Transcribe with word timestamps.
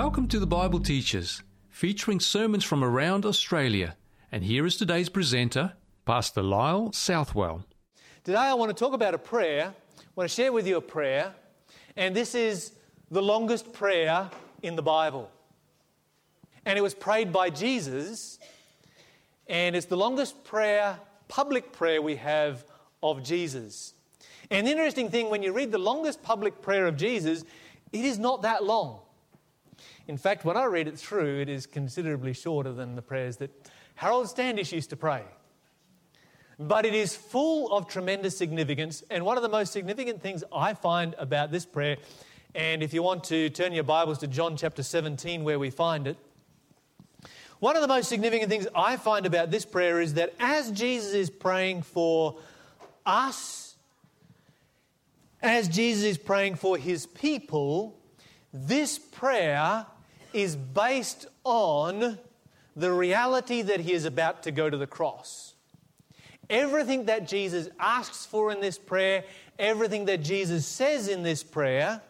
Welcome 0.00 0.28
to 0.28 0.38
the 0.38 0.46
Bible 0.46 0.78
Teachers, 0.78 1.42
featuring 1.70 2.20
sermons 2.20 2.62
from 2.62 2.84
around 2.84 3.26
Australia. 3.26 3.96
And 4.30 4.44
here 4.44 4.64
is 4.64 4.76
today's 4.76 5.08
presenter, 5.08 5.72
Pastor 6.06 6.40
Lyle 6.40 6.92
Southwell. 6.92 7.64
Today 8.22 8.38
I 8.38 8.54
want 8.54 8.70
to 8.70 8.76
talk 8.76 8.92
about 8.92 9.14
a 9.14 9.18
prayer. 9.18 9.74
I 9.98 10.02
want 10.14 10.30
to 10.30 10.34
share 10.34 10.52
with 10.52 10.68
you 10.68 10.76
a 10.76 10.80
prayer, 10.80 11.34
and 11.96 12.14
this 12.14 12.36
is 12.36 12.74
the 13.10 13.20
longest 13.20 13.72
prayer 13.72 14.30
in 14.62 14.76
the 14.76 14.82
Bible. 14.82 15.32
And 16.64 16.78
it 16.78 16.82
was 16.82 16.94
prayed 16.94 17.32
by 17.32 17.50
Jesus, 17.50 18.38
and 19.48 19.74
it's 19.74 19.86
the 19.86 19.96
longest 19.96 20.44
prayer, 20.44 20.96
public 21.26 21.72
prayer 21.72 22.00
we 22.00 22.14
have 22.14 22.64
of 23.02 23.24
Jesus. 23.24 23.94
And 24.48 24.64
the 24.64 24.70
interesting 24.70 25.10
thing, 25.10 25.28
when 25.28 25.42
you 25.42 25.52
read 25.52 25.72
the 25.72 25.78
longest 25.78 26.22
public 26.22 26.62
prayer 26.62 26.86
of 26.86 26.96
Jesus, 26.96 27.44
it 27.92 28.04
is 28.04 28.20
not 28.20 28.42
that 28.42 28.62
long. 28.62 29.00
In 30.08 30.16
fact, 30.16 30.46
when 30.46 30.56
I 30.56 30.64
read 30.64 30.88
it 30.88 30.98
through, 30.98 31.40
it 31.40 31.50
is 31.50 31.66
considerably 31.66 32.32
shorter 32.32 32.72
than 32.72 32.96
the 32.96 33.02
prayers 33.02 33.36
that 33.36 33.50
Harold 33.94 34.26
Standish 34.26 34.72
used 34.72 34.88
to 34.90 34.96
pray. 34.96 35.22
But 36.58 36.86
it 36.86 36.94
is 36.94 37.14
full 37.14 37.70
of 37.70 37.88
tremendous 37.88 38.36
significance. 38.36 39.04
And 39.10 39.26
one 39.26 39.36
of 39.36 39.42
the 39.42 39.50
most 39.50 39.70
significant 39.70 40.22
things 40.22 40.42
I 40.50 40.72
find 40.72 41.14
about 41.18 41.52
this 41.52 41.66
prayer, 41.66 41.98
and 42.54 42.82
if 42.82 42.94
you 42.94 43.02
want 43.02 43.24
to 43.24 43.50
turn 43.50 43.74
your 43.74 43.84
Bibles 43.84 44.16
to 44.20 44.26
John 44.26 44.56
chapter 44.56 44.82
17, 44.82 45.44
where 45.44 45.58
we 45.58 45.68
find 45.68 46.06
it, 46.06 46.16
one 47.60 47.76
of 47.76 47.82
the 47.82 47.88
most 47.88 48.08
significant 48.08 48.50
things 48.50 48.66
I 48.74 48.96
find 48.96 49.26
about 49.26 49.50
this 49.50 49.66
prayer 49.66 50.00
is 50.00 50.14
that 50.14 50.34
as 50.40 50.70
Jesus 50.72 51.12
is 51.12 51.28
praying 51.28 51.82
for 51.82 52.38
us, 53.04 53.76
as 55.42 55.68
Jesus 55.68 56.04
is 56.04 56.18
praying 56.18 56.54
for 56.54 56.78
his 56.78 57.04
people, 57.04 57.98
this 58.54 58.98
prayer 58.98 59.84
is 60.42 60.56
based 60.56 61.26
on 61.44 62.18
the 62.76 62.92
reality 62.92 63.62
that 63.62 63.80
he 63.80 63.92
is 63.92 64.04
about 64.04 64.42
to 64.44 64.50
go 64.50 64.70
to 64.70 64.76
the 64.76 64.86
cross. 64.86 65.54
Everything 66.48 67.06
that 67.06 67.28
Jesus 67.28 67.68
asks 67.78 68.24
for 68.24 68.50
in 68.50 68.60
this 68.60 68.78
prayer, 68.78 69.24
everything 69.58 70.06
that 70.06 70.22
Jesus 70.22 70.64
says 70.66 71.08
in 71.08 71.22
this 71.22 71.42
prayer, 71.42 72.00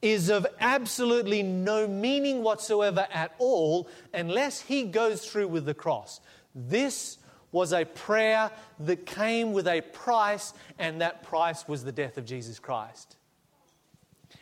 is 0.00 0.30
of 0.30 0.46
absolutely 0.60 1.42
no 1.42 1.86
meaning 1.86 2.42
whatsoever 2.42 3.06
at 3.12 3.34
all 3.38 3.86
unless 4.14 4.60
he 4.60 4.84
goes 4.84 5.26
through 5.26 5.48
with 5.48 5.66
the 5.66 5.74
cross. 5.74 6.20
This 6.54 7.18
was 7.52 7.72
a 7.72 7.84
prayer 7.84 8.50
that 8.78 9.04
came 9.04 9.52
with 9.52 9.66
a 9.66 9.80
price, 9.80 10.54
and 10.78 11.00
that 11.00 11.22
price 11.22 11.66
was 11.66 11.84
the 11.84 11.92
death 11.92 12.16
of 12.16 12.24
Jesus 12.24 12.58
Christ. 12.58 13.16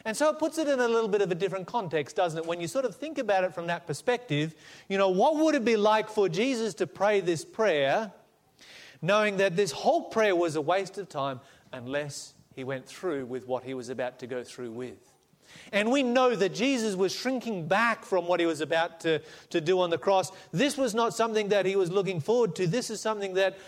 And 0.08 0.16
so 0.16 0.30
it 0.30 0.38
puts 0.38 0.56
it 0.56 0.66
in 0.66 0.80
a 0.80 0.88
little 0.88 1.06
bit 1.06 1.20
of 1.20 1.30
a 1.30 1.34
different 1.34 1.66
context, 1.66 2.16
doesn't 2.16 2.38
it? 2.38 2.46
When 2.46 2.62
you 2.62 2.66
sort 2.66 2.86
of 2.86 2.96
think 2.96 3.18
about 3.18 3.44
it 3.44 3.52
from 3.52 3.66
that 3.66 3.86
perspective, 3.86 4.54
you 4.88 4.96
know, 4.96 5.10
what 5.10 5.36
would 5.36 5.54
it 5.54 5.66
be 5.66 5.76
like 5.76 6.08
for 6.08 6.30
Jesus 6.30 6.72
to 6.76 6.86
pray 6.86 7.20
this 7.20 7.44
prayer, 7.44 8.10
knowing 9.02 9.36
that 9.36 9.54
this 9.54 9.70
whole 9.70 10.04
prayer 10.04 10.34
was 10.34 10.56
a 10.56 10.62
waste 10.62 10.96
of 10.96 11.10
time 11.10 11.40
unless 11.74 12.32
he 12.56 12.64
went 12.64 12.86
through 12.86 13.26
with 13.26 13.46
what 13.46 13.64
he 13.64 13.74
was 13.74 13.90
about 13.90 14.18
to 14.20 14.26
go 14.26 14.42
through 14.42 14.70
with? 14.70 15.12
And 15.72 15.92
we 15.92 16.02
know 16.02 16.34
that 16.34 16.54
Jesus 16.54 16.94
was 16.94 17.14
shrinking 17.14 17.68
back 17.68 18.02
from 18.06 18.26
what 18.26 18.40
he 18.40 18.46
was 18.46 18.62
about 18.62 19.00
to, 19.00 19.20
to 19.50 19.60
do 19.60 19.78
on 19.78 19.90
the 19.90 19.98
cross. 19.98 20.32
This 20.52 20.78
was 20.78 20.94
not 20.94 21.12
something 21.12 21.50
that 21.50 21.66
he 21.66 21.76
was 21.76 21.90
looking 21.90 22.20
forward 22.20 22.56
to. 22.56 22.66
This 22.66 22.88
is 22.88 22.98
something 22.98 23.34
that 23.34 23.58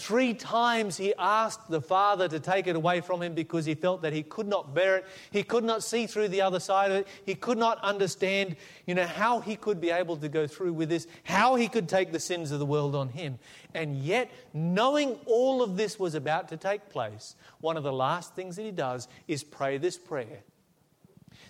Three 0.00 0.32
times 0.32 0.96
he 0.96 1.12
asked 1.18 1.68
the 1.68 1.82
Father 1.82 2.26
to 2.26 2.40
take 2.40 2.66
it 2.66 2.74
away 2.74 3.02
from 3.02 3.20
him 3.20 3.34
because 3.34 3.66
he 3.66 3.74
felt 3.74 4.00
that 4.00 4.14
he 4.14 4.22
could 4.22 4.48
not 4.48 4.74
bear 4.74 4.96
it. 4.96 5.06
He 5.30 5.42
could 5.42 5.62
not 5.62 5.82
see 5.82 6.06
through 6.06 6.28
the 6.28 6.40
other 6.40 6.58
side 6.58 6.90
of 6.90 6.96
it. 6.96 7.08
He 7.26 7.34
could 7.34 7.58
not 7.58 7.78
understand, 7.84 8.56
you 8.86 8.94
know, 8.94 9.06
how 9.06 9.40
he 9.40 9.56
could 9.56 9.78
be 9.78 9.90
able 9.90 10.16
to 10.16 10.28
go 10.30 10.46
through 10.46 10.72
with 10.72 10.88
this, 10.88 11.06
how 11.24 11.54
he 11.54 11.68
could 11.68 11.86
take 11.86 12.12
the 12.12 12.18
sins 12.18 12.50
of 12.50 12.60
the 12.60 12.64
world 12.64 12.94
on 12.94 13.10
him. 13.10 13.38
And 13.74 13.98
yet, 13.98 14.30
knowing 14.54 15.18
all 15.26 15.62
of 15.62 15.76
this 15.76 15.98
was 15.98 16.14
about 16.14 16.48
to 16.48 16.56
take 16.56 16.88
place, 16.88 17.36
one 17.60 17.76
of 17.76 17.82
the 17.82 17.92
last 17.92 18.34
things 18.34 18.56
that 18.56 18.62
he 18.62 18.70
does 18.70 19.06
is 19.28 19.44
pray 19.44 19.76
this 19.76 19.98
prayer 19.98 20.40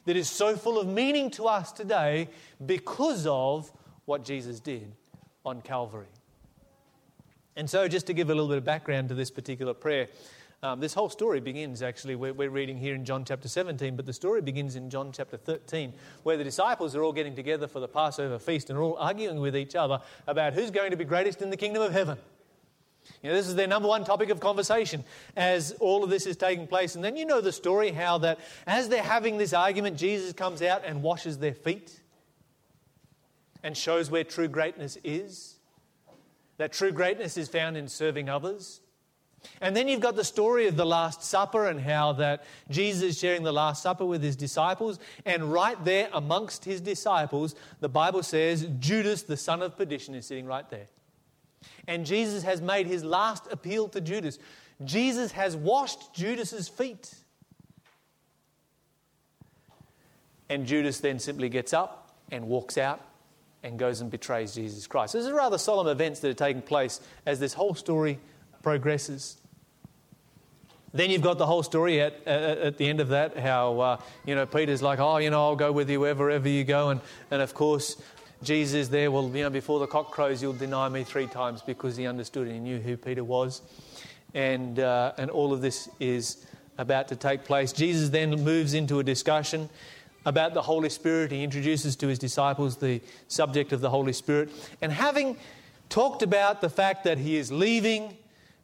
that 0.06 0.16
is 0.16 0.28
so 0.28 0.56
full 0.56 0.80
of 0.80 0.88
meaning 0.88 1.30
to 1.30 1.46
us 1.46 1.70
today 1.70 2.28
because 2.66 3.28
of 3.28 3.70
what 4.06 4.24
Jesus 4.24 4.58
did 4.58 4.90
on 5.46 5.62
Calvary. 5.62 6.08
And 7.60 7.68
so, 7.68 7.86
just 7.88 8.06
to 8.06 8.14
give 8.14 8.30
a 8.30 8.34
little 8.34 8.48
bit 8.48 8.56
of 8.56 8.64
background 8.64 9.10
to 9.10 9.14
this 9.14 9.30
particular 9.30 9.74
prayer, 9.74 10.08
um, 10.62 10.80
this 10.80 10.94
whole 10.94 11.10
story 11.10 11.40
begins 11.40 11.82
actually, 11.82 12.14
we're, 12.14 12.32
we're, 12.32 12.48
reading 12.48 12.78
here 12.78 12.94
in 12.94 13.04
John 13.04 13.22
chapter 13.22 13.48
17, 13.48 13.96
but 13.96 14.06
the 14.06 14.14
story 14.14 14.40
begins 14.40 14.76
in 14.76 14.88
John 14.88 15.12
chapter 15.12 15.36
13, 15.36 15.92
where 16.22 16.38
the 16.38 16.42
disciples 16.42 16.96
are 16.96 17.02
all 17.02 17.12
getting 17.12 17.36
together 17.36 17.68
for 17.68 17.78
the 17.78 17.86
Passover 17.86 18.38
feast 18.38 18.70
and 18.70 18.78
are 18.78 18.82
all 18.82 18.96
arguing 18.96 19.40
with 19.40 19.54
each 19.54 19.74
other 19.74 20.00
about 20.26 20.54
who's 20.54 20.70
going 20.70 20.92
to 20.92 20.96
be 20.96 21.04
greatest 21.04 21.42
in 21.42 21.50
the 21.50 21.56
kingdom 21.58 21.82
of 21.82 21.92
heaven. 21.92 22.16
You 23.22 23.28
know, 23.28 23.36
this 23.36 23.46
is 23.46 23.56
their 23.56 23.68
number 23.68 23.88
one 23.88 24.04
topic 24.04 24.30
of 24.30 24.40
conversation 24.40 25.04
as 25.36 25.72
all 25.80 26.02
of 26.02 26.08
this 26.08 26.24
is 26.24 26.38
taking 26.38 26.66
place. 26.66 26.94
And 26.94 27.04
then 27.04 27.14
you 27.14 27.26
know 27.26 27.42
the 27.42 27.52
story 27.52 27.90
how 27.90 28.16
that 28.18 28.38
as 28.66 28.88
they're 28.88 29.02
having 29.02 29.36
this 29.36 29.52
argument, 29.52 29.98
Jesus 29.98 30.32
comes 30.32 30.62
out 30.62 30.86
and 30.86 31.02
washes 31.02 31.36
their 31.36 31.52
feet 31.52 32.00
and 33.62 33.76
shows 33.76 34.10
where 34.10 34.24
true 34.24 34.48
greatness 34.48 34.96
is 35.04 35.59
that 36.60 36.74
true 36.74 36.92
greatness 36.92 37.38
is 37.38 37.48
found 37.48 37.74
in 37.78 37.88
serving 37.88 38.28
others. 38.28 38.82
And 39.62 39.74
then 39.74 39.88
you've 39.88 40.02
got 40.02 40.14
the 40.14 40.22
story 40.22 40.66
of 40.66 40.76
the 40.76 40.84
Last 40.84 41.24
Supper 41.24 41.68
and 41.68 41.80
how 41.80 42.12
that 42.12 42.44
Jesus 42.68 43.02
is 43.02 43.18
sharing 43.18 43.44
the 43.44 43.52
Last 43.52 43.82
Supper 43.82 44.04
with 44.04 44.22
his 44.22 44.36
disciples. 44.36 44.98
And 45.24 45.50
right 45.50 45.82
there 45.86 46.10
amongst 46.12 46.66
his 46.66 46.82
disciples, 46.82 47.54
the 47.80 47.88
Bible 47.88 48.22
says 48.22 48.68
Judas, 48.78 49.22
the 49.22 49.38
son 49.38 49.62
of 49.62 49.74
perdition, 49.74 50.14
is 50.14 50.26
sitting 50.26 50.44
right 50.44 50.68
there. 50.68 50.88
And 51.88 52.04
Jesus 52.04 52.42
has 52.42 52.60
made 52.60 52.86
his 52.86 53.02
last 53.02 53.50
appeal 53.50 53.88
to 53.88 54.00
Judas. 54.02 54.38
Jesus 54.84 55.32
has 55.32 55.56
washed 55.56 56.14
Judas's 56.14 56.68
feet. 56.68 57.14
And 60.50 60.66
Judas 60.66 61.00
then 61.00 61.20
simply 61.20 61.48
gets 61.48 61.72
up 61.72 62.18
and 62.30 62.48
walks 62.48 62.76
out 62.76 63.00
and 63.62 63.78
goes 63.78 64.00
and 64.00 64.10
betrays 64.10 64.54
Jesus 64.54 64.86
Christ. 64.86 65.12
So 65.12 65.18
these 65.18 65.28
are 65.28 65.34
rather 65.34 65.58
solemn 65.58 65.86
events 65.86 66.20
that 66.20 66.30
are 66.30 66.34
taking 66.34 66.62
place 66.62 67.00
as 67.26 67.40
this 67.40 67.52
whole 67.52 67.74
story 67.74 68.18
progresses. 68.62 69.36
Then 70.92 71.10
you've 71.10 71.22
got 71.22 71.38
the 71.38 71.46
whole 71.46 71.62
story 71.62 72.00
at, 72.00 72.26
at, 72.26 72.58
at 72.58 72.76
the 72.78 72.88
end 72.88 73.00
of 73.00 73.08
that, 73.08 73.36
how, 73.38 73.78
uh, 73.78 74.00
you 74.26 74.34
know, 74.34 74.44
Peter's 74.44 74.82
like, 74.82 74.98
oh, 74.98 75.18
you 75.18 75.30
know, 75.30 75.40
I'll 75.40 75.56
go 75.56 75.70
with 75.70 75.88
you 75.88 76.00
wherever 76.00 76.48
you 76.48 76.64
go. 76.64 76.90
And, 76.90 77.00
and 77.30 77.40
of 77.40 77.54
course, 77.54 77.96
Jesus 78.42 78.88
there, 78.88 79.10
well, 79.10 79.28
you 79.28 79.44
know, 79.44 79.50
before 79.50 79.78
the 79.78 79.86
cock 79.86 80.10
crows, 80.10 80.42
you'll 80.42 80.52
deny 80.52 80.88
me 80.88 81.04
three 81.04 81.26
times 81.26 81.62
because 81.62 81.96
he 81.96 82.06
understood 82.06 82.48
and 82.48 82.56
he 82.56 82.60
knew 82.60 82.80
who 82.80 82.96
Peter 82.96 83.22
was. 83.22 83.62
And, 84.34 84.80
uh, 84.80 85.12
and 85.16 85.30
all 85.30 85.52
of 85.52 85.60
this 85.60 85.88
is 86.00 86.44
about 86.78 87.08
to 87.08 87.16
take 87.16 87.44
place. 87.44 87.72
Jesus 87.72 88.08
then 88.08 88.30
moves 88.42 88.74
into 88.74 88.98
a 88.98 89.04
discussion 89.04 89.68
about 90.24 90.54
the 90.54 90.62
Holy 90.62 90.90
Spirit. 90.90 91.32
He 91.32 91.42
introduces 91.42 91.96
to 91.96 92.08
his 92.08 92.18
disciples 92.18 92.76
the 92.76 93.00
subject 93.28 93.72
of 93.72 93.80
the 93.80 93.90
Holy 93.90 94.12
Spirit. 94.12 94.50
And 94.80 94.92
having 94.92 95.36
talked 95.88 96.22
about 96.22 96.60
the 96.60 96.68
fact 96.68 97.04
that 97.04 97.18
he 97.18 97.36
is 97.36 97.50
leaving, 97.50 98.16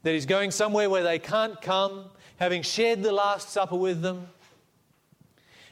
that 0.03 0.13
he's 0.13 0.27
going 0.27 0.51
somewhere 0.51 0.89
where 0.89 1.03
they 1.03 1.19
can't 1.19 1.61
come, 1.61 2.05
having 2.39 2.63
shared 2.63 3.03
the 3.03 3.13
Last 3.13 3.51
Supper 3.51 3.77
with 3.77 4.03
them, 4.03 4.29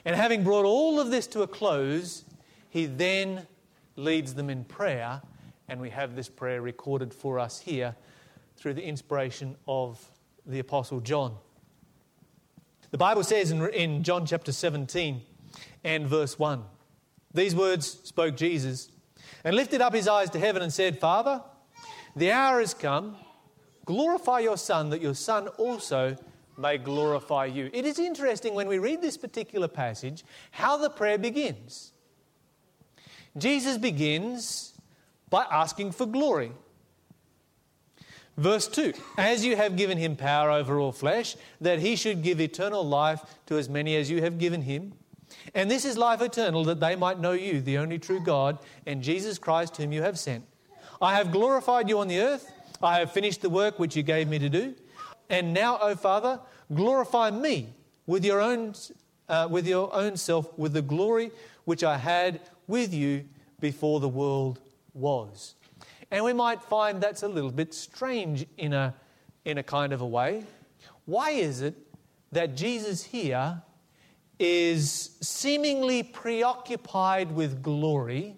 and 0.04 0.14
having 0.16 0.44
brought 0.44 0.66
all 0.66 1.00
of 1.00 1.10
this 1.10 1.26
to 1.28 1.42
a 1.42 1.46
close, 1.46 2.24
he 2.68 2.86
then 2.86 3.46
leads 3.96 4.34
them 4.34 4.50
in 4.50 4.64
prayer. 4.64 5.22
And 5.68 5.80
we 5.80 5.90
have 5.90 6.14
this 6.14 6.28
prayer 6.28 6.60
recorded 6.60 7.14
for 7.14 7.38
us 7.38 7.58
here 7.58 7.94
through 8.56 8.74
the 8.74 8.84
inspiration 8.84 9.56
of 9.66 10.04
the 10.46 10.58
Apostle 10.58 11.00
John. 11.00 11.36
The 12.90 12.98
Bible 12.98 13.24
says 13.24 13.50
in, 13.50 13.66
in 13.70 14.02
John 14.02 14.26
chapter 14.26 14.52
17, 14.52 15.22
and 15.84 16.06
verse 16.06 16.38
1. 16.38 16.64
These 17.32 17.54
words 17.54 18.00
spoke 18.04 18.36
Jesus 18.36 18.90
and 19.44 19.54
lifted 19.54 19.80
up 19.80 19.94
his 19.94 20.08
eyes 20.08 20.30
to 20.30 20.38
heaven 20.38 20.62
and 20.62 20.72
said, 20.72 20.98
Father, 20.98 21.42
the 22.16 22.32
hour 22.32 22.60
has 22.60 22.74
come. 22.74 23.16
Glorify 23.84 24.40
your 24.40 24.56
Son, 24.56 24.90
that 24.90 25.02
your 25.02 25.14
Son 25.14 25.48
also 25.48 26.16
may 26.56 26.78
glorify 26.78 27.44
you. 27.44 27.70
It 27.72 27.84
is 27.84 27.98
interesting 27.98 28.54
when 28.54 28.68
we 28.68 28.78
read 28.78 29.02
this 29.02 29.16
particular 29.16 29.68
passage 29.68 30.24
how 30.52 30.76
the 30.76 30.88
prayer 30.88 31.18
begins. 31.18 31.92
Jesus 33.36 33.76
begins 33.78 34.72
by 35.28 35.44
asking 35.50 35.92
for 35.92 36.06
glory. 36.06 36.52
Verse 38.36 38.68
2 38.68 38.92
As 39.18 39.44
you 39.44 39.56
have 39.56 39.76
given 39.76 39.98
him 39.98 40.16
power 40.16 40.50
over 40.50 40.78
all 40.78 40.92
flesh, 40.92 41.36
that 41.60 41.80
he 41.80 41.96
should 41.96 42.22
give 42.22 42.40
eternal 42.40 42.86
life 42.86 43.20
to 43.46 43.58
as 43.58 43.68
many 43.68 43.96
as 43.96 44.10
you 44.10 44.22
have 44.22 44.38
given 44.38 44.62
him. 44.62 44.94
And 45.52 45.70
this 45.70 45.84
is 45.84 45.98
life 45.98 46.22
eternal, 46.22 46.64
that 46.64 46.80
they 46.80 46.96
might 46.96 47.18
know 47.18 47.32
you, 47.32 47.60
the 47.60 47.78
only 47.78 47.98
true 47.98 48.20
God, 48.20 48.58
and 48.86 49.02
Jesus 49.02 49.38
Christ, 49.38 49.76
whom 49.76 49.92
you 49.92 50.02
have 50.02 50.18
sent. 50.18 50.44
I 51.02 51.16
have 51.16 51.32
glorified 51.32 51.88
you 51.88 51.98
on 51.98 52.08
the 52.08 52.20
earth. 52.20 52.50
I 52.82 53.00
have 53.00 53.12
finished 53.12 53.42
the 53.42 53.50
work 53.50 53.78
which 53.78 53.96
you 53.96 54.02
gave 54.02 54.28
me 54.28 54.38
to 54.38 54.48
do. 54.48 54.74
And 55.28 55.52
now, 55.52 55.78
O 55.80 55.94
Father, 55.94 56.40
glorify 56.72 57.30
me 57.30 57.68
with 58.06 58.24
your 58.24 58.40
own, 58.40 58.74
uh, 59.28 59.48
with 59.50 59.66
your 59.66 59.92
own 59.94 60.16
self, 60.16 60.56
with 60.58 60.72
the 60.72 60.82
glory 60.82 61.30
which 61.64 61.84
I 61.84 61.98
had 61.98 62.40
with 62.66 62.94
you 62.94 63.24
before 63.60 64.00
the 64.00 64.08
world 64.08 64.60
was. 64.92 65.54
And 66.10 66.24
we 66.24 66.32
might 66.32 66.62
find 66.62 67.00
that's 67.00 67.22
a 67.22 67.28
little 67.28 67.50
bit 67.50 67.74
strange 67.74 68.46
in 68.56 68.72
a, 68.72 68.94
in 69.44 69.58
a 69.58 69.62
kind 69.62 69.92
of 69.92 70.00
a 70.00 70.06
way. 70.06 70.44
Why 71.06 71.30
is 71.30 71.60
it 71.60 71.74
that 72.32 72.56
Jesus 72.56 73.04
here 73.04 73.62
is 74.44 75.16
seemingly 75.22 76.02
preoccupied 76.02 77.32
with 77.32 77.62
glory 77.62 78.36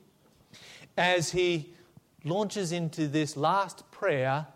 as 0.97 1.33
he 1.33 1.75
launches 2.23 2.71
into 2.71 3.09
this 3.09 3.37
last 3.37 3.91
prayer 3.91 4.47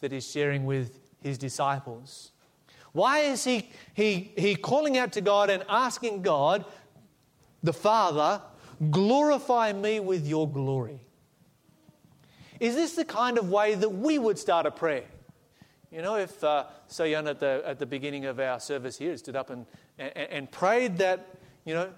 that 0.00 0.12
he's 0.12 0.30
sharing 0.30 0.66
with 0.66 0.98
his 1.22 1.38
disciples? 1.38 2.32
Why 2.92 3.20
is 3.20 3.44
he, 3.44 3.70
he, 3.94 4.32
he 4.36 4.54
calling 4.56 4.98
out 4.98 5.12
to 5.12 5.22
God 5.22 5.48
and 5.48 5.64
asking 5.70 6.20
God, 6.20 6.66
the 7.62 7.72
Father, 7.72 8.42
glorify 8.90 9.72
me 9.72 10.00
with 10.00 10.26
your 10.26 10.46
glory? 10.46 11.00
Is 12.60 12.74
this 12.74 12.94
the 12.94 13.06
kind 13.06 13.38
of 13.38 13.48
way 13.48 13.74
that 13.74 13.88
we 13.88 14.18
would 14.18 14.38
start 14.38 14.66
a 14.66 14.70
prayer? 14.70 15.06
You 15.90 16.02
know, 16.02 16.16
if 16.16 16.44
uh, 16.44 16.66
Soyeon 16.90 17.28
at 17.30 17.40
the, 17.40 17.62
at 17.64 17.78
the 17.78 17.86
beginning 17.86 18.26
of 18.26 18.38
our 18.38 18.60
service 18.60 18.98
here 18.98 19.16
stood 19.16 19.36
up 19.36 19.50
and, 19.50 19.64
and, 19.98 20.16
and 20.16 20.50
prayed 20.50 20.98
that, 20.98 21.38
you 21.64 21.74
know, 21.74 21.90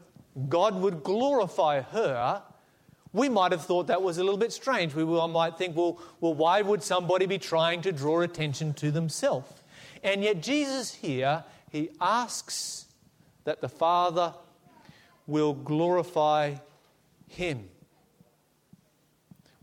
God 0.49 0.75
would 0.75 1.03
glorify 1.03 1.81
her, 1.81 2.43
we 3.13 3.29
might 3.29 3.53
have 3.53 3.65
thought 3.65 3.87
that 3.87 4.03
was 4.03 4.19
a 4.19 4.25
little 4.25 4.39
bit 4.39 4.53
strange. 4.53 4.95
We 4.95 5.05
might 5.05 5.57
think, 5.57 5.75
well, 5.75 5.99
well, 6.21 6.35
why 6.35 6.61
would 6.61 6.83
somebody 6.83 7.25
be 7.27 7.39
trying 7.39 7.81
to 7.83 7.93
draw 7.93 8.21
attention 8.21 8.75
to 8.75 8.91
themselves? 8.91 9.63
And 10.03 10.23
yet, 10.23 10.43
Jesus 10.43 10.95
here, 10.95 11.43
he 11.73 11.91
asks 12.01 12.87
that 13.45 13.61
the 13.61 13.69
Father 13.69 14.35
will 15.27 15.55
glorify 15.55 16.57
him. 17.29 17.69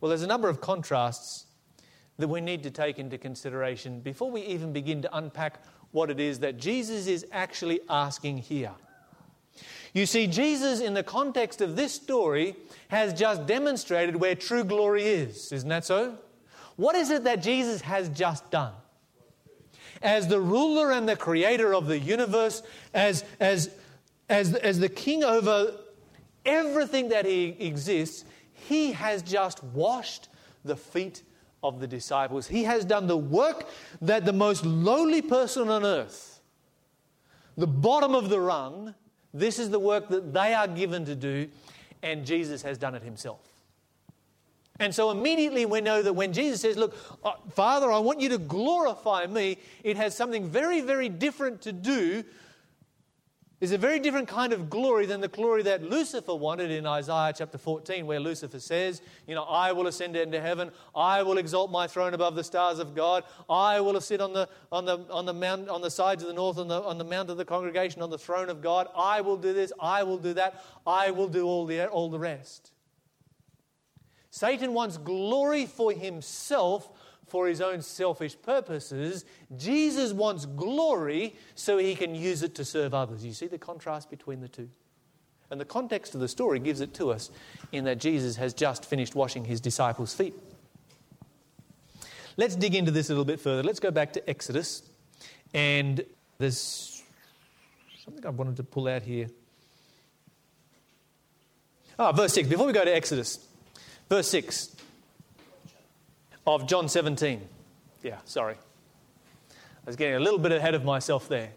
Well, 0.02 0.10
there's 0.10 0.24
a 0.24 0.28
number 0.28 0.50
of 0.50 0.60
contrasts 0.60 1.46
that 2.18 2.28
we 2.28 2.42
need 2.42 2.64
to 2.64 2.72
take 2.72 3.00
into 3.00 3.18
consideration 3.18 4.00
before 4.00 4.30
we 4.30 4.42
even 4.42 4.74
begin 4.74 5.02
to 5.02 5.18
unpack 5.18 5.64
what 5.94 6.10
it 6.10 6.20
is 6.20 6.40
that 6.40 6.58
Jesus 6.58 7.08
is 7.08 7.26
actually 7.32 7.80
asking 7.88 8.40
here. 8.40 8.72
You 9.94 10.08
see, 10.08 10.26
Jesus, 10.28 10.82
in 10.82 10.96
the 10.96 11.04
context 11.04 11.62
of 11.62 11.76
this 11.76 11.94
story, 11.94 12.56
has 12.88 13.14
just 13.14 13.46
demonstrated 13.46 14.16
where 14.16 14.36
true 14.36 14.64
glory 14.64 15.04
is. 15.04 15.52
Isn't 15.52 15.70
that 15.70 15.86
so? 15.86 16.18
What 16.76 16.96
is 16.96 17.12
it 17.12 17.24
that 17.26 17.44
Jesus 17.44 17.82
has 17.82 18.10
just 18.10 18.50
done? 18.50 18.74
As 20.02 20.28
the 20.28 20.42
ruler 20.42 20.92
and 20.92 21.08
the 21.08 21.16
creator 21.16 21.74
of 21.74 21.86
the 21.86 22.00
universe, 22.00 22.64
as, 22.94 23.24
as, 23.40 23.70
as, 24.28 24.56
as 24.56 24.80
the 24.80 24.90
king 24.90 25.24
over 25.24 25.76
everything 26.44 27.10
that 27.10 27.26
he 27.26 27.56
exists, 27.60 28.26
he 28.52 28.94
has 28.94 29.22
just 29.22 29.64
washed 29.64 30.28
the 30.66 30.76
feet 30.76 31.22
of 31.64 31.80
the 31.80 31.88
disciples. 31.88 32.48
He 32.48 32.64
has 32.66 32.86
done 32.86 33.08
the 33.08 33.18
work 33.18 33.68
that 34.02 34.26
the 34.26 34.34
most 34.34 34.66
lowly 34.66 35.22
person 35.22 35.70
on 35.70 35.86
earth, 35.86 36.42
the 37.58 37.68
bottom 37.68 38.14
of 38.14 38.30
the 38.30 38.40
rung, 38.40 38.94
this 39.34 39.58
is 39.58 39.70
the 39.70 39.80
work 39.80 40.10
that 40.10 40.34
they 40.34 40.54
are 40.54 40.68
given 40.68 41.06
to 41.06 41.16
do, 41.16 41.48
and 42.04 42.26
Jesus 42.26 42.62
has 42.62 42.78
done 42.78 42.94
it 42.94 43.02
himself. 43.02 43.40
And 44.80 44.94
so 44.94 45.12
immediately 45.12 45.66
we 45.66 45.82
know 45.82 46.02
that 46.02 46.14
when 46.14 46.34
Jesus 46.34 46.62
says, 46.62 46.78
Look, 46.78 46.96
uh, 47.24 47.34
Father, 47.52 47.92
I 47.92 48.00
want 48.00 48.20
you 48.20 48.30
to 48.30 48.38
glorify 48.38 49.26
me, 49.28 49.58
it 49.84 49.98
has 49.98 50.16
something 50.16 50.50
very, 50.50 50.82
very 50.82 51.10
different 51.10 51.62
to 51.62 51.72
do 51.72 52.24
is 53.64 53.72
a 53.72 53.78
very 53.78 53.98
different 53.98 54.28
kind 54.28 54.52
of 54.52 54.70
glory 54.70 55.06
than 55.06 55.22
the 55.22 55.30
glory 55.30 55.64
that 55.64 55.82
Lucifer 55.82 56.36
wanted 56.36 56.70
in 56.70 56.86
Isaiah 56.86 57.32
chapter 57.34 57.58
14, 57.58 58.06
where 58.06 58.20
Lucifer 58.20 58.60
says, 58.60 59.02
You 59.26 59.36
know, 59.36 59.44
I 59.44 59.72
will 59.72 59.88
ascend 59.88 60.18
into 60.18 60.42
heaven, 60.42 60.70
I 60.94 61.24
will 61.24 61.38
exalt 61.38 61.72
my 61.72 61.88
throne 61.88 62.14
above 62.14 62.36
the 62.36 62.44
stars 62.44 62.80
of 62.80 62.94
God, 62.94 63.24
I 63.50 63.80
will 63.80 64.02
sit 64.02 64.20
on 64.20 64.34
the, 64.34 64.50
on 64.70 64.84
the, 64.84 64.98
on 65.10 65.26
the, 65.26 65.34
mount, 65.34 65.70
on 65.70 65.80
the 65.80 65.90
sides 65.90 66.24
of 66.24 66.28
the 66.28 66.34
north, 66.34 66.58
on 66.58 66.68
the, 66.68 66.84
on 66.84 66.98
the 66.98 67.06
mount 67.06 67.30
of 67.30 67.38
the 67.38 67.46
congregation, 67.46 68.02
on 68.02 68.10
the 68.10 68.18
throne 68.18 68.50
of 68.50 68.62
God, 68.62 68.90
I 68.98 69.22
will 69.22 69.38
do 69.38 69.54
this, 69.54 69.72
I 69.80 70.04
will 70.04 70.18
do 70.18 70.34
that, 70.34 70.62
I 70.86 71.12
will 71.12 71.30
do 71.30 71.46
all 71.46 71.66
the, 71.66 71.88
all 71.88 72.10
the 72.10 72.20
rest. 72.20 72.74
Satan 74.30 74.74
wants 74.74 74.98
glory 74.98 75.68
for 75.68 75.94
himself 75.94 76.90
for 77.28 77.48
his 77.48 77.62
own 77.62 77.82
selfish 77.82 78.36
purposes. 78.42 79.26
Jesus 79.58 80.14
wants 80.14 80.46
glory 80.46 81.36
so 81.56 81.78
he 81.78 81.96
can 81.96 82.16
use 82.16 82.44
it 82.44 82.56
to 82.56 82.66
serve 82.66 82.94
others. 82.94 83.26
You 83.26 83.34
see 83.34 83.48
the 83.48 83.58
contrast 83.58 84.10
between 84.10 84.42
the 84.42 84.48
two? 84.48 84.70
And 85.50 85.60
the 85.60 85.66
context 85.66 86.16
of 86.16 86.22
the 86.22 86.28
story 86.28 86.60
gives 86.60 86.82
it 86.82 86.94
to 86.96 87.12
us 87.12 87.30
in 87.72 87.84
that 87.86 88.00
Jesus 88.00 88.36
has 88.38 88.54
just 88.54 88.86
finished 88.86 89.14
washing 89.14 89.46
his 89.46 89.62
disciples' 89.62 90.14
feet. 90.14 90.34
Let's 92.38 92.56
dig 92.56 92.74
into 92.74 92.92
this 92.92 93.10
a 93.10 93.14
little 93.14 93.26
bit 93.26 93.40
further. 93.40 93.62
Let's 93.62 93.80
go 93.80 93.92
back 93.92 94.14
to 94.14 94.30
Exodus. 94.30 94.82
And 95.54 96.04
there's 96.40 97.04
something 98.04 98.26
I 98.26 98.30
wanted 98.30 98.58
to 98.58 98.64
pull 98.64 98.88
out 98.88 99.04
here. 99.04 99.28
Ah, 102.00 102.12
verse 102.12 102.34
6. 102.34 102.50
Before 102.50 102.66
we 102.66 102.74
go 102.74 102.84
to 102.84 102.96
Exodus, 102.96 103.40
verse 104.10 104.28
6 104.30 104.76
of 106.46 106.68
John 106.68 106.90
17. 106.90 107.42
Yeah, 108.02 108.18
sorry. 108.26 108.56
I 109.52 109.86
was 109.86 109.96
getting 109.96 110.16
a 110.16 110.20
little 110.20 110.40
bit 110.40 110.52
ahead 110.52 110.76
of 110.76 110.84
myself 110.84 111.28
there. 111.28 111.52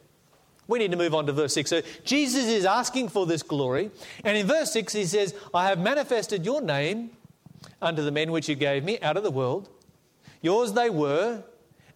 We 0.69 0.81
need 0.81 0.91
to 0.91 0.97
move 0.97 1.15
on 1.15 1.27
to 1.27 1.33
verse 1.33 1.55
6. 1.55 1.71
So 1.71 1.83
Jesus 2.05 2.47
is 2.47 2.65
asking 2.65 3.09
for 3.09 3.25
this 3.25 3.43
glory. 3.43 3.91
And 4.25 4.37
in 4.37 4.47
verse 4.47 4.73
6, 4.73 4.93
he 4.93 5.05
says, 5.05 5.35
I 5.55 5.69
have 5.69 5.79
manifested 5.79 6.44
your 6.44 6.61
name 6.61 7.11
unto 7.81 8.03
the 8.03 8.11
men 8.11 8.33
which 8.33 8.49
you 8.49 8.56
gave 8.56 8.85
me 8.85 8.99
out 9.00 9.17
of 9.17 9.23
the 9.23 9.31
world. 9.31 9.69
Yours 10.43 10.73
they 10.73 10.91
were, 10.91 11.43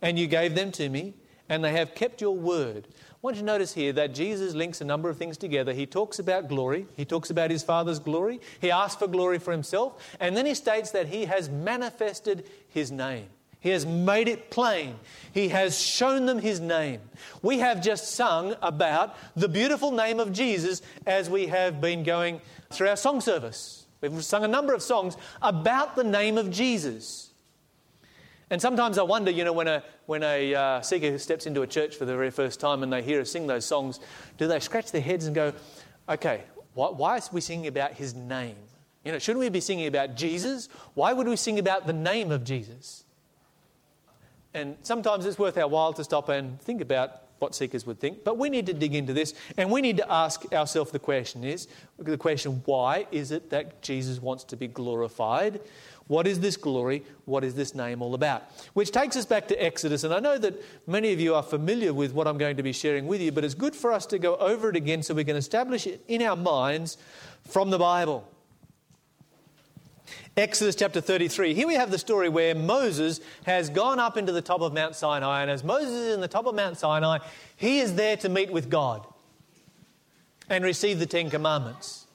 and 0.03 0.19
you 0.19 0.27
gave 0.27 0.55
them 0.55 0.71
to 0.73 0.89
me, 0.89 1.15
and 1.49 1.65
they 1.65 1.73
have 1.73 1.95
kept 1.95 2.21
your 2.21 2.37
word. 2.37 2.87
I 2.89 3.17
want 3.23 3.37
you 3.37 3.43
to 3.43 3.47
notice 3.47 3.75
here 3.75 3.93
that 3.95 4.15
Jesus 4.15 4.55
links 4.55 4.81
a 4.81 4.85
number 4.85 5.11
of 5.11 5.19
things 5.19 5.37
together. 5.37 5.75
He 5.75 5.85
talks 5.85 6.19
about 6.19 6.49
glory, 6.49 6.87
he 6.97 7.05
talks 7.05 7.29
about 7.29 7.51
his 7.51 7.63
Father's 7.63 7.99
glory, 7.99 8.41
he 8.61 8.71
asks 8.71 8.99
for 8.99 9.09
glory 9.09 9.39
for 9.39 9.53
himself, 9.53 10.17
and 10.21 10.37
then 10.37 10.47
he 10.47 10.55
states 10.55 10.91
that 10.93 11.09
he 11.09 11.27
has 11.27 11.51
manifested 11.51 12.47
his 12.70 12.90
name. 12.90 13.26
He 13.61 13.69
has 13.70 13.84
made 13.84 14.26
it 14.26 14.50
plain. 14.50 14.98
He 15.32 15.48
has 15.48 15.79
shown 15.79 16.24
them 16.24 16.39
his 16.39 16.60
name. 16.60 17.00
We 17.43 17.58
have 17.58 17.82
just 17.82 18.15
sung 18.15 18.55
about 18.62 19.17
the 19.36 19.48
beautiful 19.48 19.93
name 19.93 20.19
of 20.19 20.32
Jesus 20.32 20.81
as 21.06 21.29
we 21.29 21.46
have 21.48 21.81
been 21.81 22.03
going 22.03 22.41
through 22.70 22.89
our 22.89 22.96
song 22.96 23.20
service. 23.20 23.86
We've 24.00 24.24
sung 24.24 24.44
a 24.44 24.48
number 24.48 24.72
of 24.72 24.82
songs 24.82 25.17
about 25.43 25.94
the 25.94 26.05
name 26.05 26.39
of 26.39 26.50
Jesus. 26.50 27.31
And 28.48 28.60
sometimes 28.60 28.96
I 28.96 29.03
wonder, 29.03 29.31
you 29.31 29.44
know, 29.44 29.53
when 29.53 29.69
a, 29.69 29.84
when 30.06 30.22
a 30.22 30.55
uh, 30.55 30.81
seeker 30.81 31.19
steps 31.19 31.46
into 31.46 31.60
a 31.60 31.67
church 31.67 31.96
for 31.96 32.06
the 32.06 32.17
very 32.17 32.31
first 32.31 32.60
time 32.60 32.82
and 32.82 32.91
they 32.91 33.03
hear 33.03 33.20
us 33.20 33.31
sing 33.31 33.46
those 33.46 33.67
songs, 33.67 34.00
do 34.39 34.48
they 34.48 34.58
scratch 34.58 34.91
their 34.91 35.03
heads 35.03 35.27
and 35.27 35.34
go, 35.34 35.53
okay, 36.08 36.43
why, 36.72 36.89
why 36.89 37.19
are 37.19 37.22
we 37.31 37.43
singing 37.43 37.67
about 37.67 37.93
his 37.93 38.15
name? 38.15 38.56
You 39.05 39.13
know, 39.13 39.19
shouldn't 39.19 39.41
we 39.41 39.49
be 39.49 39.61
singing 39.61 39.87
about 39.87 40.15
Jesus? 40.15 40.69
Why 40.95 41.13
would 41.13 41.27
we 41.27 41.37
sing 41.37 41.59
about 41.59 41.87
the 41.87 41.93
name 41.93 42.31
of 42.31 42.45
Jesus? 42.45 43.05
And 44.53 44.77
sometimes 44.83 45.27
it's 45.27 45.39
worth 45.39 45.57
our 45.57 45.69
while 45.69 45.93
to 45.95 46.05
stop 46.05 46.29
and 46.29 46.61
think 46.61 46.81
about 46.81 47.23
what 47.39 47.55
seekers 47.55 47.87
would 47.87 47.99
think. 47.99 48.25
But 48.25 48.37
we 48.37 48.51
need 48.51 48.67
to 48.67 48.75
dig 48.75 48.95
into 48.95 49.13
this 49.13 49.33
and 49.57 49.71
we 49.71 49.81
need 49.81 49.97
to 49.97 50.13
ask 50.13 50.53
ourselves 50.53 50.91
the 50.91 50.99
question 50.99 51.45
is 51.45 51.69
the 51.99 52.19
question 52.19 52.63
why 52.67 53.07
is 53.11 53.31
it 53.31 53.51
that 53.51 53.81
Jesus 53.83 54.21
wants 54.21 54.45
to 54.45 54.57
be 54.57 54.69
glorified? 54.69 55.61
What 56.07 56.27
is 56.27 56.41
this 56.41 56.57
glory? 56.57 57.05
What 57.25 57.45
is 57.45 57.55
this 57.55 57.75
name 57.75 58.03
all 58.03 58.15
about? 58.15 58.43
Which 58.75 58.91
takes 58.91 59.17
us 59.17 59.25
back 59.25 59.47
to 59.49 59.65
Exodus. 59.65 60.03
And 60.03 60.13
I 60.13 60.19
know 60.19 60.37
that 60.39 60.61
many 60.87 61.13
of 61.13 61.21
you 61.21 61.37
are 61.37 61.43
familiar 61.43 61.95
with 61.95 62.13
what 62.13 62.27
I'm 62.27 62.37
going 62.37 62.57
to 62.57 62.65
be 62.65 62.73
sharing 62.73 63.07
with 63.07 63.21
you, 63.21 63.31
but 63.31 63.45
it's 63.45 63.55
good 63.55 63.77
for 63.77 63.93
us 63.93 64.07
to 64.07 64.19
go 64.19 64.35
over 64.37 64.69
it 64.71 64.77
again 64.77 65.05
so 65.05 65.15
we 65.15 65.25
can 65.25 65.37
establish 65.37 65.87
it 65.87 66.03
in 66.09 66.21
our 66.23 66.37
minds 66.37 66.99
from 67.49 67.71
the 67.71 67.79
Bible. 67.79 68.29
Exodus 70.41 70.75
chapter 70.75 71.03
33. 71.03 71.53
Here 71.53 71.67
we 71.67 71.75
have 71.75 71.91
the 71.91 71.99
story 71.99 72.31
where 72.31 72.55
Moses 72.55 73.20
has 73.44 73.69
gone 73.69 73.99
up 73.99 74.17
into 74.17 74.32
the 74.32 74.41
top 74.41 74.63
of 74.63 74.73
Mount 74.73 74.97
Sinai, 74.97 75.43
and 75.43 75.51
as 75.51 75.63
Moses 75.63 75.91
is 75.91 76.15
in 76.15 76.23
the 76.23 76.29
top 76.29 76.47
of 76.47 76.55
Mount 76.55 76.79
Sinai, 76.79 77.19
he 77.56 77.81
is 77.81 77.94
there 77.94 78.17
to 78.17 78.29
meet 78.31 78.51
with 78.51 78.70
God 78.70 79.06
and 80.49 80.65
receive 80.65 80.99
the 80.99 81.05
Ten 81.05 81.29
Commandments. 81.29 82.06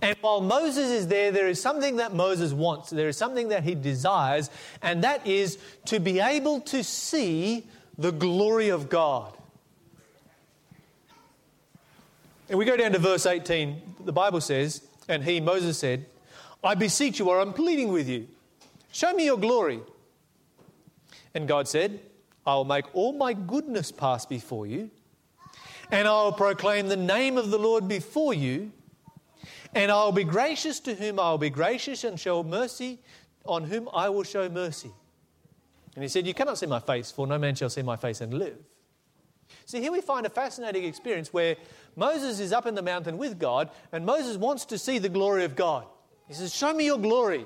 And 0.00 0.16
while 0.22 0.40
Moses 0.40 0.88
is 0.88 1.08
there, 1.08 1.32
there 1.32 1.48
is 1.48 1.60
something 1.60 1.96
that 1.96 2.14
Moses 2.14 2.54
wants. 2.54 2.88
There 2.88 3.08
is 3.08 3.18
something 3.18 3.48
that 3.48 3.62
he 3.62 3.74
desires, 3.74 4.48
and 4.80 5.04
that 5.04 5.26
is 5.26 5.58
to 5.86 6.00
be 6.00 6.18
able 6.18 6.60
to 6.62 6.82
see 6.82 7.66
the 7.98 8.10
glory 8.10 8.70
of 8.70 8.88
God. 8.88 9.36
And 12.48 12.58
we 12.58 12.64
go 12.64 12.76
down 12.76 12.92
to 12.92 12.98
verse 12.98 13.26
18. 13.26 13.96
The 14.06 14.12
Bible 14.12 14.40
says, 14.40 14.82
And 15.08 15.22
he, 15.22 15.40
Moses, 15.40 15.78
said, 15.78 16.06
I 16.62 16.74
beseech 16.74 17.18
you, 17.18 17.28
or 17.28 17.40
I'm 17.40 17.52
pleading 17.52 17.88
with 17.88 18.08
you, 18.08 18.28
show 18.92 19.12
me 19.12 19.24
your 19.24 19.38
glory. 19.38 19.80
And 21.34 21.48
God 21.48 21.68
said, 21.68 22.00
I 22.46 22.54
will 22.54 22.64
make 22.64 22.84
all 22.94 23.12
my 23.12 23.32
goodness 23.32 23.92
pass 23.92 24.26
before 24.26 24.66
you, 24.66 24.90
and 25.90 26.06
I 26.06 26.22
will 26.24 26.32
proclaim 26.32 26.88
the 26.88 26.96
name 26.96 27.38
of 27.38 27.50
the 27.50 27.58
Lord 27.58 27.88
before 27.88 28.34
you 28.34 28.72
And 29.74 29.90
I 29.90 30.04
will 30.04 30.12
be 30.12 30.24
gracious 30.24 30.80
to 30.80 30.94
whom 30.94 31.20
I 31.20 31.30
will 31.30 31.38
be 31.38 31.50
gracious, 31.50 32.04
and 32.04 32.18
show 32.18 32.42
mercy 32.42 32.98
on 33.44 33.64
whom 33.64 33.88
I 33.92 34.08
will 34.08 34.24
show 34.24 34.48
mercy. 34.48 34.90
And 35.94 36.02
he 36.02 36.08
said, 36.08 36.26
You 36.26 36.34
cannot 36.34 36.58
see 36.58 36.66
my 36.66 36.80
face, 36.80 37.10
for 37.10 37.26
no 37.26 37.38
man 37.38 37.54
shall 37.54 37.70
see 37.70 37.82
my 37.82 37.96
face 37.96 38.20
and 38.20 38.34
live. 38.34 38.56
See, 39.66 39.80
here 39.80 39.92
we 39.92 40.00
find 40.00 40.26
a 40.26 40.30
fascinating 40.30 40.84
experience 40.84 41.32
where 41.32 41.56
Moses 41.96 42.40
is 42.40 42.52
up 42.52 42.66
in 42.66 42.74
the 42.74 42.82
mountain 42.82 43.18
with 43.18 43.38
God, 43.38 43.70
and 43.92 44.04
Moses 44.04 44.36
wants 44.36 44.64
to 44.66 44.78
see 44.78 44.98
the 44.98 45.08
glory 45.08 45.44
of 45.44 45.54
God. 45.54 45.86
He 46.30 46.34
says, 46.34 46.54
Show 46.54 46.72
me 46.72 46.84
your 46.84 46.98
glory. 46.98 47.44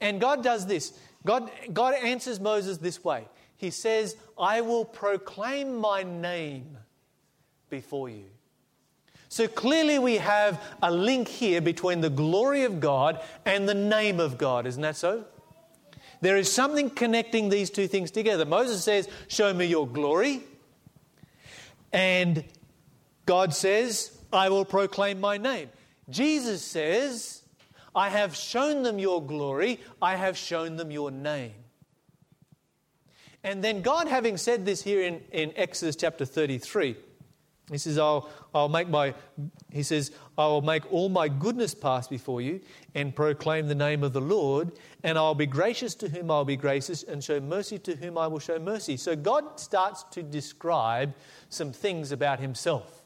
And 0.00 0.18
God 0.18 0.42
does 0.42 0.66
this. 0.66 0.98
God, 1.26 1.50
God 1.70 1.94
answers 1.94 2.40
Moses 2.40 2.78
this 2.78 3.04
way 3.04 3.26
He 3.58 3.68
says, 3.68 4.16
I 4.38 4.62
will 4.62 4.86
proclaim 4.86 5.76
my 5.76 6.04
name 6.04 6.78
before 7.68 8.08
you. 8.08 8.24
So 9.28 9.46
clearly, 9.46 9.98
we 9.98 10.16
have 10.16 10.58
a 10.82 10.90
link 10.90 11.28
here 11.28 11.60
between 11.60 12.00
the 12.00 12.08
glory 12.08 12.64
of 12.64 12.80
God 12.80 13.20
and 13.44 13.68
the 13.68 13.74
name 13.74 14.18
of 14.18 14.38
God. 14.38 14.66
Isn't 14.66 14.80
that 14.80 14.96
so? 14.96 15.26
There 16.22 16.38
is 16.38 16.50
something 16.50 16.88
connecting 16.88 17.50
these 17.50 17.68
two 17.68 17.88
things 17.88 18.10
together. 18.10 18.46
Moses 18.46 18.82
says, 18.82 19.06
Show 19.28 19.52
me 19.52 19.66
your 19.66 19.86
glory. 19.86 20.40
And 21.92 22.42
God 23.26 23.52
says, 23.52 24.16
I 24.32 24.48
will 24.48 24.64
proclaim 24.64 25.20
my 25.20 25.36
name. 25.36 25.68
Jesus 26.08 26.62
says, 26.62 27.42
I 27.94 28.08
have 28.08 28.34
shown 28.34 28.82
them 28.82 28.98
your 28.98 29.22
glory, 29.22 29.80
I 30.00 30.16
have 30.16 30.36
shown 30.36 30.76
them 30.76 30.90
your 30.90 31.10
name. 31.10 31.52
And 33.44 33.62
then 33.62 33.82
God, 33.82 34.08
having 34.08 34.36
said 34.36 34.64
this 34.64 34.82
here 34.82 35.02
in, 35.02 35.20
in 35.32 35.52
Exodus 35.56 35.96
chapter 35.96 36.24
33, 36.24 36.96
he 37.70 37.78
says, 37.78 37.98
I'll, 37.98 38.28
I'll 38.54 38.68
make 38.68 38.88
my, 38.88 39.14
he 39.70 39.82
says, 39.82 40.12
I 40.36 40.46
will 40.46 40.62
make 40.62 40.90
all 40.92 41.08
my 41.08 41.28
goodness 41.28 41.74
pass 41.74 42.06
before 42.06 42.40
you 42.40 42.60
and 42.94 43.14
proclaim 43.14 43.68
the 43.68 43.74
name 43.74 44.02
of 44.02 44.12
the 44.12 44.20
Lord, 44.20 44.72
and 45.02 45.16
I'll 45.16 45.34
be 45.34 45.46
gracious 45.46 45.94
to 45.96 46.08
whom 46.08 46.30
I'll 46.30 46.44
be 46.44 46.56
gracious 46.56 47.02
and 47.02 47.22
show 47.22 47.40
mercy 47.40 47.78
to 47.80 47.96
whom 47.96 48.18
I 48.18 48.26
will 48.26 48.40
show 48.40 48.58
mercy. 48.58 48.96
So 48.96 49.16
God 49.16 49.58
starts 49.58 50.04
to 50.10 50.22
describe 50.22 51.14
some 51.48 51.72
things 51.72 52.12
about 52.12 52.40
himself. 52.40 53.01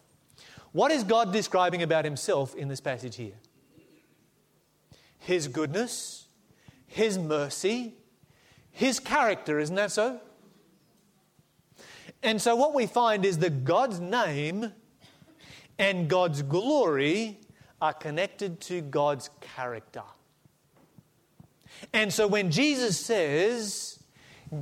What 0.72 0.90
is 0.90 1.04
God 1.04 1.32
describing 1.32 1.82
about 1.82 2.04
himself 2.04 2.54
in 2.54 2.68
this 2.68 2.80
passage 2.80 3.16
here? 3.16 3.34
His 5.18 5.48
goodness, 5.48 6.26
his 6.86 7.18
mercy, 7.18 7.94
his 8.70 9.00
character, 9.00 9.58
isn't 9.58 9.76
that 9.76 9.90
so? 9.90 10.20
And 12.22 12.40
so, 12.40 12.56
what 12.56 12.74
we 12.74 12.86
find 12.86 13.24
is 13.24 13.38
that 13.38 13.64
God's 13.64 14.00
name 14.00 14.72
and 15.78 16.08
God's 16.08 16.42
glory 16.42 17.40
are 17.80 17.92
connected 17.92 18.60
to 18.62 18.80
God's 18.80 19.30
character. 19.40 20.02
And 21.92 22.12
so, 22.12 22.26
when 22.26 22.50
Jesus 22.50 22.98
says, 22.98 23.95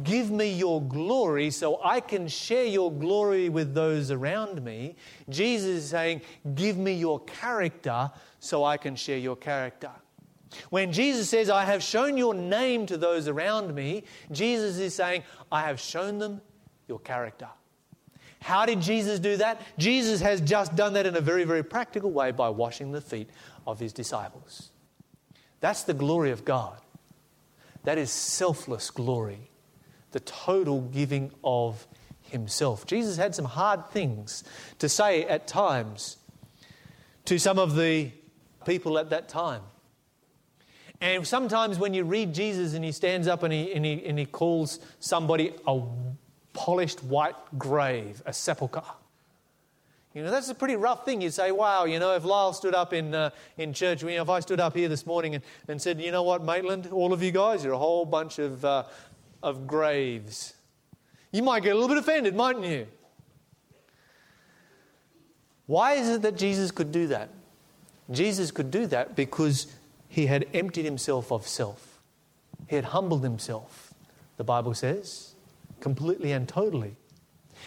Give 0.02 0.30
me 0.30 0.52
your 0.52 0.82
glory 0.82 1.50
so 1.50 1.80
I 1.82 2.00
can 2.00 2.28
share 2.28 2.64
your 2.64 2.90
glory 2.92 3.48
with 3.48 3.74
those 3.74 4.10
around 4.10 4.62
me, 4.64 4.96
Jesus 5.28 5.68
is 5.68 5.90
saying, 5.90 6.22
Give 6.54 6.76
me 6.76 6.94
your 6.94 7.20
character 7.20 8.10
so 8.40 8.64
I 8.64 8.76
can 8.76 8.96
share 8.96 9.18
your 9.18 9.36
character. 9.36 9.90
When 10.70 10.92
Jesus 10.92 11.28
says, 11.28 11.50
I 11.50 11.64
have 11.64 11.82
shown 11.82 12.16
your 12.16 12.34
name 12.34 12.86
to 12.86 12.96
those 12.96 13.28
around 13.28 13.74
me, 13.74 14.04
Jesus 14.30 14.78
is 14.78 14.94
saying, 14.94 15.22
I 15.50 15.62
have 15.62 15.80
shown 15.80 16.18
them 16.18 16.40
your 16.88 17.00
character. 17.00 17.48
How 18.40 18.66
did 18.66 18.80
Jesus 18.82 19.18
do 19.20 19.38
that? 19.38 19.62
Jesus 19.78 20.20
has 20.20 20.40
just 20.40 20.76
done 20.76 20.92
that 20.92 21.06
in 21.06 21.16
a 21.16 21.20
very, 21.20 21.44
very 21.44 21.62
practical 21.62 22.10
way 22.10 22.30
by 22.30 22.50
washing 22.50 22.92
the 22.92 23.00
feet 23.00 23.30
of 23.66 23.80
his 23.80 23.92
disciples. 23.92 24.70
That's 25.60 25.84
the 25.84 25.94
glory 25.94 26.30
of 26.30 26.44
God. 26.44 26.78
That 27.84 27.96
is 27.96 28.10
selfless 28.10 28.90
glory, 28.90 29.50
the 30.14 30.21
total 30.21 30.80
giving 30.80 31.33
of 31.42 31.88
himself. 32.23 32.87
Jesus 32.87 33.16
had 33.16 33.35
some 33.35 33.44
hard 33.44 33.90
things 33.90 34.44
to 34.78 34.88
say 34.88 35.25
at 35.25 35.49
times 35.49 36.18
to 37.25 37.37
some 37.38 37.59
of 37.59 37.75
the 37.75 38.12
people 38.64 38.97
at 38.97 39.11
that 39.11 39.28
time. 39.28 39.62
And 41.00 41.26
sometimes 41.26 41.80
when 41.80 41.94
you 41.94 42.04
read 42.04 42.33
Jesus 42.33 42.75
and 42.75 42.85
he 42.85 42.92
stands 42.92 43.26
up 43.26 43.42
and 43.42 43.52
he, 43.52 43.73
and 43.73 43.85
he, 43.85 44.06
and 44.06 44.16
he 44.16 44.25
calls 44.25 44.78
somebody 45.00 45.52
a 45.66 45.83
polished 46.52 47.02
white 47.02 47.35
grave, 47.59 48.23
a 48.25 48.33
sepulchre. 48.33 48.83
You 50.14 50.23
know, 50.23 50.30
that's 50.30 50.49
a 50.49 50.54
pretty 50.54 50.76
rough 50.76 51.04
thing. 51.04 51.23
You'd 51.23 51.35
say, 51.35 51.50
wow, 51.50 51.87
you 51.87 51.99
know, 51.99 52.14
if 52.14 52.25
Lyle 52.25 52.52
stood 52.52 52.73
up 52.73 52.92
in, 52.92 53.12
uh, 53.12 53.30
in 53.59 53.73
church, 53.73 54.04
you 54.04 54.11
know, 54.11 54.23
if 54.23 54.30
I 54.30 54.38
stood 54.38 54.61
up 54.61 54.76
here 54.76 54.88
this 54.88 55.06
morning 55.06 55.35
and, 55.35 55.42
and 55.66 55.83
said, 55.83 56.00
you 56.00 56.12
know 56.12 56.23
what, 56.23 56.44
Maitland, 56.44 56.87
all 56.92 57.12
of 57.12 57.21
you 57.21 57.33
guys, 57.33 57.64
you're 57.64 57.73
a 57.73 57.78
whole 57.78 58.04
bunch 58.04 58.38
of, 58.38 58.64
uh, 58.64 58.85
of 59.44 59.66
graves. 59.66 60.54
You 61.30 61.42
might 61.42 61.62
get 61.62 61.70
a 61.70 61.74
little 61.74 61.88
bit 61.88 61.98
offended, 61.98 62.34
mightn't 62.34 62.64
you? 62.64 62.86
Why 65.66 65.94
is 65.94 66.08
it 66.08 66.22
that 66.22 66.36
Jesus 66.36 66.70
could 66.70 66.92
do 66.92 67.06
that? 67.08 67.30
Jesus 68.10 68.50
could 68.50 68.70
do 68.70 68.86
that 68.88 69.16
because 69.16 69.66
he 70.08 70.26
had 70.26 70.46
emptied 70.52 70.84
himself 70.84 71.32
of 71.32 71.46
self. 71.46 72.00
He 72.68 72.76
had 72.76 72.86
humbled 72.86 73.22
himself, 73.22 73.94
the 74.36 74.44
Bible 74.44 74.74
says 74.74 75.34
completely 75.80 76.32
and 76.32 76.48
totally. 76.48 76.96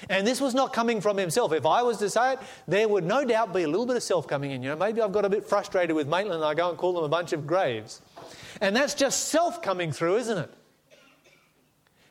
And 0.09 0.25
this 0.25 0.41
was 0.41 0.53
not 0.53 0.73
coming 0.73 1.01
from 1.01 1.17
himself. 1.17 1.53
If 1.53 1.65
I 1.65 1.83
was 1.83 1.97
to 1.97 2.09
say 2.09 2.33
it, 2.33 2.39
there 2.67 2.87
would 2.87 3.03
no 3.03 3.23
doubt 3.23 3.53
be 3.53 3.63
a 3.63 3.67
little 3.67 3.85
bit 3.85 3.95
of 3.95 4.03
self 4.03 4.27
coming 4.27 4.51
in. 4.51 4.63
You 4.63 4.69
know, 4.69 4.75
maybe 4.75 5.01
I've 5.01 5.11
got 5.11 5.23
a 5.23 5.29
bit 5.29 5.45
frustrated 5.45 5.95
with 5.95 6.07
Maitland 6.07 6.35
and 6.35 6.43
I 6.43 6.53
go 6.53 6.69
and 6.69 6.77
call 6.77 6.93
them 6.93 7.03
a 7.03 7.09
bunch 7.09 7.31
of 7.31 7.45
graves. 7.47 8.01
And 8.59 8.75
that's 8.75 8.95
just 8.95 9.25
self 9.25 9.61
coming 9.61 9.91
through, 9.91 10.17
isn't 10.17 10.37
it? 10.37 10.51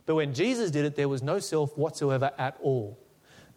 But 0.06 0.14
when 0.14 0.32
Jesus 0.32 0.70
did 0.70 0.84
it, 0.84 0.94
there 0.94 1.08
was 1.08 1.22
no 1.22 1.38
self 1.40 1.76
whatsoever 1.76 2.30
at 2.38 2.56
all. 2.62 2.98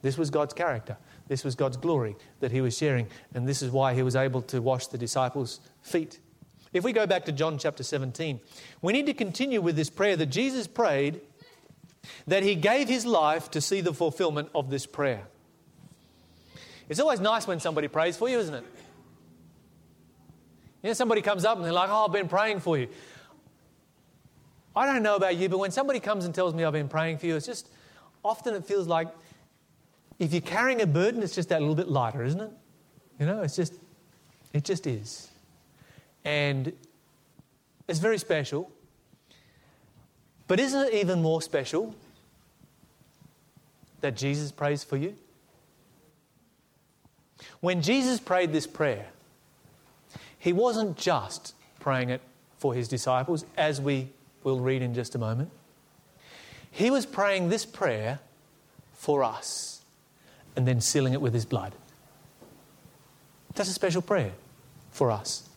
This 0.01 0.17
was 0.17 0.29
God's 0.29 0.53
character. 0.53 0.97
This 1.27 1.43
was 1.43 1.55
God's 1.55 1.77
glory 1.77 2.15
that 2.39 2.51
he 2.51 2.61
was 2.61 2.75
sharing. 2.75 3.07
And 3.33 3.47
this 3.47 3.61
is 3.61 3.71
why 3.71 3.93
he 3.93 4.01
was 4.01 4.15
able 4.15 4.41
to 4.43 4.61
wash 4.61 4.87
the 4.87 4.97
disciples' 4.97 5.59
feet. 5.81 6.19
If 6.73 6.83
we 6.83 6.91
go 6.91 7.05
back 7.05 7.25
to 7.25 7.31
John 7.31 7.57
chapter 7.57 7.83
17, 7.83 8.39
we 8.81 8.93
need 8.93 9.05
to 9.05 9.13
continue 9.13 9.61
with 9.61 9.75
this 9.75 9.89
prayer 9.89 10.15
that 10.15 10.27
Jesus 10.27 10.67
prayed 10.67 11.21
that 12.27 12.43
he 12.43 12.55
gave 12.55 12.87
his 12.87 13.05
life 13.05 13.51
to 13.51 13.61
see 13.61 13.81
the 13.81 13.93
fulfillment 13.93 14.49
of 14.55 14.69
this 14.69 14.85
prayer. 14.85 15.27
It's 16.87 16.99
always 16.99 17.19
nice 17.19 17.45
when 17.45 17.59
somebody 17.59 17.87
prays 17.87 18.17
for 18.17 18.29
you, 18.29 18.39
isn't 18.39 18.55
it? 18.55 18.63
You 20.81 20.89
know, 20.89 20.93
somebody 20.93 21.21
comes 21.21 21.43
up 21.43 21.57
and 21.57 21.65
they're 21.65 21.73
like, 21.73 21.89
Oh, 21.91 22.05
I've 22.05 22.13
been 22.13 22.29
praying 22.29 22.61
for 22.61 22.77
you. 22.77 22.87
I 24.79 24.85
don't 24.85 25.03
know 25.03 25.17
about 25.17 25.35
you, 25.35 25.49
but 25.49 25.57
when 25.57 25.71
somebody 25.71 25.99
comes 25.99 26.23
and 26.23 26.33
tells 26.33 26.53
me 26.53 26.63
I've 26.63 26.71
been 26.71 26.87
praying 26.87 27.17
for 27.17 27.25
you, 27.25 27.35
it's 27.35 27.45
just 27.45 27.67
often 28.23 28.53
it 28.53 28.63
feels 28.63 28.87
like 28.87 29.09
if 30.19 30.31
you're 30.31 30.39
carrying 30.39 30.81
a 30.81 30.87
burden, 30.87 31.21
it's 31.21 31.35
just 31.35 31.49
that 31.49 31.59
little 31.59 31.75
bit 31.75 31.89
lighter, 31.89 32.23
isn't 32.23 32.39
it? 32.39 32.51
You 33.19 33.25
know, 33.25 33.41
it's 33.41 33.57
just, 33.57 33.73
it 34.53 34.63
just 34.63 34.87
is. 34.87 35.27
And 36.23 36.71
it's 37.89 37.99
very 37.99 38.17
special. 38.17 38.71
But 40.47 40.61
isn't 40.61 40.87
it 40.87 40.93
even 40.93 41.21
more 41.21 41.41
special 41.41 41.93
that 43.99 44.15
Jesus 44.15 44.49
prays 44.49 44.85
for 44.85 44.95
you? 44.95 45.13
When 47.59 47.81
Jesus 47.81 48.21
prayed 48.21 48.53
this 48.53 48.65
prayer, 48.65 49.07
he 50.37 50.53
wasn't 50.53 50.95
just 50.95 51.53
praying 51.81 52.11
it 52.11 52.21
for 52.57 52.73
his 52.73 52.87
disciples, 52.87 53.43
as 53.57 53.81
we 53.81 54.07
will 54.43 54.59
read 54.59 54.81
in 54.81 54.93
just 54.93 55.15
a 55.15 55.17
moment. 55.17 55.51
He 56.71 56.89
was 56.89 57.05
praying 57.05 57.49
this 57.49 57.65
prayer 57.65 58.19
for 58.93 59.23
us 59.23 59.81
and 60.55 60.67
then 60.67 60.81
sealing 60.81 61.13
it 61.13 61.21
with 61.21 61.33
his 61.33 61.45
blood. 61.45 61.73
That's 63.55 63.69
a 63.69 63.73
special 63.73 64.01
prayer 64.01 64.33
for 64.91 65.11
us. 65.11 65.49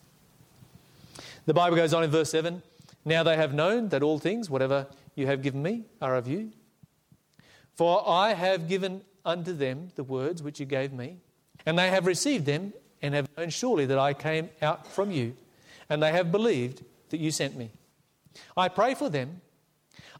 The 1.45 1.53
Bible 1.53 1.75
goes 1.75 1.93
on 1.93 2.03
in 2.03 2.09
verse 2.09 2.31
7 2.31 2.61
now 3.05 3.23
they 3.23 3.35
have 3.35 3.53
known 3.53 3.89
that 3.89 4.03
all 4.03 4.19
things, 4.19 4.49
whatever 4.49 4.87
you 5.15 5.27
have 5.27 5.41
given 5.41 5.61
me, 5.61 5.83
are 6.01 6.15
of 6.15 6.27
you. 6.27 6.51
For 7.75 8.07
I 8.07 8.33
have 8.33 8.67
given 8.67 9.01
unto 9.25 9.53
them 9.53 9.89
the 9.95 10.03
words 10.03 10.41
which 10.41 10.59
you 10.59 10.65
gave 10.65 10.93
me, 10.93 11.17
and 11.65 11.77
they 11.77 11.89
have 11.89 12.05
received 12.05 12.45
them, 12.45 12.73
and 13.01 13.13
have 13.13 13.27
known 13.37 13.49
surely 13.49 13.85
that 13.85 13.99
I 13.99 14.13
came 14.13 14.49
out 14.61 14.87
from 14.87 15.11
you, 15.11 15.35
and 15.89 16.01
they 16.01 16.11
have 16.11 16.31
believed 16.31 16.83
that 17.09 17.19
you 17.19 17.31
sent 17.31 17.57
me. 17.57 17.71
I 18.55 18.67
pray 18.69 18.95
for 18.95 19.09
them. 19.09 19.41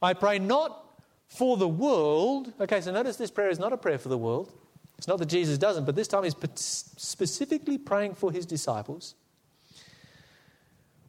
I 0.01 0.13
pray 0.13 0.39
not 0.39 1.01
for 1.27 1.57
the 1.57 1.67
world. 1.67 2.53
Okay, 2.59 2.81
so 2.81 2.91
notice 2.91 3.17
this 3.17 3.31
prayer 3.31 3.49
is 3.49 3.59
not 3.59 3.73
a 3.73 3.77
prayer 3.77 3.97
for 3.97 4.09
the 4.09 4.17
world. 4.17 4.51
It's 4.97 5.07
not 5.07 5.17
that 5.19 5.27
Jesus 5.27 5.57
doesn't, 5.57 5.85
but 5.85 5.95
this 5.95 6.07
time 6.07 6.23
he's 6.23 6.35
specifically 6.55 7.77
praying 7.77 8.15
for 8.15 8.31
his 8.31 8.45
disciples. 8.45 9.15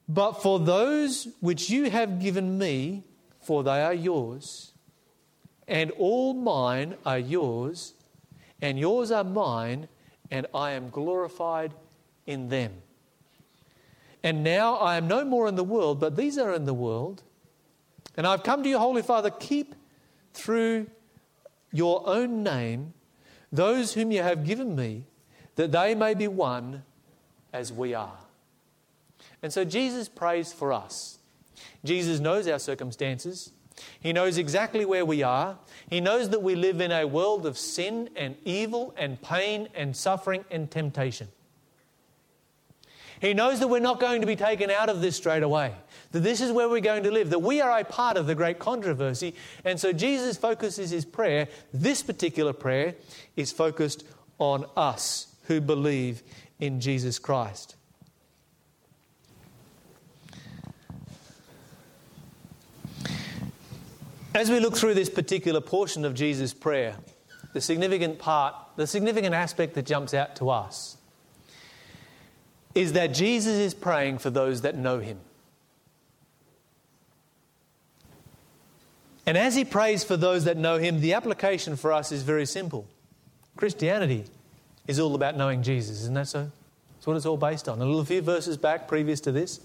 But 0.08 0.32
for 0.42 0.58
those 0.58 1.28
which 1.40 1.70
you 1.70 1.90
have 1.90 2.20
given 2.20 2.58
me, 2.58 3.04
for 3.40 3.62
they 3.62 3.82
are 3.82 3.94
yours, 3.94 4.72
and 5.68 5.90
all 5.92 6.34
mine 6.34 6.96
are 7.06 7.18
yours, 7.18 7.94
and 8.60 8.78
yours 8.78 9.10
are 9.10 9.24
mine, 9.24 9.88
and 10.30 10.46
I 10.54 10.72
am 10.72 10.90
glorified 10.90 11.74
in 12.26 12.48
them. 12.48 12.72
And 14.24 14.42
now 14.42 14.76
I 14.76 14.96
am 14.96 15.06
no 15.06 15.22
more 15.22 15.46
in 15.46 15.54
the 15.54 15.62
world, 15.62 16.00
but 16.00 16.16
these 16.16 16.38
are 16.38 16.54
in 16.54 16.64
the 16.64 16.74
world. 16.74 17.22
And 18.16 18.26
I've 18.26 18.42
come 18.42 18.62
to 18.62 18.68
you, 18.68 18.78
Holy 18.78 19.02
Father, 19.02 19.30
keep 19.30 19.74
through 20.32 20.86
your 21.70 22.02
own 22.08 22.42
name 22.42 22.94
those 23.52 23.92
whom 23.92 24.10
you 24.10 24.22
have 24.22 24.44
given 24.44 24.74
me, 24.74 25.04
that 25.56 25.70
they 25.70 25.94
may 25.94 26.14
be 26.14 26.26
one 26.26 26.82
as 27.52 27.72
we 27.72 27.92
are. 27.94 28.18
And 29.42 29.52
so 29.52 29.62
Jesus 29.62 30.08
prays 30.08 30.52
for 30.52 30.72
us. 30.72 31.18
Jesus 31.84 32.18
knows 32.18 32.48
our 32.48 32.58
circumstances. 32.58 33.52
He 34.00 34.12
knows 34.12 34.38
exactly 34.38 34.86
where 34.86 35.04
we 35.04 35.22
are. 35.22 35.58
He 35.90 36.00
knows 36.00 36.30
that 36.30 36.42
we 36.42 36.54
live 36.54 36.80
in 36.80 36.90
a 36.90 37.06
world 37.06 37.44
of 37.44 37.58
sin 37.58 38.08
and 38.16 38.36
evil 38.44 38.94
and 38.96 39.20
pain 39.20 39.68
and 39.74 39.94
suffering 39.94 40.44
and 40.50 40.70
temptation. 40.70 41.28
He 43.24 43.32
knows 43.32 43.58
that 43.60 43.68
we're 43.68 43.78
not 43.78 44.00
going 44.00 44.20
to 44.20 44.26
be 44.26 44.36
taken 44.36 44.70
out 44.70 44.90
of 44.90 45.00
this 45.00 45.16
straight 45.16 45.42
away, 45.42 45.72
that 46.12 46.20
this 46.20 46.42
is 46.42 46.52
where 46.52 46.68
we're 46.68 46.80
going 46.80 47.04
to 47.04 47.10
live, 47.10 47.30
that 47.30 47.38
we 47.38 47.62
are 47.62 47.78
a 47.78 47.82
part 47.82 48.18
of 48.18 48.26
the 48.26 48.34
great 48.34 48.58
controversy. 48.58 49.34
And 49.64 49.80
so 49.80 49.94
Jesus 49.94 50.36
focuses 50.36 50.90
his 50.90 51.06
prayer, 51.06 51.48
this 51.72 52.02
particular 52.02 52.52
prayer, 52.52 52.96
is 53.34 53.50
focused 53.50 54.04
on 54.38 54.66
us 54.76 55.34
who 55.44 55.62
believe 55.62 56.22
in 56.60 56.82
Jesus 56.82 57.18
Christ. 57.18 57.76
As 64.34 64.50
we 64.50 64.60
look 64.60 64.76
through 64.76 64.92
this 64.92 65.08
particular 65.08 65.62
portion 65.62 66.04
of 66.04 66.12
Jesus' 66.12 66.52
prayer, 66.52 66.96
the 67.54 67.62
significant 67.62 68.18
part, 68.18 68.54
the 68.76 68.86
significant 68.86 69.34
aspect 69.34 69.72
that 69.76 69.86
jumps 69.86 70.12
out 70.12 70.36
to 70.36 70.50
us 70.50 70.98
is 72.74 72.92
that 72.94 73.08
Jesus 73.08 73.54
is 73.54 73.74
praying 73.74 74.18
for 74.18 74.30
those 74.30 74.62
that 74.62 74.76
know 74.76 74.98
him. 74.98 75.18
And 79.26 79.38
as 79.38 79.54
he 79.54 79.64
prays 79.64 80.04
for 80.04 80.16
those 80.16 80.44
that 80.44 80.56
know 80.56 80.78
him, 80.78 81.00
the 81.00 81.14
application 81.14 81.76
for 81.76 81.92
us 81.92 82.12
is 82.12 82.22
very 82.22 82.46
simple. 82.46 82.86
Christianity 83.56 84.24
is 84.86 85.00
all 85.00 85.14
about 85.14 85.36
knowing 85.36 85.62
Jesus, 85.62 86.00
isn't 86.02 86.14
that 86.14 86.28
so? 86.28 86.50
That's 86.96 87.06
what 87.06 87.16
it's 87.16 87.26
all 87.26 87.36
based 87.36 87.68
on. 87.68 87.80
A 87.80 87.84
little 87.84 88.04
few 88.04 88.20
verses 88.20 88.56
back, 88.56 88.86
previous 88.86 89.20
to 89.20 89.32
this, 89.32 89.60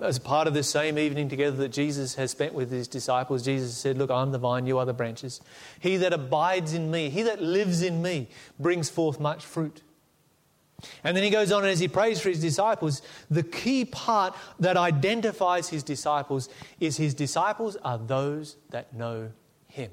as 0.00 0.18
part 0.18 0.46
of 0.46 0.54
this 0.54 0.68
same 0.68 0.98
evening 0.98 1.28
together 1.28 1.56
that 1.56 1.70
Jesus 1.70 2.16
has 2.16 2.30
spent 2.30 2.54
with 2.54 2.70
his 2.70 2.86
disciples, 2.86 3.44
Jesus 3.44 3.76
said, 3.76 3.96
Look, 3.96 4.10
I'm 4.10 4.30
the 4.30 4.38
vine, 4.38 4.66
you 4.66 4.78
are 4.78 4.84
the 4.84 4.92
branches. 4.92 5.40
He 5.80 5.96
that 5.96 6.12
abides 6.12 6.74
in 6.74 6.90
me, 6.90 7.08
he 7.08 7.22
that 7.22 7.42
lives 7.42 7.82
in 7.82 8.02
me, 8.02 8.28
brings 8.58 8.90
forth 8.90 9.18
much 9.18 9.44
fruit. 9.44 9.80
And 11.02 11.16
then 11.16 11.24
he 11.24 11.30
goes 11.30 11.52
on 11.52 11.62
and 11.62 11.70
as 11.70 11.80
he 11.80 11.88
prays 11.88 12.20
for 12.20 12.28
his 12.28 12.40
disciples. 12.40 13.02
The 13.30 13.42
key 13.42 13.84
part 13.84 14.36
that 14.60 14.76
identifies 14.76 15.68
his 15.68 15.82
disciples 15.82 16.48
is 16.80 16.96
his 16.96 17.14
disciples 17.14 17.76
are 17.76 17.98
those 17.98 18.56
that 18.70 18.94
know 18.94 19.30
him. 19.68 19.90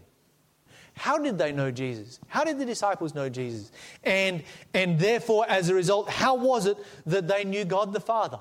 How 0.96 1.18
did 1.18 1.38
they 1.38 1.52
know 1.52 1.72
Jesus? 1.72 2.20
How 2.28 2.44
did 2.44 2.60
the 2.60 2.66
disciples 2.66 3.16
know 3.16 3.30
Jesus? 3.30 3.72
And, 4.04 4.44
and 4.74 5.00
therefore, 5.00 5.46
as 5.50 5.70
a 5.70 5.74
result, 5.74 6.10
how 6.10 6.36
was 6.36 6.66
it 6.66 6.78
that 7.06 7.28
they 7.28 7.44
knew 7.44 7.66
God 7.66 7.94
the 7.94 8.00
Father? 8.00 8.40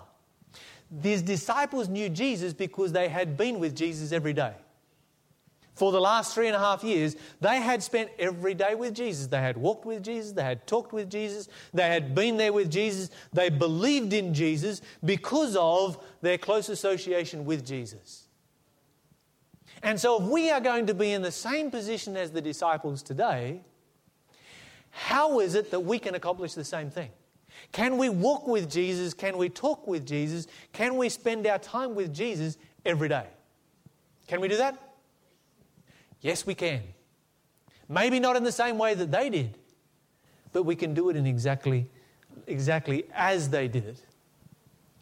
These 0.90 1.22
disciples 1.22 1.88
knew 1.88 2.10
Jesus 2.10 2.52
because 2.52 2.92
they 2.92 3.08
had 3.08 3.36
been 3.36 3.58
with 3.58 3.74
Jesus 3.74 4.12
every 4.12 4.34
day. 4.34 4.52
For 5.74 5.90
the 5.90 6.00
last 6.00 6.34
three 6.34 6.48
and 6.48 6.56
a 6.56 6.58
half 6.58 6.84
years, 6.84 7.16
they 7.40 7.56
had 7.56 7.82
spent 7.82 8.10
every 8.18 8.52
day 8.52 8.74
with 8.74 8.94
Jesus. 8.94 9.26
They 9.26 9.40
had 9.40 9.56
walked 9.56 9.86
with 9.86 10.02
Jesus, 10.02 10.32
they 10.32 10.42
had 10.42 10.66
talked 10.66 10.92
with 10.92 11.08
Jesus, 11.10 11.48
they 11.72 11.88
had 11.88 12.14
been 12.14 12.36
there 12.36 12.52
with 12.52 12.70
Jesus, 12.70 13.10
they 13.32 13.48
believed 13.48 14.12
in 14.12 14.34
Jesus 14.34 14.82
because 15.02 15.56
of 15.56 16.04
their 16.20 16.36
close 16.36 16.68
association 16.68 17.46
with 17.46 17.64
Jesus. 17.64 18.28
And 19.82 19.98
so, 19.98 20.22
if 20.22 20.28
we 20.28 20.50
are 20.50 20.60
going 20.60 20.86
to 20.86 20.94
be 20.94 21.12
in 21.12 21.22
the 21.22 21.32
same 21.32 21.70
position 21.70 22.16
as 22.16 22.30
the 22.30 22.40
disciples 22.40 23.02
today, 23.02 23.62
how 24.90 25.40
is 25.40 25.54
it 25.54 25.70
that 25.70 25.80
we 25.80 25.98
can 25.98 26.14
accomplish 26.14 26.52
the 26.52 26.64
same 26.64 26.90
thing? 26.90 27.10
Can 27.72 27.96
we 27.96 28.08
walk 28.08 28.46
with 28.46 28.70
Jesus? 28.70 29.14
Can 29.14 29.38
we 29.38 29.48
talk 29.48 29.86
with 29.86 30.06
Jesus? 30.06 30.46
Can 30.72 30.96
we 30.96 31.08
spend 31.08 31.46
our 31.46 31.58
time 31.58 31.94
with 31.94 32.14
Jesus 32.14 32.58
every 32.84 33.08
day? 33.08 33.26
Can 34.28 34.40
we 34.40 34.48
do 34.48 34.56
that? 34.58 34.91
Yes, 36.22 36.46
we 36.46 36.54
can. 36.54 36.82
Maybe 37.88 38.18
not 38.18 38.36
in 38.36 38.44
the 38.44 38.52
same 38.52 38.78
way 38.78 38.94
that 38.94 39.10
they 39.10 39.28
did, 39.28 39.58
but 40.52 40.62
we 40.62 40.76
can 40.76 40.94
do 40.94 41.10
it 41.10 41.16
in 41.16 41.26
exactly, 41.26 41.90
exactly 42.46 43.04
as 43.12 43.50
they 43.50 43.68
did 43.68 43.84
it. 43.84 44.00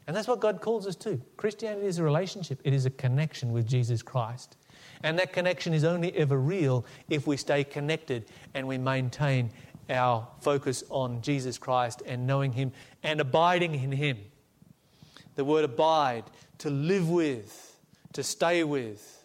And 0.06 0.16
that's 0.16 0.26
what 0.26 0.40
God 0.40 0.60
calls 0.60 0.88
us 0.88 0.96
to. 0.96 1.20
Christianity 1.36 1.86
is 1.86 1.98
a 1.98 2.02
relationship, 2.02 2.60
it 2.64 2.72
is 2.72 2.86
a 2.86 2.90
connection 2.90 3.52
with 3.52 3.68
Jesus 3.68 4.02
Christ. 4.02 4.56
And 5.02 5.18
that 5.18 5.32
connection 5.32 5.72
is 5.72 5.84
only 5.84 6.14
ever 6.16 6.38
real 6.38 6.84
if 7.08 7.26
we 7.26 7.36
stay 7.36 7.64
connected 7.64 8.26
and 8.54 8.66
we 8.66 8.76
maintain 8.76 9.50
our 9.88 10.26
focus 10.40 10.82
on 10.90 11.20
Jesus 11.22 11.58
Christ 11.58 12.02
and 12.06 12.26
knowing 12.26 12.52
Him 12.52 12.72
and 13.02 13.20
abiding 13.20 13.74
in 13.74 13.92
Him. 13.92 14.18
The 15.36 15.44
word 15.44 15.64
abide, 15.64 16.24
to 16.58 16.70
live 16.70 17.08
with, 17.08 17.78
to 18.12 18.22
stay 18.22 18.64
with. 18.64 19.19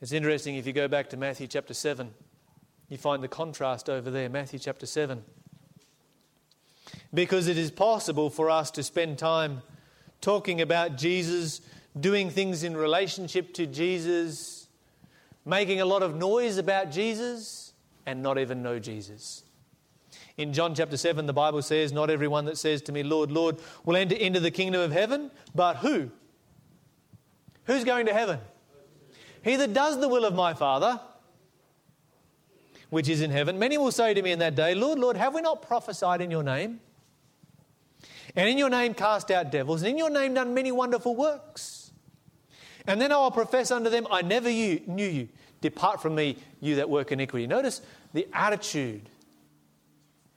It's 0.00 0.12
interesting 0.12 0.56
if 0.56 0.66
you 0.66 0.74
go 0.74 0.88
back 0.88 1.08
to 1.10 1.16
Matthew 1.16 1.46
chapter 1.46 1.72
7, 1.72 2.12
you 2.88 2.98
find 2.98 3.22
the 3.22 3.28
contrast 3.28 3.88
over 3.88 4.10
there, 4.10 4.28
Matthew 4.28 4.58
chapter 4.58 4.84
7. 4.84 5.24
Because 7.14 7.48
it 7.48 7.56
is 7.56 7.70
possible 7.70 8.28
for 8.28 8.50
us 8.50 8.70
to 8.72 8.82
spend 8.82 9.18
time 9.18 9.62
talking 10.20 10.60
about 10.60 10.98
Jesus, 10.98 11.62
doing 11.98 12.28
things 12.28 12.62
in 12.62 12.76
relationship 12.76 13.54
to 13.54 13.66
Jesus, 13.66 14.68
making 15.46 15.80
a 15.80 15.86
lot 15.86 16.02
of 16.02 16.14
noise 16.14 16.58
about 16.58 16.90
Jesus 16.90 17.72
and 18.04 18.22
not 18.22 18.38
even 18.38 18.62
know 18.62 18.78
Jesus. 18.78 19.44
In 20.36 20.52
John 20.52 20.74
chapter 20.74 20.98
7, 20.98 21.24
the 21.24 21.32
Bible 21.32 21.62
says, 21.62 21.90
Not 21.90 22.10
everyone 22.10 22.44
that 22.44 22.58
says 22.58 22.82
to 22.82 22.92
me, 22.92 23.02
Lord, 23.02 23.30
Lord, 23.32 23.56
will 23.86 23.96
enter 23.96 24.14
into 24.14 24.40
the 24.40 24.50
kingdom 24.50 24.82
of 24.82 24.92
heaven, 24.92 25.30
but 25.54 25.78
who? 25.78 26.10
Who's 27.64 27.84
going 27.84 28.06
to 28.06 28.12
heaven? 28.12 28.40
He 29.46 29.54
that 29.54 29.72
does 29.72 30.00
the 30.00 30.08
will 30.08 30.24
of 30.24 30.34
my 30.34 30.54
Father, 30.54 31.00
which 32.90 33.08
is 33.08 33.20
in 33.20 33.30
heaven. 33.30 33.60
Many 33.60 33.78
will 33.78 33.92
say 33.92 34.12
to 34.12 34.20
me 34.20 34.32
in 34.32 34.40
that 34.40 34.56
day, 34.56 34.74
Lord, 34.74 34.98
Lord, 34.98 35.16
have 35.16 35.34
we 35.34 35.40
not 35.40 35.62
prophesied 35.62 36.20
in 36.20 36.32
your 36.32 36.42
name? 36.42 36.80
And 38.34 38.48
in 38.48 38.58
your 38.58 38.68
name 38.68 38.92
cast 38.92 39.30
out 39.30 39.52
devils, 39.52 39.82
and 39.82 39.92
in 39.92 39.98
your 39.98 40.10
name 40.10 40.34
done 40.34 40.52
many 40.52 40.72
wonderful 40.72 41.14
works. 41.14 41.92
And 42.88 43.00
then 43.00 43.12
I 43.12 43.18
will 43.18 43.30
profess 43.30 43.70
unto 43.70 43.88
them, 43.88 44.08
I 44.10 44.22
never 44.22 44.50
knew 44.50 44.82
you. 45.06 45.28
Depart 45.60 46.02
from 46.02 46.16
me, 46.16 46.38
you 46.60 46.74
that 46.74 46.90
work 46.90 47.12
iniquity. 47.12 47.46
Notice 47.46 47.82
the 48.14 48.26
attitude 48.32 49.08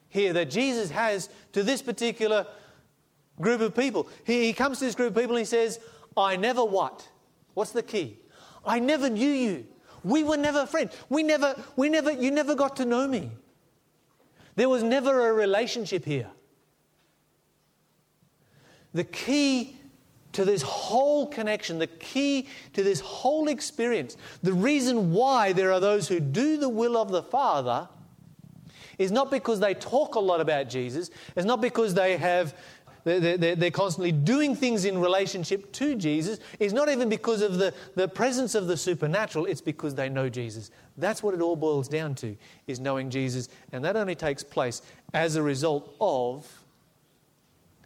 here 0.09 0.33
that 0.33 0.51
Jesus 0.51 0.91
has 0.91 1.29
to 1.53 1.63
this 1.63 1.81
particular 1.81 2.45
group 3.41 3.61
of 3.61 3.75
people. 3.75 4.07
He, 4.23 4.45
he 4.45 4.53
comes 4.53 4.77
to 4.79 4.85
this 4.85 4.93
group 4.93 5.15
of 5.15 5.15
people 5.15 5.35
and 5.35 5.41
he 5.41 5.45
says, 5.45 5.79
I 6.15 6.35
never 6.35 6.63
what? 6.63 7.07
What's 7.55 7.71
the 7.71 7.81
key? 7.81 8.19
I 8.65 8.79
never 8.79 9.09
knew 9.09 9.29
you. 9.29 9.67
We 10.03 10.23
were 10.23 10.37
never 10.37 10.65
friends. 10.65 10.95
We 11.09 11.23
never, 11.23 11.55
we 11.75 11.89
never, 11.89 12.11
you 12.11 12.31
never 12.31 12.55
got 12.55 12.75
to 12.77 12.85
know 12.85 13.07
me. 13.07 13.31
There 14.55 14.69
was 14.69 14.83
never 14.83 15.29
a 15.29 15.33
relationship 15.33 16.05
here. 16.05 16.29
The 18.93 19.03
key 19.03 19.77
to 20.33 20.45
this 20.45 20.61
whole 20.61 21.27
connection, 21.27 21.79
the 21.79 21.87
key 21.87 22.47
to 22.73 22.83
this 22.83 22.99
whole 22.99 23.47
experience, 23.47 24.17
the 24.43 24.53
reason 24.53 25.11
why 25.11 25.53
there 25.53 25.71
are 25.71 25.79
those 25.79 26.07
who 26.07 26.19
do 26.19 26.57
the 26.57 26.69
will 26.69 26.97
of 26.97 27.09
the 27.09 27.23
Father 27.23 27.87
is 28.97 29.11
not 29.11 29.31
because 29.31 29.59
they 29.59 29.73
talk 29.73 30.15
a 30.15 30.19
lot 30.19 30.41
about 30.41 30.69
Jesus, 30.69 31.09
it's 31.35 31.45
not 31.45 31.61
because 31.61 31.93
they 31.93 32.17
have. 32.17 32.53
They're, 33.03 33.55
they're 33.55 33.71
constantly 33.71 34.11
doing 34.11 34.55
things 34.55 34.85
in 34.85 34.99
relationship 34.99 35.71
to 35.73 35.95
Jesus. 35.95 36.39
It's 36.59 36.73
not 36.73 36.89
even 36.89 37.09
because 37.09 37.41
of 37.41 37.57
the, 37.57 37.73
the 37.95 38.07
presence 38.07 38.55
of 38.55 38.67
the 38.67 38.77
supernatural, 38.77 39.45
it's 39.45 39.61
because 39.61 39.95
they 39.95 40.09
know 40.09 40.29
Jesus. 40.29 40.71
That's 40.97 41.23
what 41.23 41.33
it 41.33 41.41
all 41.41 41.55
boils 41.55 41.87
down 41.87 42.15
to, 42.15 42.35
is 42.67 42.79
knowing 42.79 43.09
Jesus. 43.09 43.49
And 43.71 43.83
that 43.85 43.95
only 43.95 44.15
takes 44.15 44.43
place 44.43 44.81
as 45.13 45.35
a 45.35 45.41
result 45.41 45.95
of 46.01 46.47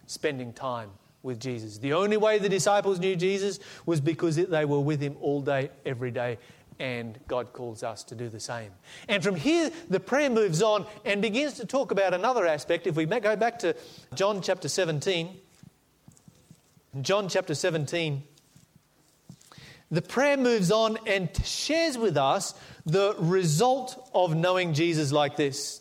spending 0.06 0.52
time 0.52 0.90
with 1.22 1.40
Jesus. 1.40 1.78
The 1.78 1.94
only 1.94 2.16
way 2.16 2.38
the 2.38 2.48
disciples 2.48 2.98
knew 2.98 3.16
Jesus 3.16 3.58
was 3.86 4.00
because 4.00 4.36
they 4.36 4.64
were 4.64 4.80
with 4.80 5.00
him 5.00 5.16
all 5.20 5.40
day, 5.40 5.70
every 5.86 6.10
day, 6.10 6.38
and 6.78 7.18
God 7.28 7.52
calls 7.52 7.82
us 7.82 8.04
to 8.04 8.14
do 8.14 8.28
the 8.28 8.40
same. 8.40 8.70
And 9.08 9.22
from 9.22 9.36
here, 9.36 9.70
the 9.88 10.00
prayer 10.00 10.30
moves 10.30 10.62
on 10.62 10.86
and 11.04 11.22
begins 11.22 11.54
to 11.54 11.66
talk 11.66 11.90
about 11.90 12.14
another 12.14 12.46
aspect. 12.46 12.86
If 12.86 12.96
we 12.96 13.06
go 13.06 13.36
back 13.36 13.58
to 13.60 13.76
John 14.14 14.42
chapter 14.42 14.68
17, 14.68 15.36
John 17.00 17.28
chapter 17.28 17.54
17, 17.54 18.22
the 19.90 20.02
prayer 20.02 20.36
moves 20.36 20.70
on 20.70 20.98
and 21.06 21.30
shares 21.44 21.96
with 21.96 22.16
us 22.16 22.54
the 22.84 23.14
result 23.18 24.10
of 24.14 24.34
knowing 24.34 24.74
Jesus 24.74 25.12
like 25.12 25.36
this. 25.36 25.80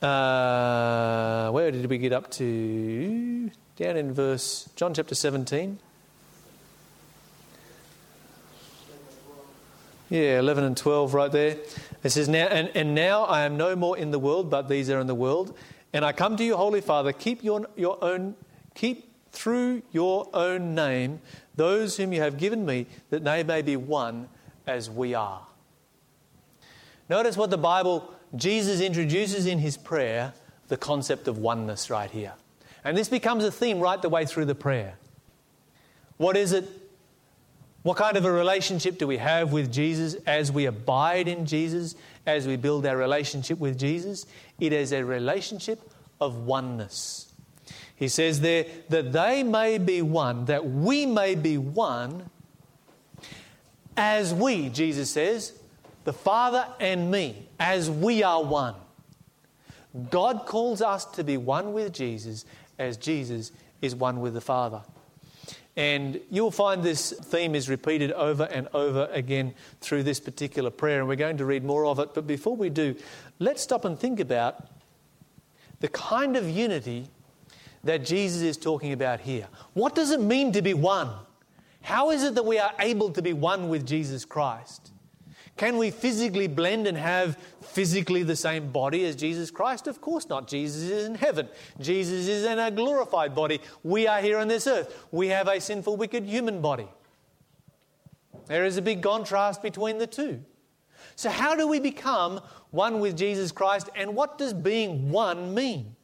Uh, 0.00 1.50
where 1.50 1.70
did 1.70 1.86
we 1.86 1.98
get 1.98 2.12
up 2.12 2.30
to? 2.32 3.50
Down 3.76 3.96
in 3.96 4.12
verse, 4.12 4.68
John 4.76 4.94
chapter 4.94 5.14
17. 5.14 5.78
Yeah, 10.14 10.38
11 10.38 10.62
and 10.62 10.76
12 10.76 11.12
right 11.12 11.32
there. 11.32 11.56
It 12.04 12.10
says, 12.10 12.28
now, 12.28 12.46
and, 12.46 12.70
and 12.76 12.94
now 12.94 13.24
I 13.24 13.42
am 13.42 13.56
no 13.56 13.74
more 13.74 13.98
in 13.98 14.12
the 14.12 14.18
world, 14.20 14.48
but 14.48 14.68
these 14.68 14.88
are 14.88 15.00
in 15.00 15.08
the 15.08 15.14
world. 15.14 15.58
And 15.92 16.04
I 16.04 16.12
come 16.12 16.36
to 16.36 16.44
you, 16.44 16.56
Holy 16.56 16.80
Father, 16.80 17.12
keep 17.12 17.42
your, 17.42 17.66
your 17.74 17.98
own, 18.00 18.36
keep 18.76 19.12
through 19.32 19.82
your 19.90 20.28
own 20.32 20.72
name 20.72 21.20
those 21.56 21.96
whom 21.96 22.12
you 22.12 22.20
have 22.20 22.38
given 22.38 22.64
me, 22.64 22.86
that 23.10 23.24
they 23.24 23.42
may 23.42 23.60
be 23.60 23.76
one 23.76 24.28
as 24.68 24.88
we 24.88 25.14
are. 25.14 25.44
Notice 27.08 27.36
what 27.36 27.50
the 27.50 27.58
Bible, 27.58 28.14
Jesus 28.36 28.80
introduces 28.80 29.46
in 29.46 29.58
his 29.58 29.76
prayer 29.76 30.32
the 30.68 30.76
concept 30.76 31.26
of 31.26 31.38
oneness 31.38 31.90
right 31.90 32.08
here. 32.08 32.34
And 32.84 32.96
this 32.96 33.08
becomes 33.08 33.42
a 33.42 33.50
theme 33.50 33.80
right 33.80 34.00
the 34.00 34.08
way 34.08 34.26
through 34.26 34.44
the 34.44 34.54
prayer. 34.54 34.94
What 36.18 36.36
is 36.36 36.52
it? 36.52 36.68
What 37.84 37.98
kind 37.98 38.16
of 38.16 38.24
a 38.24 38.32
relationship 38.32 38.96
do 38.96 39.06
we 39.06 39.18
have 39.18 39.52
with 39.52 39.70
Jesus 39.70 40.14
as 40.26 40.50
we 40.50 40.64
abide 40.64 41.28
in 41.28 41.44
Jesus, 41.44 41.94
as 42.24 42.48
we 42.48 42.56
build 42.56 42.86
our 42.86 42.96
relationship 42.96 43.58
with 43.58 43.78
Jesus? 43.78 44.24
It 44.58 44.72
is 44.72 44.90
a 44.92 45.04
relationship 45.04 45.90
of 46.18 46.38
oneness. 46.38 47.30
He 47.94 48.08
says 48.08 48.40
there 48.40 48.64
that 48.88 49.12
they 49.12 49.42
may 49.42 49.76
be 49.76 50.00
one, 50.00 50.46
that 50.46 50.66
we 50.66 51.04
may 51.04 51.34
be 51.34 51.58
one 51.58 52.30
as 53.98 54.32
we, 54.32 54.70
Jesus 54.70 55.10
says, 55.10 55.52
the 56.04 56.12
Father 56.14 56.66
and 56.80 57.10
me, 57.10 57.46
as 57.60 57.90
we 57.90 58.22
are 58.22 58.42
one. 58.42 58.76
God 60.10 60.46
calls 60.46 60.80
us 60.80 61.04
to 61.04 61.22
be 61.22 61.36
one 61.36 61.74
with 61.74 61.92
Jesus 61.92 62.46
as 62.78 62.96
Jesus 62.96 63.52
is 63.82 63.94
one 63.94 64.22
with 64.22 64.32
the 64.32 64.40
Father. 64.40 64.80
And 65.76 66.20
you'll 66.30 66.52
find 66.52 66.82
this 66.82 67.10
theme 67.10 67.54
is 67.54 67.68
repeated 67.68 68.12
over 68.12 68.44
and 68.44 68.68
over 68.72 69.08
again 69.10 69.54
through 69.80 70.04
this 70.04 70.20
particular 70.20 70.70
prayer, 70.70 71.00
and 71.00 71.08
we're 71.08 71.16
going 71.16 71.38
to 71.38 71.44
read 71.44 71.64
more 71.64 71.86
of 71.86 71.98
it. 71.98 72.14
But 72.14 72.26
before 72.26 72.56
we 72.56 72.70
do, 72.70 72.94
let's 73.40 73.62
stop 73.62 73.84
and 73.84 73.98
think 73.98 74.20
about 74.20 74.68
the 75.80 75.88
kind 75.88 76.36
of 76.36 76.48
unity 76.48 77.08
that 77.82 78.04
Jesus 78.04 78.42
is 78.42 78.56
talking 78.56 78.92
about 78.92 79.20
here. 79.20 79.48
What 79.74 79.94
does 79.94 80.10
it 80.10 80.20
mean 80.20 80.52
to 80.52 80.62
be 80.62 80.74
one? 80.74 81.10
How 81.82 82.10
is 82.10 82.22
it 82.22 82.34
that 82.36 82.46
we 82.46 82.58
are 82.58 82.72
able 82.78 83.10
to 83.10 83.20
be 83.20 83.32
one 83.32 83.68
with 83.68 83.84
Jesus 83.84 84.24
Christ? 84.24 84.92
Can 85.56 85.78
we 85.78 85.90
physically 85.90 86.48
blend 86.48 86.86
and 86.86 86.98
have 86.98 87.36
physically 87.60 88.24
the 88.24 88.34
same 88.34 88.72
body 88.72 89.04
as 89.04 89.14
Jesus 89.14 89.50
Christ? 89.50 89.86
Of 89.86 90.00
course 90.00 90.28
not. 90.28 90.48
Jesus 90.48 90.82
is 90.82 91.06
in 91.06 91.14
heaven. 91.14 91.48
Jesus 91.80 92.26
is 92.26 92.44
in 92.44 92.58
a 92.58 92.70
glorified 92.70 93.34
body. 93.34 93.60
We 93.84 94.08
are 94.08 94.20
here 94.20 94.38
on 94.38 94.48
this 94.48 94.66
earth. 94.66 95.06
We 95.12 95.28
have 95.28 95.46
a 95.46 95.60
sinful, 95.60 95.96
wicked 95.96 96.24
human 96.24 96.60
body. 96.60 96.88
There 98.46 98.64
is 98.64 98.76
a 98.76 98.82
big 98.82 99.02
contrast 99.02 99.62
between 99.62 99.98
the 99.98 100.06
two. 100.06 100.42
So, 101.16 101.30
how 101.30 101.54
do 101.54 101.68
we 101.68 101.78
become 101.78 102.40
one 102.70 102.98
with 102.98 103.16
Jesus 103.16 103.52
Christ, 103.52 103.88
and 103.94 104.16
what 104.16 104.36
does 104.36 104.52
being 104.52 105.10
one 105.10 105.54
mean? 105.54 105.94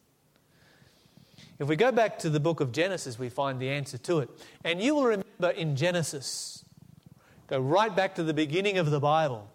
If 1.59 1.69
we 1.69 1.77
go 1.77 1.91
back 1.93 2.19
to 2.21 2.31
the 2.31 2.41
book 2.41 2.61
of 2.61 2.73
Genesis, 2.73 3.19
we 3.19 3.29
find 3.29 3.61
the 3.61 3.69
answer 3.69 3.99
to 3.99 4.21
it. 4.21 4.31
And 4.65 4.81
you 4.81 4.95
will 4.95 5.05
remember 5.05 5.51
in 5.51 5.77
Genesis, 5.77 6.65
Go 7.51 7.59
right 7.59 7.95
back 7.95 8.15
to 8.15 8.23
the 8.23 8.33
beginning 8.33 8.79
of 8.79 8.93
the 8.93 9.01
Bible. 9.01 9.51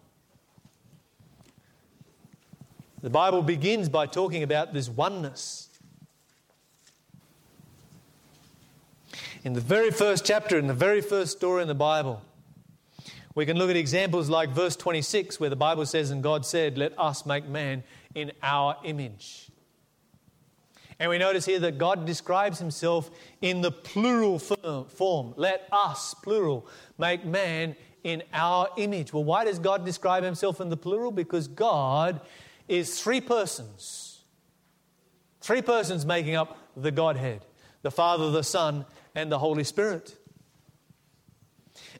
The 3.00 3.08
Bible 3.08 3.40
begins 3.40 3.88
by 3.88 4.04
talking 4.04 4.42
about 4.42 4.74
this 4.74 4.86
oneness. 4.86 5.70
In 9.44 9.54
the 9.54 9.62
very 9.62 9.90
first 9.90 10.26
chapter, 10.26 10.58
in 10.58 10.66
the 10.66 10.74
very 10.74 11.00
first 11.00 11.38
story 11.38 11.62
in 11.62 11.68
the 11.68 11.74
Bible, 11.74 12.20
we 13.34 13.46
can 13.46 13.56
look 13.56 13.70
at 13.70 13.76
examples 13.76 14.28
like 14.28 14.50
verse 14.50 14.76
26, 14.76 15.40
where 15.40 15.48
the 15.48 15.56
Bible 15.56 15.86
says, 15.86 16.10
And 16.10 16.22
God 16.22 16.44
said, 16.44 16.76
Let 16.76 16.98
us 16.98 17.24
make 17.24 17.48
man 17.48 17.82
in 18.14 18.30
our 18.42 18.76
image. 18.84 19.48
And 20.98 21.10
we 21.10 21.18
notice 21.18 21.44
here 21.44 21.58
that 21.60 21.76
God 21.76 22.06
describes 22.06 22.58
himself 22.58 23.10
in 23.42 23.60
the 23.60 23.70
plural 23.70 24.38
form. 24.38 25.34
Let 25.36 25.68
us, 25.70 26.14
plural, 26.14 26.66
make 26.98 27.24
man 27.24 27.76
in 28.02 28.22
our 28.32 28.68
image. 28.78 29.12
Well, 29.12 29.24
why 29.24 29.44
does 29.44 29.58
God 29.58 29.84
describe 29.84 30.24
himself 30.24 30.60
in 30.60 30.70
the 30.70 30.76
plural? 30.76 31.10
Because 31.10 31.48
God 31.48 32.20
is 32.68 33.00
three 33.00 33.20
persons. 33.20 34.22
Three 35.40 35.60
persons 35.60 36.06
making 36.06 36.34
up 36.34 36.56
the 36.76 36.90
Godhead 36.90 37.42
the 37.82 37.90
Father, 37.92 38.32
the 38.32 38.42
Son, 38.42 38.84
and 39.14 39.30
the 39.30 39.38
Holy 39.38 39.62
Spirit. 39.62 40.16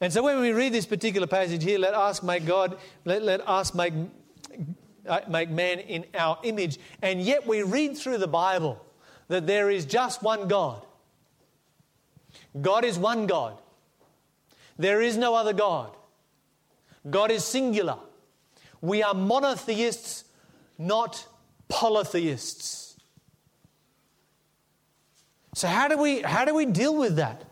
And 0.01 0.13
so 0.13 0.23
when 0.23 0.41
we 0.41 0.51
read 0.51 0.73
this 0.73 0.87
particular 0.87 1.29
passage 1.29 1.63
here, 1.63 1.79
let 1.79 1.95
us 1.95 2.25
make 2.25 2.45
God, 2.45 2.77
let, 3.05 3.23
let 3.23 3.47
us 3.49 3.73
make, 3.73 3.95
uh, 5.07 5.21
make 5.29 5.49
man 5.49 5.79
in 5.79 6.05
our 6.15 6.41
image. 6.43 6.79
And 7.03 7.23
yet 7.23 7.47
we 7.47 7.63
read 7.63 7.97
through 7.97 8.19
the 8.19 8.27
Bible 8.27 8.85
that 9.29 9.47
there 9.47 9.71
is 9.71 9.85
just 9.85 10.23
one 10.23 10.49
God. 10.49 10.85
God 12.61 12.85
is 12.85 12.99
one 12.99 13.27
God. 13.27 13.59
There 14.79 15.01
is 15.01 15.17
no 15.17 15.35
other 15.35 15.53
God. 15.53 15.97
God 17.09 17.31
is 17.31 17.45
singular. 17.45 17.99
We 18.81 19.03
are 19.03 19.15
monotheists, 19.15 20.25
not 20.79 21.27
polytheists. 21.69 22.97
So, 25.55 25.69
how 25.69 25.89
do 25.89 25.97
we, 25.97 26.21
how 26.21 26.45
do 26.45 26.55
we 26.55 26.67
deal 26.67 26.95
with 26.95 27.17
that? 27.17 27.43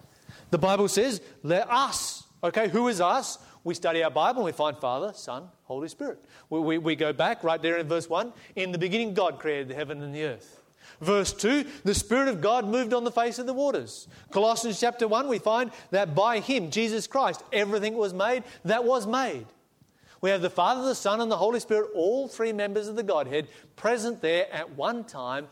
The 0.51 0.59
Bible 0.59 0.89
says, 0.89 1.23
let 1.43 1.71
us. 1.71 2.25
Okay, 2.43 2.69
who 2.69 2.89
is 2.89 3.01
us? 3.01 3.39
We 3.65 3.75
study 3.75 4.03
our 4.03 4.11
Bible 4.11 4.41
and 4.41 4.47
we 4.47 4.53
find 4.53 4.77
Father, 4.77 5.13
Son, 5.15 5.49
Holy 5.65 5.89
Spirit. 5.89 6.23
We, 6.51 6.61
we, 6.61 6.79
we 6.79 6.97
go 6.97 7.15
back 7.15 7.43
right 7.43 7.61
there 7.61 7.79
in 7.79 7.89
verse 7.89 8.09
1. 8.09 8.33
In 8.57 8.71
the 8.71 8.79
beginning, 8.79 9.15
God 9.15 9.39
created 9.39 9.69
the 9.69 9.75
heaven 9.75 10.03
and 10.03 10.15
the 10.15 10.25
earth. 10.25 10.61
Verse 11.01 11.33
2, 11.33 11.65
the 11.85 11.95
Spirit 11.95 12.29
of 12.29 12.41
God 12.41 12.67
moved 12.67 12.95
on 12.95 13.05
the 13.05 13.11
face 13.11 13.39
of 13.39 13.47
the 13.47 13.53
waters. 13.53 14.09
Colossians 14.31 14.81
chapter 14.81 15.09
1, 15.09 15.29
we 15.29 15.39
find 15.39 15.71
that 15.91 16.15
by 16.15 16.41
Him, 16.41 16.71
Jesus 16.71 17.07
Christ, 17.07 17.43
everything 17.53 17.95
was 17.95 18.15
made 18.15 18.45
that 18.65 18.85
was 18.85 19.07
made. 19.07 19.47
We 20.21 20.31
have 20.31 20.41
the 20.41 20.51
Father, 20.51 20.85
the 20.85 20.95
Son, 20.95 21.21
and 21.21 21.31
the 21.31 21.37
Holy 21.37 21.61
Spirit, 21.61 21.91
all 21.95 22.29
three 22.29 22.53
members 22.53 22.89
of 22.89 22.97
the 22.97 23.03
Godhead, 23.03 23.49
present 23.77 24.23
there 24.23 24.51
at 24.53 24.71
one 24.71 25.05
time 25.05 25.49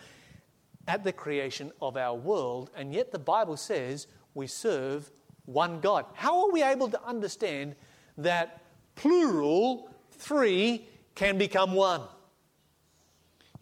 at 0.88 1.04
the 1.04 1.12
creation 1.12 1.72
of 1.82 1.96
our 1.96 2.16
world. 2.16 2.70
And 2.74 2.94
yet 2.94 3.12
the 3.12 3.18
Bible 3.18 3.56
says 3.56 4.06
we 4.34 4.46
serve 4.46 5.10
one 5.44 5.80
God. 5.80 6.06
How 6.14 6.46
are 6.46 6.52
we 6.52 6.62
able 6.62 6.88
to 6.88 7.02
understand 7.04 7.74
that 8.16 8.62
plural, 8.94 9.90
three, 10.12 10.88
can 11.14 11.36
become 11.36 11.74
one? 11.74 12.02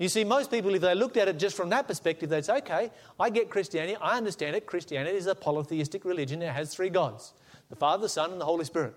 You 0.00 0.08
see, 0.08 0.24
most 0.24 0.50
people, 0.50 0.74
if 0.74 0.80
they 0.80 0.94
looked 0.94 1.18
at 1.18 1.28
it 1.28 1.38
just 1.38 1.54
from 1.54 1.68
that 1.68 1.86
perspective, 1.86 2.30
they'd 2.30 2.42
say, 2.42 2.56
okay, 2.56 2.90
I 3.20 3.28
get 3.28 3.50
Christianity, 3.50 3.98
I 4.00 4.16
understand 4.16 4.56
it. 4.56 4.64
Christianity 4.64 5.14
is 5.14 5.26
a 5.26 5.34
polytheistic 5.34 6.06
religion, 6.06 6.40
it 6.40 6.50
has 6.50 6.74
three 6.74 6.88
gods 6.88 7.34
the 7.68 7.76
Father, 7.76 8.02
the 8.02 8.08
Son, 8.08 8.32
and 8.32 8.40
the 8.40 8.46
Holy 8.46 8.64
Spirit. 8.64 8.94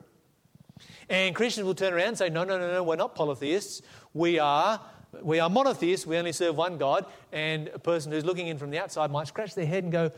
And 1.09 1.35
Christians 1.35 1.65
will 1.65 1.75
turn 1.75 1.93
around 1.93 2.07
and 2.07 2.17
say, 2.17 2.29
no, 2.29 2.45
no, 2.45 2.57
no, 2.57 2.71
no, 2.71 2.83
we're 2.83 2.95
not 2.95 3.15
polytheists. 3.15 3.81
We 4.13 4.39
are, 4.39 4.79
we 5.21 5.41
are 5.41 5.49
monotheists. 5.49 6.07
We 6.07 6.17
only 6.17 6.31
serve 6.31 6.55
one 6.55 6.77
God. 6.77 7.05
And 7.31 7.67
a 7.67 7.79
person 7.79 8.11
who's 8.11 8.25
looking 8.25 8.47
in 8.47 8.57
from 8.57 8.71
the 8.71 8.79
outside 8.79 9.11
might 9.11 9.27
scratch 9.27 9.53
their 9.53 9.65
head 9.65 9.83
and 9.83 9.91
go, 9.91 10.11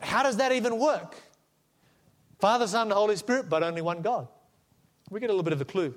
how 0.00 0.22
does 0.22 0.38
that 0.38 0.50
even 0.50 0.78
work? 0.78 1.14
Father, 2.40 2.66
Son, 2.66 2.88
and 2.88 2.92
Holy 2.92 3.16
Spirit, 3.16 3.48
but 3.48 3.62
only 3.62 3.82
one 3.82 4.00
God. 4.00 4.26
We 5.10 5.20
get 5.20 5.28
a 5.28 5.32
little 5.32 5.44
bit 5.44 5.52
of 5.52 5.60
a 5.60 5.66
clue 5.66 5.94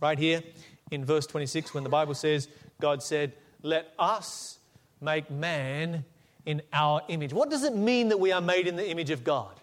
right 0.00 0.18
here 0.18 0.42
in 0.90 1.04
verse 1.04 1.26
26 1.26 1.74
when 1.74 1.84
the 1.84 1.90
Bible 1.90 2.14
says, 2.14 2.48
God 2.80 3.02
said, 3.02 3.32
Let 3.62 3.92
us 3.98 4.58
make 5.00 5.30
man 5.30 6.04
in 6.46 6.62
our 6.72 7.02
image. 7.08 7.32
What 7.32 7.50
does 7.50 7.64
it 7.64 7.74
mean 7.74 8.08
that 8.08 8.20
we 8.20 8.32
are 8.32 8.40
made 8.40 8.66
in 8.66 8.76
the 8.76 8.88
image 8.88 9.10
of 9.10 9.24
God? 9.24 9.60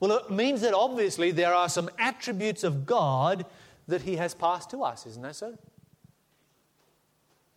Well, 0.00 0.12
it 0.12 0.30
means 0.30 0.62
that 0.62 0.72
obviously 0.72 1.30
there 1.30 1.54
are 1.54 1.68
some 1.68 1.90
attributes 1.98 2.64
of 2.64 2.86
God 2.86 3.44
that 3.86 4.02
He 4.02 4.16
has 4.16 4.34
passed 4.34 4.70
to 4.70 4.82
us, 4.82 5.06
isn't 5.06 5.22
that 5.22 5.36
so? 5.36 5.58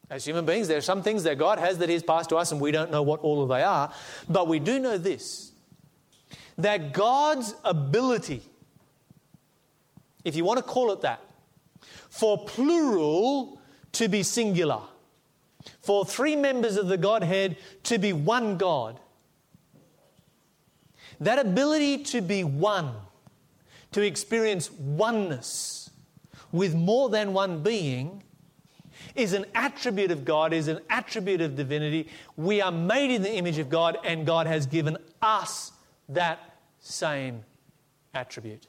As 0.09 0.25
human 0.25 0.45
beings, 0.45 0.67
there 0.67 0.77
are 0.77 0.81
some 0.81 1.01
things 1.01 1.23
that 1.23 1.38
God 1.38 1.57
has 1.57 1.77
that 1.77 1.89
He 1.89 1.93
has 1.93 2.03
passed 2.03 2.29
to 2.29 2.36
us, 2.36 2.51
and 2.51 2.59
we 2.59 2.71
don't 2.71 2.91
know 2.91 3.01
what 3.01 3.21
all 3.21 3.41
of 3.41 3.49
they 3.49 3.63
are. 3.63 3.91
But 4.29 4.47
we 4.47 4.59
do 4.59 4.79
know 4.79 4.97
this 4.97 5.51
that 6.57 6.93
God's 6.93 7.55
ability, 7.63 8.43
if 10.23 10.36
you 10.36 10.43
want 10.43 10.57
to 10.57 10.63
call 10.63 10.91
it 10.91 11.01
that, 11.01 11.19
for 12.13 12.38
plural 12.38 13.60
to 13.91 14.08
be 14.08 14.21
singular, 14.21 14.82
for 15.82 16.06
three 16.06 16.36
members 16.36 16.78
of 16.78 16.88
the 16.88 16.95
Godhead 16.95 17.58
to 17.86 17.97
be 17.97 18.13
one 18.13 18.56
God. 18.56 18.99
That 21.19 21.39
ability 21.39 22.04
to 22.04 22.21
be 22.21 22.43
one, 22.43 22.91
to 23.93 24.02
experience 24.04 24.69
oneness 24.69 25.89
with 26.52 26.76
more 26.76 27.10
than 27.10 27.34
one 27.34 27.63
being, 27.63 28.21
is 29.15 29.34
an 29.34 29.47
attribute 29.56 30.12
of 30.12 30.23
God, 30.23 30.54
is 30.54 30.67
an 30.67 30.82
attribute 30.91 31.41
of 31.41 31.56
divinity. 31.56 32.08
We 32.38 32.62
are 32.62 32.71
made 32.71 33.10
in 33.10 33.23
the 33.23 33.34
image 33.34 33.58
of 33.58 33.71
God, 33.71 33.97
and 34.04 34.23
God 34.23 34.45
has 34.45 34.67
given 34.67 34.97
us 35.19 35.71
that 36.10 36.58
same 36.80 37.43
attribute. 38.13 38.67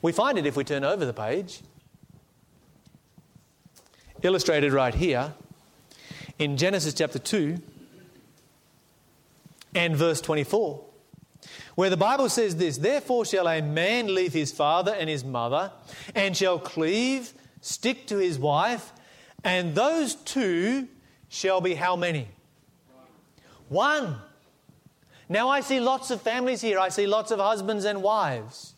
We 0.00 0.12
find 0.12 0.38
it 0.38 0.46
if 0.46 0.56
we 0.56 0.64
turn 0.64 0.84
over 0.84 1.04
the 1.04 1.12
page, 1.12 1.60
illustrated 4.22 4.72
right 4.72 4.94
here 4.94 5.34
in 6.38 6.56
Genesis 6.56 6.94
chapter 6.94 7.18
2 7.18 7.58
and 9.74 9.96
verse 9.96 10.20
24, 10.20 10.84
where 11.74 11.90
the 11.90 11.96
Bible 11.96 12.28
says 12.28 12.56
this 12.56 12.78
Therefore 12.78 13.24
shall 13.24 13.48
a 13.48 13.62
man 13.62 14.14
leave 14.14 14.32
his 14.32 14.52
father 14.52 14.94
and 14.94 15.08
his 15.08 15.24
mother, 15.24 15.72
and 16.14 16.36
shall 16.36 16.58
cleave, 16.58 17.32
stick 17.60 18.06
to 18.08 18.18
his 18.18 18.38
wife, 18.38 18.92
and 19.44 19.74
those 19.74 20.14
two 20.14 20.88
shall 21.28 21.60
be 21.60 21.74
how 21.74 21.96
many? 21.96 22.28
One. 23.68 24.16
Now 25.28 25.48
I 25.48 25.60
see 25.60 25.80
lots 25.80 26.10
of 26.10 26.20
families 26.20 26.60
here. 26.60 26.78
I 26.78 26.90
see 26.90 27.06
lots 27.06 27.30
of 27.30 27.38
husbands 27.38 27.86
and 27.86 28.02
wives. 28.02 28.74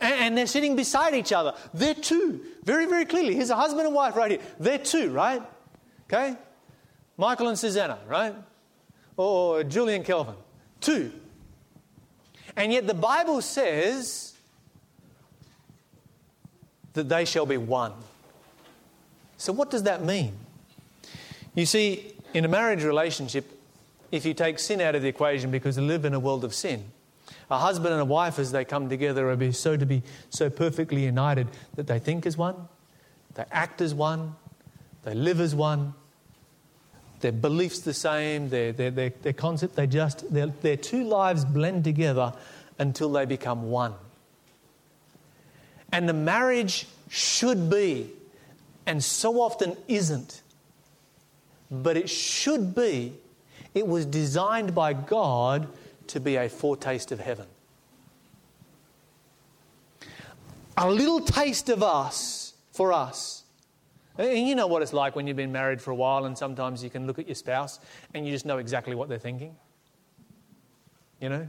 And 0.00 0.36
they're 0.36 0.46
sitting 0.46 0.76
beside 0.76 1.14
each 1.14 1.32
other. 1.32 1.54
They're 1.74 1.94
two. 1.94 2.44
Very, 2.64 2.86
very 2.86 3.04
clearly. 3.04 3.34
Here's 3.34 3.50
a 3.50 3.56
husband 3.56 3.86
and 3.86 3.94
wife 3.94 4.16
right 4.16 4.30
here. 4.30 4.40
They're 4.58 4.78
two, 4.78 5.10
right? 5.10 5.42
Okay? 6.04 6.36
Michael 7.16 7.48
and 7.48 7.58
Susanna, 7.58 7.98
right? 8.08 8.34
Or 9.16 9.62
Julian 9.64 10.02
Kelvin. 10.02 10.36
Two. 10.80 11.12
And 12.56 12.72
yet 12.72 12.86
the 12.86 12.94
Bible 12.94 13.42
says 13.42 14.34
that 16.94 17.08
they 17.08 17.24
shall 17.24 17.46
be 17.46 17.56
one. 17.56 17.92
So, 19.36 19.52
what 19.52 19.70
does 19.70 19.84
that 19.84 20.04
mean? 20.04 20.32
You 21.54 21.66
see, 21.66 22.12
in 22.34 22.44
a 22.44 22.48
marriage 22.48 22.84
relationship, 22.84 23.58
if 24.12 24.24
you 24.24 24.34
take 24.34 24.58
sin 24.58 24.80
out 24.80 24.94
of 24.94 25.02
the 25.02 25.08
equation 25.08 25.50
because 25.50 25.78
we 25.78 25.84
live 25.84 26.04
in 26.04 26.14
a 26.14 26.20
world 26.20 26.44
of 26.44 26.54
sin, 26.54 26.84
a 27.50 27.58
husband 27.58 27.92
and 27.92 28.00
a 28.00 28.04
wife, 28.04 28.38
as 28.38 28.52
they 28.52 28.64
come 28.64 28.88
together, 28.88 29.30
are 29.30 29.52
so 29.52 29.76
to 29.76 29.86
be 29.86 30.02
so 30.28 30.48
perfectly 30.48 31.04
united 31.04 31.48
that 31.74 31.86
they 31.86 31.98
think 31.98 32.26
as 32.26 32.36
one, 32.36 32.68
they 33.34 33.44
act 33.50 33.80
as 33.80 33.94
one, 33.94 34.36
they 35.02 35.14
live 35.14 35.40
as 35.40 35.54
one, 35.54 35.94
their 37.20 37.32
beliefs 37.32 37.80
the 37.80 37.94
same, 37.94 38.48
their, 38.48 38.72
their, 38.72 38.90
their, 38.90 39.10
their 39.22 39.32
concept, 39.32 39.76
they 39.76 39.86
just, 39.86 40.32
their, 40.32 40.46
their 40.46 40.76
two 40.76 41.04
lives 41.04 41.44
blend 41.44 41.84
together 41.84 42.32
until 42.78 43.12
they 43.12 43.26
become 43.26 43.70
one. 43.70 43.94
And 45.92 46.08
the 46.08 46.14
marriage 46.14 46.86
should 47.08 47.68
be, 47.68 48.10
and 48.86 49.02
so 49.02 49.40
often 49.40 49.76
isn't, 49.88 50.40
but 51.70 51.96
it 51.96 52.08
should 52.08 52.74
be, 52.74 53.12
it 53.74 53.86
was 53.86 54.06
designed 54.06 54.74
by 54.74 54.92
God 54.92 55.68
to 56.10 56.20
be 56.20 56.36
a 56.36 56.48
foretaste 56.48 57.12
of 57.12 57.20
heaven. 57.20 57.46
A 60.76 60.90
little 60.90 61.20
taste 61.20 61.68
of 61.68 61.82
us 61.82 62.54
for 62.72 62.92
us. 62.92 63.44
And 64.18 64.46
you 64.48 64.54
know 64.54 64.66
what 64.66 64.82
it's 64.82 64.92
like 64.92 65.16
when 65.16 65.26
you've 65.26 65.36
been 65.36 65.52
married 65.52 65.80
for 65.80 65.90
a 65.90 65.94
while, 65.94 66.24
and 66.24 66.36
sometimes 66.36 66.82
you 66.82 66.90
can 66.90 67.06
look 67.06 67.18
at 67.18 67.26
your 67.26 67.34
spouse 67.34 67.80
and 68.12 68.26
you 68.26 68.32
just 68.32 68.44
know 68.44 68.58
exactly 68.58 68.94
what 68.94 69.08
they're 69.08 69.18
thinking. 69.18 69.56
You 71.20 71.28
know? 71.28 71.48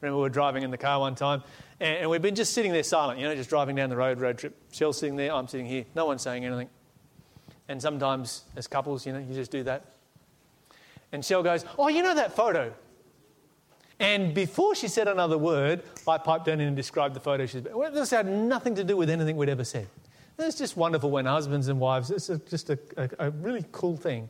Remember, 0.00 0.16
we 0.16 0.22
were 0.22 0.28
driving 0.28 0.62
in 0.62 0.70
the 0.70 0.78
car 0.78 1.00
one 1.00 1.14
time, 1.14 1.42
and 1.80 2.10
we've 2.10 2.22
been 2.22 2.34
just 2.34 2.52
sitting 2.52 2.72
there 2.72 2.82
silent, 2.82 3.18
you 3.18 3.26
know, 3.26 3.34
just 3.34 3.48
driving 3.48 3.76
down 3.76 3.90
the 3.90 3.96
road, 3.96 4.20
road 4.20 4.38
trip. 4.38 4.54
Shell's 4.72 4.98
sitting 4.98 5.16
there, 5.16 5.32
I'm 5.32 5.48
sitting 5.48 5.66
here, 5.66 5.84
no 5.94 6.06
one's 6.06 6.22
saying 6.22 6.44
anything. 6.44 6.68
And 7.68 7.80
sometimes, 7.80 8.44
as 8.56 8.66
couples, 8.66 9.06
you 9.06 9.12
know, 9.12 9.18
you 9.18 9.34
just 9.34 9.50
do 9.50 9.62
that. 9.64 9.84
And 11.12 11.24
Shell 11.24 11.42
goes, 11.42 11.64
Oh, 11.78 11.88
you 11.88 12.02
know 12.02 12.14
that 12.14 12.34
photo? 12.36 12.72
And 13.98 14.34
before 14.34 14.74
she 14.74 14.88
said 14.88 15.08
another 15.08 15.38
word, 15.38 15.82
I 16.06 16.18
piped 16.18 16.48
in 16.48 16.60
and 16.60 16.76
described 16.76 17.14
the 17.14 17.20
photo 17.20 17.46
she's. 17.46 17.62
Well, 17.62 17.90
this 17.90 18.10
had 18.10 18.26
nothing 18.26 18.74
to 18.74 18.84
do 18.84 18.96
with 18.96 19.08
anything 19.08 19.36
we'd 19.36 19.48
ever 19.48 19.64
said. 19.64 19.86
It's 20.38 20.58
just 20.58 20.76
wonderful 20.76 21.10
when 21.10 21.24
husbands 21.24 21.68
and 21.68 21.80
wives, 21.80 22.10
it's 22.10 22.28
a, 22.28 22.36
just 22.38 22.68
a, 22.68 22.78
a, 22.98 23.08
a 23.18 23.30
really 23.30 23.64
cool 23.72 23.96
thing 23.96 24.28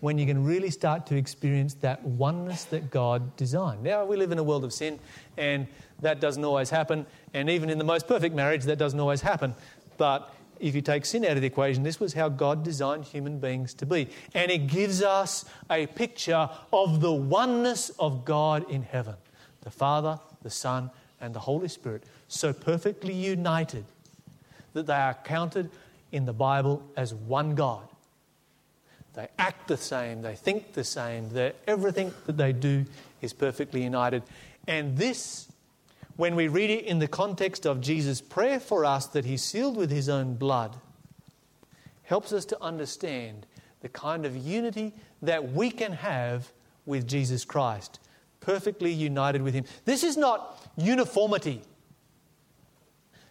when 0.00 0.16
you 0.16 0.24
can 0.24 0.44
really 0.44 0.70
start 0.70 1.04
to 1.06 1.16
experience 1.16 1.74
that 1.74 2.02
oneness 2.04 2.64
that 2.66 2.90
God 2.90 3.36
designed. 3.36 3.82
Now, 3.82 4.04
we 4.04 4.16
live 4.16 4.30
in 4.30 4.38
a 4.38 4.42
world 4.44 4.62
of 4.62 4.72
sin, 4.72 5.00
and 5.36 5.66
that 6.00 6.20
doesn't 6.20 6.44
always 6.44 6.70
happen. 6.70 7.04
And 7.34 7.50
even 7.50 7.70
in 7.70 7.78
the 7.78 7.84
most 7.84 8.06
perfect 8.06 8.36
marriage, 8.36 8.62
that 8.64 8.78
doesn't 8.78 9.00
always 9.00 9.20
happen. 9.20 9.54
But 9.96 10.32
if 10.60 10.74
you 10.74 10.82
take 10.82 11.04
sin 11.04 11.24
out 11.24 11.32
of 11.32 11.40
the 11.40 11.46
equation, 11.46 11.82
this 11.82 12.00
was 12.00 12.12
how 12.14 12.28
God 12.28 12.62
designed 12.62 13.04
human 13.04 13.38
beings 13.38 13.74
to 13.74 13.86
be. 13.86 14.08
And 14.34 14.50
it 14.50 14.66
gives 14.66 15.02
us 15.02 15.44
a 15.70 15.86
picture 15.86 16.48
of 16.72 17.00
the 17.00 17.12
oneness 17.12 17.90
of 17.98 18.24
God 18.24 18.68
in 18.70 18.82
heaven 18.82 19.14
the 19.62 19.70
Father, 19.70 20.18
the 20.42 20.50
Son, 20.50 20.90
and 21.20 21.34
the 21.34 21.40
Holy 21.40 21.68
Spirit, 21.68 22.04
so 22.28 22.52
perfectly 22.52 23.12
united 23.12 23.84
that 24.72 24.86
they 24.86 24.94
are 24.94 25.14
counted 25.24 25.70
in 26.12 26.24
the 26.24 26.32
Bible 26.32 26.82
as 26.96 27.12
one 27.12 27.54
God. 27.54 27.86
They 29.14 29.28
act 29.38 29.68
the 29.68 29.76
same, 29.76 30.22
they 30.22 30.36
think 30.36 30.74
the 30.74 30.84
same, 30.84 31.28
everything 31.66 32.14
that 32.26 32.36
they 32.36 32.52
do 32.52 32.86
is 33.20 33.32
perfectly 33.32 33.82
united. 33.82 34.22
And 34.66 34.96
this 34.96 35.48
when 36.18 36.34
we 36.34 36.48
read 36.48 36.68
it 36.68 36.84
in 36.84 36.98
the 36.98 37.06
context 37.06 37.64
of 37.64 37.80
Jesus' 37.80 38.20
prayer 38.20 38.58
for 38.58 38.84
us 38.84 39.06
that 39.06 39.24
he 39.24 39.36
sealed 39.36 39.76
with 39.76 39.88
his 39.88 40.08
own 40.08 40.34
blood, 40.34 40.74
helps 42.02 42.32
us 42.32 42.44
to 42.44 42.60
understand 42.60 43.46
the 43.82 43.88
kind 43.88 44.26
of 44.26 44.36
unity 44.36 44.92
that 45.22 45.52
we 45.52 45.70
can 45.70 45.92
have 45.92 46.50
with 46.86 47.06
Jesus 47.06 47.44
Christ, 47.44 48.00
perfectly 48.40 48.90
united 48.90 49.42
with 49.42 49.54
him. 49.54 49.64
This 49.84 50.02
is 50.02 50.16
not 50.16 50.60
uniformity. 50.76 51.62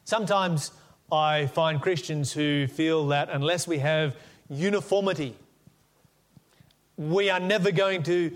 Sometimes 0.06 0.72
I 1.12 1.48
find 1.48 1.82
Christians 1.82 2.32
who 2.32 2.68
feel 2.68 3.08
that 3.08 3.30
unless 3.30 3.68
we 3.68 3.80
have 3.80 4.16
uniformity, 4.50 5.36
we 6.96 7.30
are 7.30 7.42
never 7.42 7.70
going 7.72 8.04
to 8.04 8.32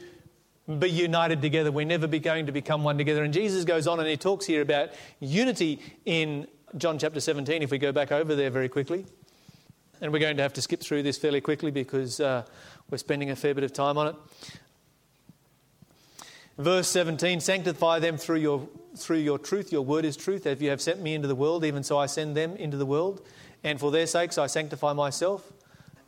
be 0.79 0.89
united 0.89 1.41
together. 1.41 1.71
We're 1.71 1.85
never 1.85 2.07
be 2.07 2.19
going 2.19 2.45
to 2.45 2.51
become 2.51 2.83
one 2.83 2.97
together. 2.97 3.23
And 3.23 3.33
Jesus 3.33 3.65
goes 3.65 3.87
on 3.87 3.99
and 3.99 4.07
he 4.07 4.17
talks 4.17 4.45
here 4.45 4.61
about 4.61 4.91
unity 5.19 5.79
in 6.05 6.47
John 6.77 6.97
chapter 6.97 7.19
17, 7.19 7.63
if 7.63 7.71
we 7.71 7.77
go 7.77 7.91
back 7.91 8.11
over 8.11 8.35
there 8.35 8.49
very 8.49 8.69
quickly. 8.69 9.05
And 9.99 10.13
we're 10.13 10.19
going 10.19 10.37
to 10.37 10.43
have 10.43 10.53
to 10.53 10.61
skip 10.61 10.81
through 10.81 11.03
this 11.03 11.17
fairly 11.17 11.41
quickly 11.41 11.71
because 11.71 12.19
uh, 12.19 12.43
we're 12.89 12.97
spending 12.97 13.29
a 13.29 13.35
fair 13.35 13.53
bit 13.53 13.63
of 13.63 13.73
time 13.73 13.97
on 13.97 14.07
it. 14.07 14.15
Verse 16.57 16.87
17 16.87 17.39
Sanctify 17.39 17.99
them 17.99 18.17
through 18.17 18.39
your, 18.39 18.67
through 18.95 19.17
your 19.17 19.37
truth. 19.37 19.71
Your 19.71 19.83
word 19.83 20.05
is 20.05 20.15
truth. 20.15 20.45
If 20.45 20.61
you 20.61 20.69
have 20.69 20.81
sent 20.81 21.01
me 21.01 21.13
into 21.13 21.27
the 21.27 21.35
world, 21.35 21.65
even 21.65 21.83
so 21.83 21.97
I 21.97 22.05
send 22.05 22.37
them 22.37 22.55
into 22.55 22.77
the 22.77 22.85
world. 22.85 23.21
And 23.63 23.79
for 23.79 23.91
their 23.91 24.07
sakes 24.07 24.37
I 24.37 24.47
sanctify 24.47 24.93
myself. 24.93 25.51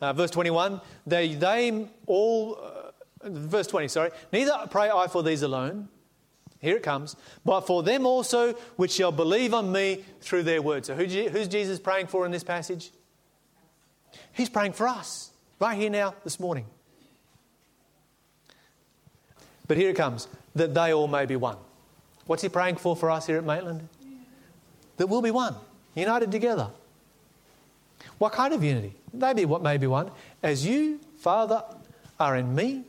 Uh, 0.01 0.13
verse 0.13 0.31
21 0.31 0.81
They, 1.05 1.33
they 1.33 1.87
all. 2.07 2.57
Verse 3.23 3.67
20, 3.67 3.87
sorry. 3.87 4.11
Neither 4.31 4.67
pray 4.69 4.89
I 4.89 5.07
for 5.07 5.23
these 5.23 5.41
alone. 5.41 5.87
Here 6.59 6.77
it 6.77 6.83
comes. 6.83 7.15
But 7.43 7.61
for 7.61 7.83
them 7.83 8.05
also 8.05 8.53
which 8.75 8.91
shall 8.91 9.11
believe 9.11 9.53
on 9.53 9.71
me 9.71 10.03
through 10.21 10.43
their 10.43 10.61
word. 10.61 10.85
So 10.85 10.95
who's 10.95 11.47
Jesus 11.47 11.79
praying 11.79 12.07
for 12.07 12.25
in 12.25 12.31
this 12.31 12.43
passage? 12.43 12.91
He's 14.31 14.49
praying 14.49 14.73
for 14.73 14.87
us 14.87 15.31
right 15.59 15.77
here 15.77 15.89
now 15.89 16.15
this 16.23 16.39
morning. 16.39 16.65
But 19.67 19.77
here 19.77 19.89
it 19.89 19.95
comes 19.95 20.27
that 20.55 20.73
they 20.73 20.93
all 20.93 21.07
may 21.07 21.25
be 21.25 21.35
one. 21.35 21.57
What's 22.25 22.43
he 22.43 22.49
praying 22.49 22.77
for 22.77 22.95
for 22.95 23.09
us 23.09 23.27
here 23.27 23.37
at 23.37 23.43
Maitland? 23.43 23.87
That 24.97 25.07
we'll 25.07 25.21
be 25.21 25.31
one, 25.31 25.55
united 25.95 26.31
together. 26.31 26.69
What 28.17 28.33
kind 28.33 28.53
of 28.53 28.63
unity? 28.63 28.93
They 29.13 29.33
be 29.33 29.45
what 29.45 29.61
may 29.61 29.77
be 29.77 29.87
one. 29.87 30.11
As 30.41 30.65
you, 30.65 30.99
Father, 31.17 31.63
are 32.19 32.37
in 32.37 32.53
me 32.53 32.83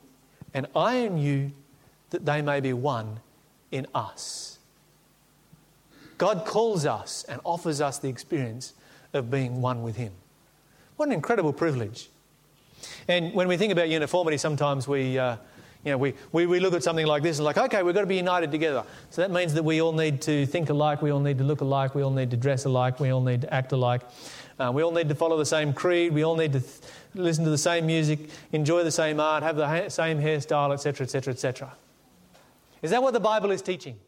and 0.55 0.67
I 0.75 0.95
in 0.97 1.19
you, 1.19 1.53
that 2.11 2.25
they 2.25 2.41
may 2.41 2.61
be 2.61 2.73
one 2.73 3.19
in 3.73 3.87
us. 3.95 4.59
God 6.17 6.47
calls 6.47 6.87
us 6.87 7.25
and 7.29 7.41
offers 7.45 7.81
us 7.81 7.99
the 7.99 8.09
experience 8.09 8.73
of 9.13 9.31
being 9.31 9.61
one 9.61 9.83
with 9.83 9.97
Him. 9.97 10.13
What 10.97 11.09
an 11.09 11.13
incredible 11.13 11.53
privilege. 11.53 12.09
And 13.09 13.35
when 13.35 13.49
we 13.49 13.57
think 13.57 13.73
about 13.73 13.89
uniformity, 13.89 14.37
sometimes 14.37 14.87
we, 14.87 15.19
uh, 15.19 15.37
you 15.85 15.93
know, 15.93 15.99
we, 15.99 16.15
we, 16.33 16.47
we 16.47 16.61
look 16.61 16.75
at 16.75 16.83
something 16.83 17.07
like 17.07 17.23
this 17.23 17.39
and 17.39 17.45
like, 17.45 17.59
okay, 17.59 17.83
we've 17.83 17.95
got 17.95 18.03
to 18.03 18.07
be 18.07 18.17
united 18.17 18.51
together. 18.51 18.85
So 19.11 19.23
that 19.23 19.31
means 19.31 19.55
that 19.55 19.65
we 19.65 19.83
all 19.83 19.93
need 19.93 20.23
to 20.23 20.47
think 20.47 20.71
alike, 20.71 21.03
we 21.03 21.11
all 21.11 21.21
need 21.21 21.39
to 21.39 21.45
look 21.45 21.61
alike, 21.61 21.95
we 21.95 22.03
all 22.03 22.11
need 22.11 22.31
to 22.31 22.37
dress 22.37 22.65
alike, 22.65 23.01
we 23.01 23.11
all 23.11 23.21
need 23.21 23.43
to 23.43 23.53
act 23.53 23.73
alike. 23.73 24.03
Uh, 24.59 24.71
we 24.73 24.83
all 24.83 24.93
need 24.93 25.09
to 25.09 25.15
follow 25.15 25.37
the 25.37 25.47
same 25.47 25.73
creed. 25.73 26.13
We 26.13 26.25
all 26.25 26.37
need 26.37 26.53
to 26.53 26.61
th- 26.61 26.81
listen 27.15 27.45
to 27.45 27.51
the 27.51 27.59
same 27.59 27.87
music, 27.87 28.29
enjoy 28.53 28.85
the 28.85 28.91
same 28.91 29.19
art, 29.19 29.43
have 29.43 29.57
the 29.57 29.67
ha- 29.67 29.89
same 29.89 30.21
hairstyle, 30.21 30.73
etc., 30.73 31.05
etc., 31.05 31.33
etc. 31.33 31.73
Is 32.83 32.91
that 32.91 33.03
what 33.03 33.15
the 33.15 33.21
Bible 33.21 33.51
is 33.51 33.63
teaching? 33.63 33.99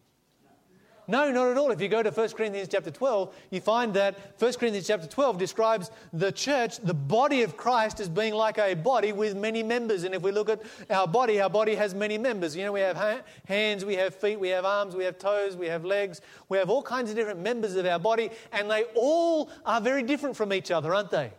No, 1.09 1.31
not 1.31 1.49
at 1.49 1.57
all. 1.57 1.71
If 1.71 1.81
you 1.81 1.89
go 1.89 2.03
to 2.03 2.11
1 2.11 2.29
Corinthians 2.31 2.69
chapter 2.69 2.91
12, 2.91 3.33
you 3.51 3.61
find 3.61 3.95
that 3.95 4.19
1 4.41 4.53
Corinthians 4.55 4.89
chapter 4.89 5.07
12 5.07 5.39
describes 5.39 5.91
the 6.13 6.33
church, 6.33 6.79
the 6.79 6.95
body 6.95 7.43
of 7.43 7.57
Christ, 7.57 8.01
as 8.01 8.09
being 8.09 8.35
like 8.35 8.59
a 8.59 8.75
body 8.75 9.13
with 9.13 9.37
many 9.37 9.63
members. 9.63 10.03
And 10.03 10.15
if 10.17 10.23
we 10.23 10.33
look 10.33 10.49
at 10.49 10.63
our 10.91 11.07
body, 11.07 11.41
our 11.41 11.49
body 11.49 11.77
has 11.77 11.95
many 11.95 12.19
members. 12.19 12.57
You 12.57 12.65
know, 12.65 12.73
we 12.73 12.81
have 12.81 12.97
ha- 12.97 13.21
hands, 13.47 13.85
we 13.85 13.95
have 13.95 14.17
feet, 14.17 14.41
we 14.41 14.49
have 14.49 14.65
arms, 14.65 14.97
we 14.97 15.05
have 15.05 15.17
toes, 15.17 15.57
we 15.57 15.67
have 15.67 15.85
legs, 15.85 16.21
we 16.49 16.59
have 16.59 16.71
all 16.71 16.83
kinds 16.83 17.11
of 17.11 17.17
different 17.17 17.41
members 17.41 17.77
of 17.77 17.87
our 17.87 18.01
body, 18.01 18.31
and 18.53 18.69
they 18.69 18.85
all 18.97 19.49
are 19.65 19.81
very 19.81 20.03
different 20.03 20.37
from 20.37 20.53
each 20.53 20.73
other, 20.73 20.93
aren't 20.93 21.11
they? 21.11 21.31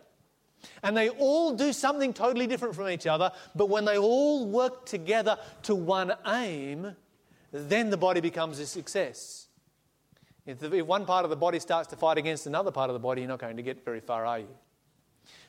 And 0.81 0.95
they 0.95 1.09
all 1.09 1.53
do 1.53 1.73
something 1.73 2.13
totally 2.13 2.47
different 2.47 2.73
from 2.73 2.87
each 2.89 3.05
other, 3.05 3.31
but 3.53 3.67
when 3.67 3.83
they 3.83 3.97
all 3.97 4.45
work 4.45 4.85
together 4.85 5.37
to 5.63 5.75
one 5.75 6.13
aim, 6.25 6.95
then 7.51 7.89
the 7.89 7.97
body 7.97 8.21
becomes 8.21 8.59
a 8.59 8.65
success. 8.65 9.46
If, 10.47 10.59
the, 10.59 10.73
if 10.73 10.85
one 10.85 11.05
part 11.05 11.25
of 11.25 11.29
the 11.29 11.35
body 11.35 11.59
starts 11.59 11.89
to 11.89 11.97
fight 11.97 12.17
against 12.17 12.47
another 12.47 12.71
part 12.71 12.89
of 12.89 12.93
the 12.93 12.99
body, 12.99 13.21
you're 13.21 13.27
not 13.27 13.39
going 13.39 13.57
to 13.57 13.63
get 13.63 13.83
very 13.83 13.99
far, 13.99 14.25
are 14.25 14.39
you? 14.39 14.47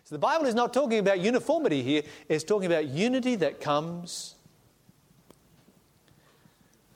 So 0.05 0.15
the 0.15 0.19
Bible 0.19 0.47
is 0.47 0.55
not 0.55 0.75
talking 0.75 0.99
about 0.99 1.21
uniformity 1.21 1.83
here, 1.83 2.03
it's 2.29 2.43
talking 2.43 2.67
about 2.67 2.87
unity 2.87 3.37
that 3.37 3.61
comes 3.61 4.35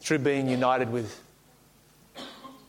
through 0.01 0.19
being 0.19 0.49
united 0.49 0.91
with 0.91 1.23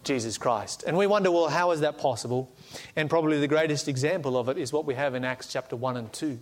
Jesus 0.04 0.38
Christ. 0.38 0.84
And 0.86 0.96
we 0.98 1.08
wonder, 1.08 1.32
well, 1.32 1.48
how 1.48 1.72
is 1.72 1.80
that 1.80 1.98
possible? 1.98 2.52
And 2.96 3.10
probably 3.10 3.39
the 3.39 3.48
greatest 3.48 3.88
example 3.88 4.38
of 4.38 4.50
it 4.50 4.60
is 4.60 4.72
what 4.72 4.86
we 4.86 4.93
have 4.93 5.15
in 5.15 5.26
Acts 5.26 5.48
chapter 5.48 5.76
1 5.76 5.98
and 5.98 6.13
2 6.13 6.38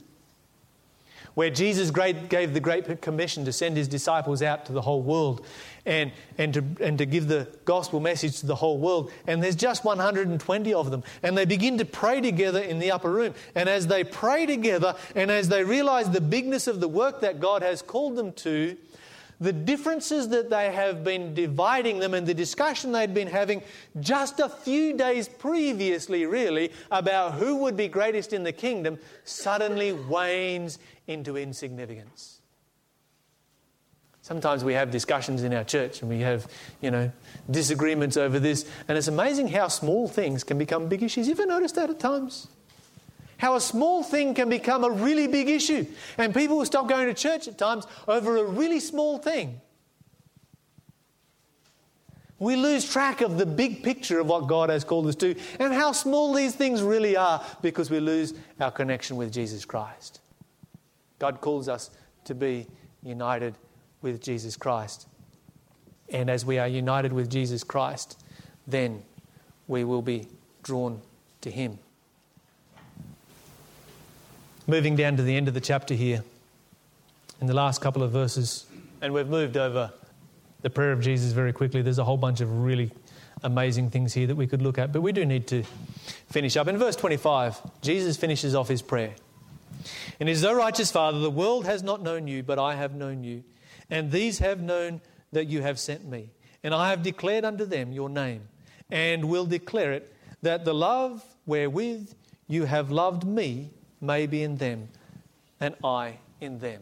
where 1.34 1.50
Jesus 1.50 1.92
gave 1.92 2.54
the 2.54 2.60
Great 2.60 3.02
Commission 3.02 3.46
to 3.46 3.54
send 3.54 3.78
his 3.78 3.88
disciples 3.88 4.42
out 4.42 4.66
to 4.66 4.74
the 4.74 4.82
whole 4.82 5.02
world 5.02 5.46
and, 5.86 6.12
and, 6.38 6.54
to, 6.54 6.64
and 6.80 6.98
to 6.98 7.06
give 7.06 7.28
the 7.28 7.48
gospel 7.66 8.00
message 8.00 8.40
to 8.40 8.46
the 8.46 8.56
whole 8.56 8.78
world. 8.78 9.12
And 9.28 9.42
there's 9.42 9.56
just 9.56 9.84
120 9.84 10.74
of 10.74 10.92
them. 10.92 11.04
And 11.24 11.38
they 11.38 11.46
begin 11.46 11.78
to 11.78 11.86
pray 11.86 12.22
together 12.22 12.60
in 12.60 12.80
the 12.80 12.92
upper 12.92 13.12
room. 13.12 13.34
And 13.56 13.68
as 13.68 13.88
they 13.88 14.04
pray 14.04 14.46
together 14.46 14.96
and 15.16 15.32
as 15.32 15.50
they 15.50 15.64
realize 15.64 16.10
the 16.10 16.22
bigness 16.22 16.68
of 16.68 16.80
the 16.80 16.88
work 16.88 17.22
that 17.22 17.40
God 17.40 17.62
has 17.62 17.82
called 17.82 18.16
them 18.16 18.34
to, 18.34 18.78
the 19.42 19.52
differences 19.52 20.30
that 20.30 20.52
they 20.52 20.72
have 20.72 21.04
been 21.04 21.34
dividing 21.34 22.00
them 22.00 22.14
and 22.14 22.28
the 22.28 22.34
discussion 22.34 22.92
they'd 22.92 23.14
been 23.14 23.28
having 23.28 23.64
just 24.00 24.40
a 24.40 24.48
few 24.48 24.94
days 24.96 25.28
previously, 25.28 26.28
really, 26.28 26.72
about 26.92 27.34
who 27.34 27.56
would 27.58 27.76
be 27.76 27.88
greatest 27.88 28.32
in 28.32 28.44
the 28.44 28.54
kingdom, 28.54 29.00
suddenly 29.24 29.92
wanes 29.94 30.78
into 31.08 31.38
insignificance. 31.38 32.38
Sometimes 34.22 34.64
we 34.64 34.74
have 34.74 34.92
discussions 34.92 35.42
in 35.42 35.52
our 35.54 35.64
church 35.64 36.02
and 36.02 36.10
we 36.10 36.20
have, 36.20 36.48
you 36.80 36.92
know, 36.92 37.12
disagreements 37.50 38.18
over 38.18 38.40
this, 38.40 38.70
and 38.88 38.96
it's 38.96 39.08
amazing 39.08 39.48
how 39.48 39.68
small 39.68 40.08
things 40.08 40.44
can 40.44 40.60
become 40.60 40.88
big 40.88 41.02
issues. 41.02 41.28
You 41.28 41.34
ever 41.34 41.48
noticed 41.48 41.76
that 41.76 41.90
at 41.90 42.00
times? 42.00 42.48
How 43.42 43.56
a 43.56 43.60
small 43.60 44.04
thing 44.04 44.36
can 44.36 44.50
become 44.50 44.84
a 44.84 44.92
really 44.92 45.26
big 45.26 45.50
issue, 45.50 45.88
and 46.20 46.32
people 46.32 46.58
will 46.58 46.66
stop 46.68 46.88
going 46.88 47.08
to 47.08 47.14
church 47.16 47.48
at 47.48 47.58
times 47.58 47.88
over 48.08 48.38
a 48.38 48.44
really 48.44 48.80
small 48.80 49.18
thing. 49.18 49.60
We 52.38 52.56
lose 52.56 52.88
track 52.88 53.22
of 53.22 53.40
the 53.40 53.48
big 53.48 53.82
picture 53.82 54.20
of 54.20 54.28
what 54.28 54.46
God 54.46 54.70
has 54.70 54.84
called 54.84 55.08
us 55.08 55.16
to 55.16 55.34
and 55.60 55.74
how 55.74 55.92
small 55.92 56.36
these 56.36 56.54
things 56.54 56.84
really 56.84 57.18
are 57.18 57.44
because 57.64 57.90
we 57.90 58.00
lose 58.00 58.36
our 58.60 58.70
connection 58.70 59.18
with 59.18 59.34
Jesus 59.34 59.66
Christ. 59.66 60.20
God 61.18 61.42
calls 61.42 61.68
us 61.68 61.90
to 62.26 62.36
be 62.36 62.68
united 63.02 63.56
with 64.04 64.22
Jesus 64.22 64.56
Christ. 64.56 65.08
And 66.10 66.30
as 66.30 66.46
we 66.46 66.60
are 66.60 66.68
united 66.68 67.12
with 67.12 67.28
Jesus 67.28 67.64
Christ, 67.64 68.24
then 68.68 69.02
we 69.68 69.84
will 69.84 70.04
be 70.04 70.28
drawn 70.62 71.02
to 71.42 71.50
Him. 71.50 71.80
Moving 74.68 74.96
down 74.96 75.18
to 75.18 75.24
the 75.24 75.36
end 75.36 75.48
of 75.48 75.56
the 75.56 75.60
chapter 75.60 75.96
here, 75.96 76.24
in 77.42 77.48
the 77.48 77.54
last 77.54 77.82
couple 77.82 78.04
of 78.04 78.12
verses, 78.12 78.68
and 79.02 79.12
we've 79.12 79.28
moved 79.28 79.58
over 79.58 79.92
the 80.62 80.70
prayer 80.70 80.92
of 80.92 81.02
Jesus 81.02 81.32
very 81.32 81.52
quickly. 81.52 81.82
There's 81.82 81.98
a 81.98 82.04
whole 82.04 82.16
bunch 82.18 82.42
of 82.42 82.64
really 82.64 82.92
amazing 83.42 83.90
things 83.90 84.14
here 84.14 84.28
that 84.28 84.36
we 84.36 84.46
could 84.46 84.62
look 84.62 84.78
at, 84.78 84.94
but 84.94 85.02
we 85.02 85.14
do 85.14 85.26
need 85.26 85.48
to 85.48 85.64
finish 86.30 86.56
up. 86.58 86.68
In 86.68 86.78
verse 86.78 86.96
25, 86.96 87.60
Jesus 87.82 88.18
finishes 88.18 88.54
off 88.54 88.68
his 88.68 88.84
prayer. 88.84 89.16
And 90.20 90.30
it 90.30 90.34
is, 90.34 90.46
O 90.46 90.54
righteous 90.54 90.92
Father, 90.92 91.18
the 91.18 91.32
world 91.32 91.66
has 91.66 91.82
not 91.82 92.04
known 92.04 92.28
you, 92.28 92.44
but 92.44 92.60
I 92.60 92.76
have 92.76 92.94
known 92.94 93.24
you. 93.24 93.44
And 93.90 94.12
these 94.12 94.38
have 94.40 94.62
known 94.62 95.02
that 95.32 95.46
you 95.46 95.64
have 95.64 95.80
sent 95.80 96.06
me. 96.06 96.30
And 96.64 96.76
I 96.76 96.92
have 96.92 97.02
declared 97.02 97.46
unto 97.46 97.66
them 97.66 97.92
your 97.92 98.10
name, 98.10 98.44
and 98.92 99.26
will 99.26 99.48
declare 99.48 99.94
it, 99.94 100.14
that 100.44 100.66
the 100.66 100.74
love 100.76 101.24
wherewith 101.48 102.14
you 102.48 102.66
have 102.66 102.92
loved 102.92 103.26
me 103.26 103.72
may 104.02 104.28
be 104.28 104.44
in 104.44 104.58
them, 104.58 104.90
and 105.60 105.76
I 105.84 106.18
in 106.42 106.60
them. 106.60 106.82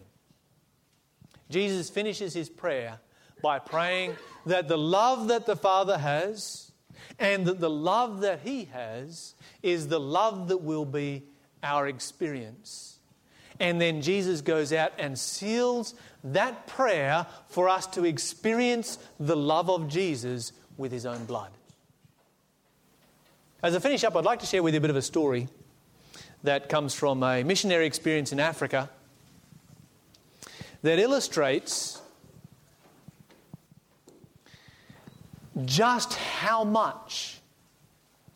Jesus 1.49 1.89
finishes 1.89 2.33
his 2.33 2.49
prayer 2.49 2.99
by 3.41 3.59
praying 3.59 4.15
that 4.45 4.67
the 4.67 4.77
love 4.77 5.27
that 5.27 5.45
the 5.45 5.55
Father 5.55 5.97
has 5.97 6.71
and 7.19 7.45
that 7.45 7.59
the 7.59 7.69
love 7.69 8.21
that 8.21 8.41
he 8.43 8.65
has 8.65 9.33
is 9.61 9.87
the 9.87 9.99
love 9.99 10.47
that 10.47 10.57
will 10.57 10.85
be 10.85 11.23
our 11.63 11.87
experience 11.87 12.89
and 13.59 13.79
then 13.79 14.01
Jesus 14.01 14.41
goes 14.41 14.71
out 14.71 14.93
and 14.97 15.19
seals 15.19 15.93
that 16.23 16.67
prayer 16.67 17.25
for 17.47 17.67
us 17.67 17.85
to 17.87 18.05
experience 18.05 18.97
the 19.19 19.35
love 19.35 19.69
of 19.69 19.87
Jesus 19.87 20.53
with 20.77 20.91
his 20.91 21.05
own 21.05 21.25
blood. 21.25 21.51
As 23.61 23.75
I 23.75 23.79
finish 23.79 24.03
up, 24.05 24.15
I'd 24.15 24.23
like 24.23 24.39
to 24.39 24.45
share 24.45 24.63
with 24.63 24.73
you 24.73 24.77
a 24.77 24.81
bit 24.81 24.89
of 24.89 24.95
a 24.95 25.01
story 25.01 25.49
that 26.43 26.69
comes 26.69 26.93
from 26.93 27.23
a 27.23 27.43
missionary 27.43 27.85
experience 27.85 28.31
in 28.31 28.39
Africa 28.39 28.89
that 30.81 30.99
illustrates 30.99 32.01
just 35.65 36.13
how 36.13 36.63
much 36.63 37.39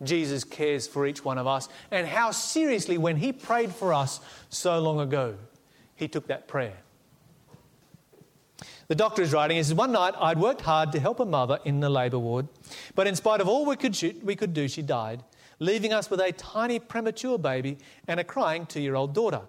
Jesus 0.04 0.44
cares 0.44 0.88
for 0.88 1.08
each 1.08 1.24
one 1.24 1.38
of 1.38 1.48
us, 1.48 1.70
and 1.92 2.08
how 2.08 2.32
seriously, 2.32 2.98
when 2.98 3.16
He 3.16 3.32
prayed 3.32 3.74
for 3.74 3.94
us 3.94 4.20
so 4.50 4.80
long 4.80 5.00
ago, 5.00 5.36
He 5.96 6.08
took 6.08 6.28
that 6.28 6.48
prayer. 6.48 6.78
The 8.90 8.96
doctor 8.96 9.22
is 9.22 9.32
writing, 9.32 9.58
he 9.58 9.64
says, 9.64 9.74
One 9.74 9.94
night 9.94 10.14
I'd 10.20 10.38
worked 10.38 10.62
hard 10.62 10.92
to 10.92 11.00
help 11.00 11.20
a 11.20 11.26
mother 11.26 11.60
in 11.64 11.80
the 11.80 11.90
labour 11.90 12.20
ward, 12.20 12.48
but 12.96 13.08
in 13.08 13.16
spite 13.16 13.40
of 13.40 13.48
all 13.48 13.66
we 13.66 13.76
could, 13.76 13.96
shoot, 13.96 14.24
we 14.24 14.36
could 14.36 14.54
do, 14.54 14.68
she 14.68 14.82
died, 14.82 15.24
leaving 15.64 15.94
us 15.94 16.10
with 16.10 16.20
a 16.20 16.32
tiny 16.34 16.78
premature 16.78 17.38
baby 17.38 17.78
and 18.08 18.20
a 18.20 18.24
crying 18.24 18.66
two 18.66 18.82
year 18.82 18.96
old 18.96 19.14
daughter. 19.14 19.42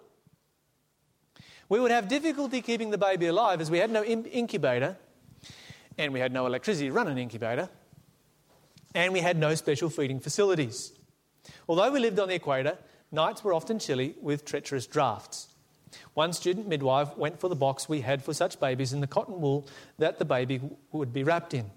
We 1.69 1.81
would 1.81 1.91
have 1.91 2.09
difficulty 2.09 2.63
keeping 2.63 2.91
the 2.91 2.99
baby 2.99 3.27
alive 3.27 3.61
as 3.61 3.71
we 3.71 3.79
had 3.79 3.91
no 3.91 4.05
incubator 4.05 4.97
and 5.99 6.13
we 6.13 6.21
had 6.21 6.33
no 6.33 6.47
electricity 6.47 6.89
to 6.89 6.93
run 6.93 7.09
an 7.09 7.19
incubator 7.19 7.69
and 8.95 9.13
we 9.13 9.21
had 9.21 9.37
no 9.37 9.55
special 9.55 9.91
feeding 9.91 10.21
facilities. 10.21 10.93
Although 11.69 11.91
we 11.91 12.01
lived 12.01 12.21
on 12.21 12.29
the 12.29 12.35
equator, 12.35 12.79
nights 13.11 13.43
were 13.43 13.53
often 13.53 13.79
chilly 13.79 14.15
with 14.21 14.45
treacherous 14.45 14.87
drafts. 14.87 15.49
One 16.15 16.33
student 16.33 16.69
midwife 16.69 17.17
went 17.17 17.41
for 17.41 17.49
the 17.49 17.57
box 17.57 17.89
we 17.89 18.03
had 18.03 18.23
for 18.23 18.35
such 18.35 18.61
babies 18.61 18.93
in 18.93 19.01
the 19.01 19.07
cotton 19.07 19.41
wool 19.41 19.67
that 19.99 20.19
the 20.19 20.25
baby 20.25 20.61
would 20.93 21.13
be 21.13 21.25
wrapped 21.25 21.55
in. 21.55 21.71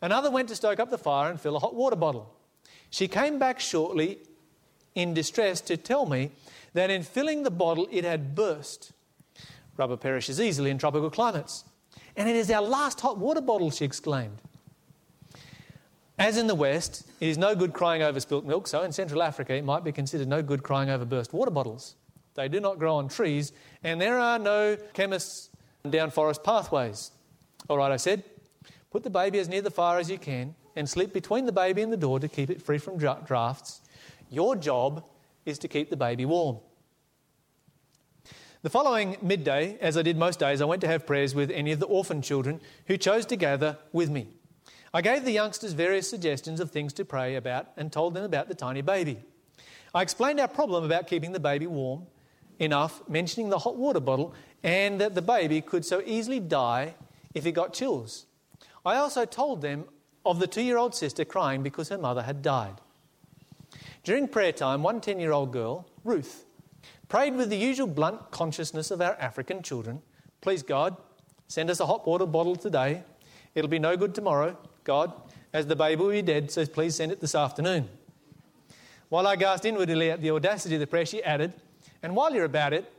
Another 0.00 0.30
went 0.30 0.48
to 0.48 0.56
stoke 0.56 0.80
up 0.80 0.90
the 0.90 0.98
fire 0.98 1.30
and 1.30 1.40
fill 1.40 1.56
a 1.56 1.58
hot 1.58 1.74
water 1.74 1.96
bottle. 1.96 2.34
She 2.94 3.08
came 3.08 3.40
back 3.40 3.58
shortly 3.58 4.18
in 4.94 5.14
distress 5.14 5.60
to 5.62 5.76
tell 5.76 6.06
me 6.06 6.30
that 6.74 6.90
in 6.90 7.02
filling 7.02 7.42
the 7.42 7.50
bottle 7.50 7.88
it 7.90 8.04
had 8.04 8.36
burst. 8.36 8.92
Rubber 9.76 9.96
perishes 9.96 10.40
easily 10.40 10.70
in 10.70 10.78
tropical 10.78 11.10
climates. 11.10 11.64
And 12.14 12.28
it 12.28 12.36
is 12.36 12.52
our 12.52 12.62
last 12.62 13.00
hot 13.00 13.18
water 13.18 13.40
bottle, 13.40 13.72
she 13.72 13.84
exclaimed. 13.84 14.40
As 16.20 16.38
in 16.38 16.46
the 16.46 16.54
West, 16.54 17.04
it 17.18 17.26
is 17.26 17.36
no 17.36 17.56
good 17.56 17.72
crying 17.72 18.00
over 18.00 18.20
spilt 18.20 18.44
milk, 18.44 18.68
so 18.68 18.82
in 18.82 18.92
Central 18.92 19.24
Africa, 19.24 19.56
it 19.56 19.64
might 19.64 19.82
be 19.82 19.90
considered 19.90 20.28
no 20.28 20.40
good 20.40 20.62
crying 20.62 20.88
over 20.88 21.04
burst 21.04 21.32
water 21.32 21.50
bottles. 21.50 21.96
They 22.34 22.46
do 22.46 22.60
not 22.60 22.78
grow 22.78 22.94
on 22.94 23.08
trees, 23.08 23.52
and 23.82 24.00
there 24.00 24.20
are 24.20 24.38
no 24.38 24.76
chemists 24.92 25.50
down 25.90 26.12
forest 26.12 26.44
pathways. 26.44 27.10
All 27.68 27.76
right, 27.76 27.90
I 27.90 27.96
said, 27.96 28.22
put 28.92 29.02
the 29.02 29.10
baby 29.10 29.40
as 29.40 29.48
near 29.48 29.62
the 29.62 29.72
fire 29.72 29.98
as 29.98 30.08
you 30.08 30.18
can 30.18 30.54
and 30.76 30.88
sleep 30.88 31.12
between 31.12 31.46
the 31.46 31.52
baby 31.52 31.82
and 31.82 31.92
the 31.92 31.96
door 31.96 32.20
to 32.20 32.28
keep 32.28 32.50
it 32.50 32.62
free 32.62 32.78
from 32.78 32.98
drafts. 32.98 33.80
Your 34.30 34.56
job 34.56 35.04
is 35.44 35.58
to 35.60 35.68
keep 35.68 35.90
the 35.90 35.96
baby 35.96 36.24
warm. 36.24 36.58
The 38.62 38.70
following 38.70 39.18
midday, 39.20 39.76
as 39.80 39.98
I 39.98 40.02
did 40.02 40.16
most 40.16 40.38
days, 40.38 40.62
I 40.62 40.64
went 40.64 40.80
to 40.80 40.88
have 40.88 41.06
prayers 41.06 41.34
with 41.34 41.50
any 41.50 41.72
of 41.72 41.80
the 41.80 41.86
orphan 41.86 42.22
children 42.22 42.60
who 42.86 42.96
chose 42.96 43.26
to 43.26 43.36
gather 43.36 43.76
with 43.92 44.08
me. 44.08 44.28
I 44.94 45.02
gave 45.02 45.24
the 45.24 45.32
youngsters 45.32 45.72
various 45.72 46.08
suggestions 46.08 46.60
of 46.60 46.70
things 46.70 46.92
to 46.94 47.04
pray 47.04 47.36
about 47.36 47.66
and 47.76 47.92
told 47.92 48.14
them 48.14 48.24
about 48.24 48.48
the 48.48 48.54
tiny 48.54 48.80
baby. 48.80 49.18
I 49.94 50.02
explained 50.02 50.40
our 50.40 50.48
problem 50.48 50.84
about 50.84 51.06
keeping 51.06 51.32
the 51.32 51.40
baby 51.40 51.66
warm 51.66 52.06
enough, 52.58 53.06
mentioning 53.08 53.50
the 53.50 53.58
hot 53.58 53.76
water 53.76 54.00
bottle, 54.00 54.34
and 54.62 55.00
that 55.00 55.14
the 55.14 55.22
baby 55.22 55.60
could 55.60 55.84
so 55.84 56.00
easily 56.06 56.40
die 56.40 56.94
if 57.34 57.44
he 57.44 57.52
got 57.52 57.74
chills. 57.74 58.26
I 58.86 58.96
also 58.96 59.24
told 59.24 59.60
them 59.60 59.84
of 60.24 60.38
the 60.38 60.46
two 60.46 60.62
year 60.62 60.78
old 60.78 60.94
sister 60.94 61.24
crying 61.24 61.62
because 61.62 61.88
her 61.88 61.98
mother 61.98 62.22
had 62.22 62.42
died. 62.42 62.80
During 64.02 64.28
prayer 64.28 64.52
time, 64.52 64.82
one 64.82 65.00
10 65.00 65.20
year 65.20 65.32
old 65.32 65.52
girl, 65.52 65.86
Ruth, 66.04 66.44
prayed 67.08 67.36
with 67.36 67.50
the 67.50 67.56
usual 67.56 67.86
blunt 67.86 68.30
consciousness 68.30 68.90
of 68.90 69.00
our 69.00 69.14
African 69.14 69.62
children 69.62 70.02
Please, 70.44 70.62
God, 70.62 70.98
send 71.48 71.70
us 71.70 71.80
a 71.80 71.86
hot 71.86 72.06
water 72.06 72.26
bottle 72.26 72.54
today. 72.54 73.02
It'll 73.54 73.70
be 73.70 73.78
no 73.78 73.96
good 73.96 74.14
tomorrow. 74.14 74.58
God, 74.84 75.10
as 75.54 75.66
the 75.66 75.74
baby 75.74 76.02
will 76.02 76.10
be 76.10 76.20
dead, 76.20 76.50
so 76.50 76.66
please 76.66 76.96
send 76.96 77.12
it 77.12 77.22
this 77.22 77.34
afternoon. 77.34 77.88
While 79.08 79.26
I 79.26 79.36
gasped 79.36 79.64
inwardly 79.64 80.10
at 80.10 80.20
the 80.20 80.32
audacity 80.32 80.74
of 80.74 80.80
the 80.80 80.86
prayer, 80.86 81.06
she 81.06 81.22
added, 81.22 81.54
And 82.02 82.14
while 82.14 82.34
you're 82.34 82.44
about 82.44 82.74
it, 82.74 82.92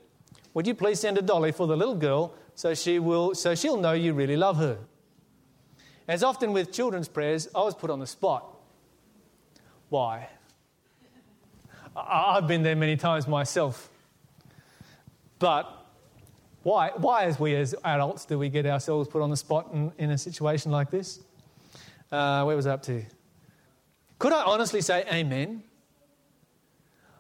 would 0.56 0.66
you 0.66 0.74
please 0.74 1.00
send 1.00 1.20
a 1.20 1.22
dolly 1.22 1.52
for 1.52 1.68
the 1.68 1.78
little 1.78 1.94
girl 1.94 2.34
so, 2.56 2.74
she 2.74 2.98
will, 2.98 3.36
so 3.36 3.54
she'll 3.54 3.78
know 3.78 3.94
you 3.94 4.14
really 4.14 4.38
love 4.38 4.58
her? 4.58 4.80
As 6.08 6.24
often 6.24 6.54
with 6.54 6.72
children's 6.72 7.08
prayers, 7.08 7.48
I 7.56 7.62
was 7.62 7.74
put 7.74 7.90
on 7.90 8.00
the 8.00 8.08
spot. 8.08 8.46
Why? 9.90 10.30
I've 11.96 12.48
been 12.48 12.64
there 12.64 12.76
many 12.76 12.98
times 12.98 13.28
myself. 13.28 13.90
But 15.40 15.72
why, 16.64 16.92
why, 16.96 17.24
as 17.26 17.40
we 17.40 17.56
as 17.56 17.76
adults, 17.84 18.26
do 18.26 18.38
we 18.38 18.50
get 18.50 18.66
ourselves 18.66 19.08
put 19.08 19.22
on 19.22 19.30
the 19.30 19.38
spot 19.38 19.70
in, 19.74 19.92
in 19.98 20.12
a 20.12 20.18
situation 20.18 20.72
like 20.72 20.90
this? 20.92 21.20
Uh, 22.12 22.44
where 22.44 22.56
was 22.56 22.68
I 22.68 22.74
up 22.74 22.84
to? 22.84 23.04
Could 24.20 24.34
I 24.34 24.44
honestly 24.44 24.82
say 24.82 25.06
amen? 25.12 25.64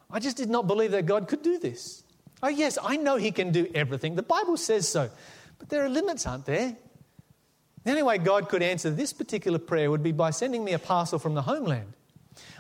I 0.10 0.20
just 0.20 0.38
did 0.38 0.50
not 0.50 0.68
believe 0.68 0.92
that 0.92 1.06
God 1.06 1.28
could 1.28 1.42
do 1.42 1.58
this. 1.60 2.04
Oh, 2.42 2.48
yes, 2.48 2.78
I 2.82 2.98
know 2.98 3.18
He 3.18 3.32
can 3.32 3.52
do 3.52 3.70
everything. 3.74 4.16
The 4.16 4.24
Bible 4.24 4.58
says 4.58 4.88
so. 4.88 5.10
But 5.58 5.70
there 5.70 5.84
are 5.84 5.90
limits, 5.90 6.26
aren't 6.28 6.46
there? 6.46 6.76
The 7.86 7.92
only 7.92 8.04
way 8.04 8.18
God 8.18 8.50
could 8.50 8.64
answer 8.64 8.90
this 8.90 9.14
particular 9.14 9.60
prayer 9.60 9.92
would 9.92 10.02
be 10.02 10.12
by 10.12 10.32
sending 10.32 10.64
me 10.64 10.74
a 10.74 10.80
parcel 10.80 11.20
from 11.20 11.36
the 11.36 11.44
homeland. 11.44 11.94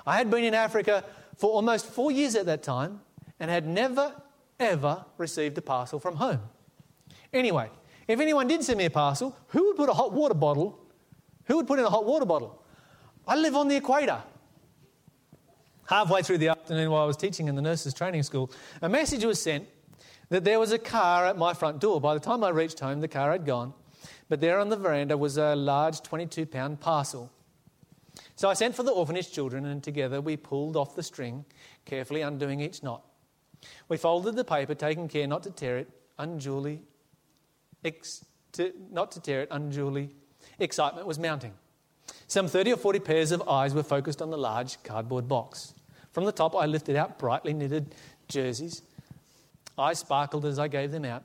I 0.05 0.17
had 0.17 0.29
been 0.29 0.43
in 0.43 0.53
Africa 0.53 1.03
for 1.35 1.49
almost 1.49 1.87
four 1.87 2.11
years 2.11 2.35
at 2.35 2.45
that 2.45 2.61
time 2.61 3.01
and 3.39 3.49
had 3.49 3.67
never, 3.67 4.13
ever 4.59 5.03
received 5.17 5.57
a 5.57 5.63
parcel 5.63 5.99
from 5.99 6.15
home. 6.17 6.41
Anyway, 7.33 7.71
if 8.07 8.19
anyone 8.19 8.47
did 8.47 8.63
send 8.63 8.77
me 8.77 8.85
a 8.85 8.89
parcel, 8.91 9.35
who 9.47 9.65
would 9.65 9.77
put 9.77 9.89
a 9.89 9.93
hot 9.93 10.13
water 10.13 10.35
bottle? 10.35 10.79
Who 11.45 11.57
would 11.57 11.65
put 11.65 11.79
in 11.79 11.85
a 11.85 11.89
hot 11.89 12.05
water 12.05 12.25
bottle? 12.25 12.63
I 13.27 13.35
live 13.35 13.55
on 13.55 13.67
the 13.67 13.75
equator. 13.75 14.21
Halfway 15.87 16.21
through 16.21 16.37
the 16.37 16.49
afternoon 16.49 16.91
while 16.91 17.01
I 17.01 17.07
was 17.07 17.17
teaching 17.17 17.47
in 17.47 17.55
the 17.55 17.63
nurses' 17.63 17.95
training 17.95 18.21
school, 18.21 18.51
a 18.83 18.89
message 18.89 19.25
was 19.25 19.41
sent 19.41 19.67
that 20.29 20.43
there 20.43 20.59
was 20.59 20.71
a 20.71 20.79
car 20.79 21.25
at 21.25 21.35
my 21.35 21.55
front 21.55 21.79
door. 21.79 21.99
By 21.99 22.13
the 22.13 22.19
time 22.19 22.43
I 22.43 22.49
reached 22.49 22.79
home, 22.79 23.01
the 23.01 23.07
car 23.07 23.31
had 23.31 23.43
gone, 23.43 23.73
but 24.29 24.41
there 24.41 24.59
on 24.59 24.69
the 24.69 24.77
veranda 24.77 25.17
was 25.17 25.37
a 25.37 25.55
large 25.55 26.01
22 26.01 26.45
pound 26.45 26.79
parcel. 26.79 27.31
So 28.35 28.49
I 28.49 28.53
sent 28.53 28.75
for 28.75 28.83
the 28.83 28.91
orphanage 28.91 29.31
children, 29.31 29.65
and 29.65 29.83
together 29.83 30.21
we 30.21 30.37
pulled 30.37 30.75
off 30.75 30.95
the 30.95 31.03
string, 31.03 31.45
carefully 31.85 32.21
undoing 32.21 32.61
each 32.61 32.81
knot. 32.81 33.03
We 33.87 33.97
folded 33.97 34.35
the 34.35 34.43
paper, 34.43 34.75
taking 34.75 35.07
care 35.07 35.27
not 35.27 35.43
to 35.43 35.51
tear 35.51 35.77
it 35.77 35.89
unduly, 36.17 36.81
ex- 37.83 38.25
to, 38.53 38.73
not 38.91 39.11
to 39.11 39.19
tear 39.19 39.41
it 39.41 39.49
unduly. 39.51 40.09
Excitement 40.59 41.07
was 41.07 41.19
mounting. 41.19 41.53
Some 42.27 42.47
30 42.47 42.73
or 42.73 42.77
40 42.77 42.99
pairs 42.99 43.31
of 43.31 43.47
eyes 43.47 43.73
were 43.73 43.83
focused 43.83 44.21
on 44.21 44.29
the 44.29 44.37
large 44.37 44.81
cardboard 44.83 45.27
box. 45.27 45.73
From 46.11 46.25
the 46.25 46.31
top, 46.31 46.55
I 46.55 46.65
lifted 46.65 46.95
out 46.95 47.19
brightly 47.19 47.53
knitted 47.53 47.93
jerseys. 48.27 48.81
Eyes 49.77 49.99
sparkled 49.99 50.45
as 50.45 50.57
I 50.57 50.67
gave 50.67 50.91
them 50.91 51.05
out. 51.05 51.23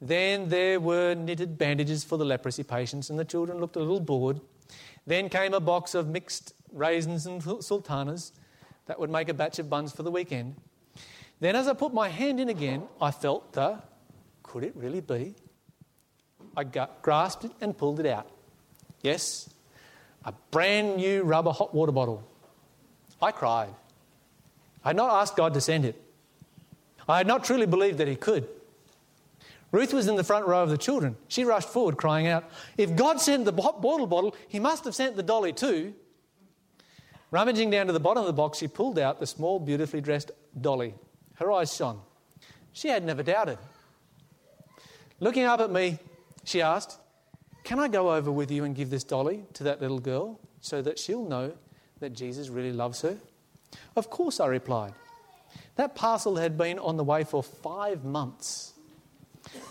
Then 0.00 0.48
there 0.48 0.78
were 0.78 1.14
knitted 1.14 1.58
bandages 1.58 2.04
for 2.04 2.16
the 2.16 2.24
leprosy 2.24 2.62
patients, 2.62 3.10
and 3.10 3.18
the 3.18 3.24
children 3.24 3.58
looked 3.58 3.76
a 3.76 3.80
little 3.80 4.00
bored. 4.00 4.40
Then 5.06 5.28
came 5.28 5.54
a 5.54 5.60
box 5.60 5.94
of 5.94 6.08
mixed 6.08 6.54
raisins 6.72 7.26
and 7.26 7.42
sultanas 7.42 8.32
that 8.86 9.00
would 9.00 9.10
make 9.10 9.28
a 9.28 9.34
batch 9.34 9.58
of 9.58 9.68
buns 9.68 9.92
for 9.92 10.02
the 10.02 10.10
weekend. 10.10 10.56
Then, 11.40 11.56
as 11.56 11.68
I 11.68 11.72
put 11.72 11.94
my 11.94 12.08
hand 12.08 12.40
in 12.40 12.48
again, 12.48 12.84
I 13.00 13.10
felt 13.10 13.52
the 13.52 13.80
could 14.42 14.64
it 14.64 14.74
really 14.74 15.00
be? 15.00 15.34
I 16.56 16.64
grasped 16.64 17.44
it 17.44 17.52
and 17.60 17.76
pulled 17.76 18.00
it 18.00 18.06
out. 18.06 18.30
Yes, 19.02 19.50
a 20.24 20.32
brand 20.50 20.96
new 20.96 21.22
rubber 21.22 21.52
hot 21.52 21.74
water 21.74 21.92
bottle. 21.92 22.26
I 23.20 23.30
cried. 23.30 23.74
I 24.84 24.90
had 24.90 24.96
not 24.96 25.20
asked 25.20 25.36
God 25.36 25.54
to 25.54 25.60
send 25.60 25.84
it. 25.84 26.00
I 27.08 27.18
had 27.18 27.26
not 27.26 27.44
truly 27.44 27.66
believed 27.66 27.98
that 27.98 28.08
He 28.08 28.16
could. 28.16 28.48
Ruth 29.70 29.92
was 29.92 30.08
in 30.08 30.16
the 30.16 30.24
front 30.24 30.46
row 30.46 30.62
of 30.62 30.70
the 30.70 30.78
children. 30.78 31.16
She 31.28 31.44
rushed 31.44 31.68
forward, 31.68 31.96
crying 31.96 32.26
out, 32.26 32.44
If 32.76 32.96
God 32.96 33.20
sent 33.20 33.44
the 33.44 33.52
water 33.52 34.06
bottle, 34.06 34.34
He 34.48 34.58
must 34.58 34.84
have 34.84 34.94
sent 34.94 35.16
the 35.16 35.22
dolly 35.22 35.52
too. 35.52 35.94
Rummaging 37.30 37.70
down 37.70 37.86
to 37.88 37.92
the 37.92 38.00
bottom 38.00 38.22
of 38.22 38.26
the 38.26 38.32
box, 38.32 38.58
she 38.58 38.68
pulled 38.68 38.98
out 38.98 39.20
the 39.20 39.26
small, 39.26 39.60
beautifully 39.60 40.00
dressed 40.00 40.30
dolly. 40.58 40.94
Her 41.34 41.52
eyes 41.52 41.74
shone. 41.74 42.00
She 42.72 42.88
had 42.88 43.04
never 43.04 43.22
doubted. 43.22 43.58
Looking 45.20 45.44
up 45.44 45.60
at 45.60 45.70
me, 45.70 45.98
she 46.44 46.62
asked, 46.62 46.98
Can 47.64 47.78
I 47.78 47.88
go 47.88 48.14
over 48.14 48.32
with 48.32 48.50
you 48.50 48.64
and 48.64 48.74
give 48.74 48.88
this 48.88 49.04
dolly 49.04 49.44
to 49.54 49.64
that 49.64 49.82
little 49.82 49.98
girl 49.98 50.40
so 50.60 50.80
that 50.80 50.98
she'll 50.98 51.24
know 51.24 51.52
that 52.00 52.14
Jesus 52.14 52.48
really 52.48 52.72
loves 52.72 53.02
her? 53.02 53.18
Of 53.96 54.08
course, 54.08 54.40
I 54.40 54.46
replied. 54.46 54.94
That 55.76 55.94
parcel 55.94 56.36
had 56.36 56.56
been 56.56 56.78
on 56.78 56.96
the 56.96 57.04
way 57.04 57.24
for 57.24 57.42
five 57.42 58.04
months, 58.04 58.72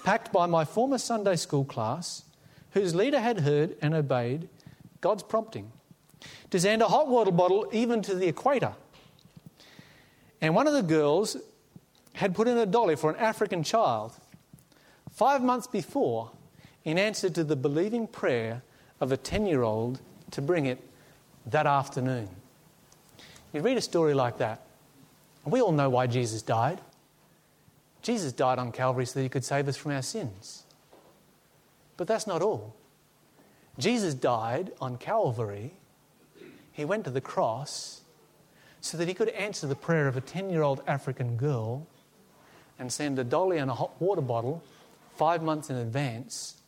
packed 0.03 0.31
by 0.31 0.45
my 0.45 0.65
former 0.65 0.97
Sunday 0.97 1.35
school 1.35 1.65
class, 1.65 2.23
whose 2.71 2.95
leader 2.95 3.19
had 3.19 3.41
heard 3.41 3.75
and 3.81 3.93
obeyed 3.93 4.49
God's 5.01 5.23
prompting 5.23 5.71
to 6.49 6.59
send 6.59 6.81
a 6.81 6.87
hot 6.87 7.07
water 7.07 7.31
bottle 7.31 7.67
even 7.71 8.01
to 8.03 8.15
the 8.15 8.27
equator. 8.27 8.73
And 10.41 10.55
one 10.55 10.67
of 10.67 10.73
the 10.73 10.83
girls 10.83 11.37
had 12.13 12.35
put 12.35 12.47
in 12.47 12.57
a 12.57 12.65
dolly 12.65 12.95
for 12.95 13.09
an 13.09 13.17
African 13.17 13.63
child 13.63 14.13
five 15.11 15.41
months 15.41 15.67
before 15.67 16.31
in 16.83 16.97
answer 16.97 17.29
to 17.29 17.43
the 17.43 17.55
believing 17.55 18.07
prayer 18.07 18.61
of 18.99 19.11
a 19.11 19.17
10 19.17 19.45
year 19.45 19.61
old 19.61 19.99
to 20.31 20.41
bring 20.41 20.65
it 20.65 20.79
that 21.45 21.65
afternoon. 21.65 22.29
You 23.53 23.61
read 23.61 23.77
a 23.77 23.81
story 23.81 24.13
like 24.13 24.37
that, 24.39 24.61
and 25.43 25.53
we 25.53 25.61
all 25.61 25.71
know 25.71 25.89
why 25.89 26.07
Jesus 26.07 26.41
died. 26.41 26.79
Jesus 28.07 28.31
died 28.31 28.57
on 28.57 28.71
Calvary 28.71 29.05
so 29.05 29.19
that 29.19 29.23
he 29.23 29.27
could 29.27 29.43
save 29.43 29.67
us 29.67 29.75
from 29.75 29.91
our 29.91 30.01
sins. 30.01 30.63
But 31.97 32.07
that's 32.07 32.25
not 32.25 32.41
all. 32.41 32.73
Jesus 33.77 34.13
died 34.13 34.71
on 34.79 34.97
Calvary, 34.97 35.73
he 36.71 36.85
went 36.85 37.03
to 37.03 37.11
the 37.11 37.19
cross 37.19 38.03
so 38.79 38.97
that 38.97 39.09
he 39.09 39.13
could 39.13 39.27
answer 39.27 39.67
the 39.67 39.75
prayer 39.75 40.07
of 40.07 40.15
a 40.15 40.21
10 40.21 40.49
year 40.49 40.61
old 40.61 40.81
African 40.87 41.35
girl 41.35 41.85
and 42.79 42.89
send 42.93 43.19
a 43.19 43.25
dolly 43.25 43.57
and 43.57 43.69
a 43.69 43.73
hot 43.73 44.01
water 44.01 44.21
bottle 44.21 44.63
five 45.17 45.43
months 45.43 45.69
in 45.69 45.75
advance 45.75 46.61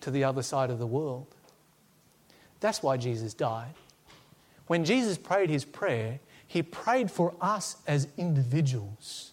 to 0.00 0.10
the 0.10 0.24
other 0.24 0.42
side 0.42 0.70
of 0.70 0.78
the 0.78 0.86
world. 0.86 1.26
That's 2.60 2.82
why 2.82 2.96
Jesus 2.96 3.34
died. 3.34 3.74
When 4.66 4.86
Jesus 4.86 5.18
prayed 5.18 5.50
his 5.50 5.66
prayer, 5.66 6.20
he 6.46 6.62
prayed 6.62 7.10
for 7.10 7.34
us 7.38 7.76
as 7.86 8.08
individuals. 8.16 9.32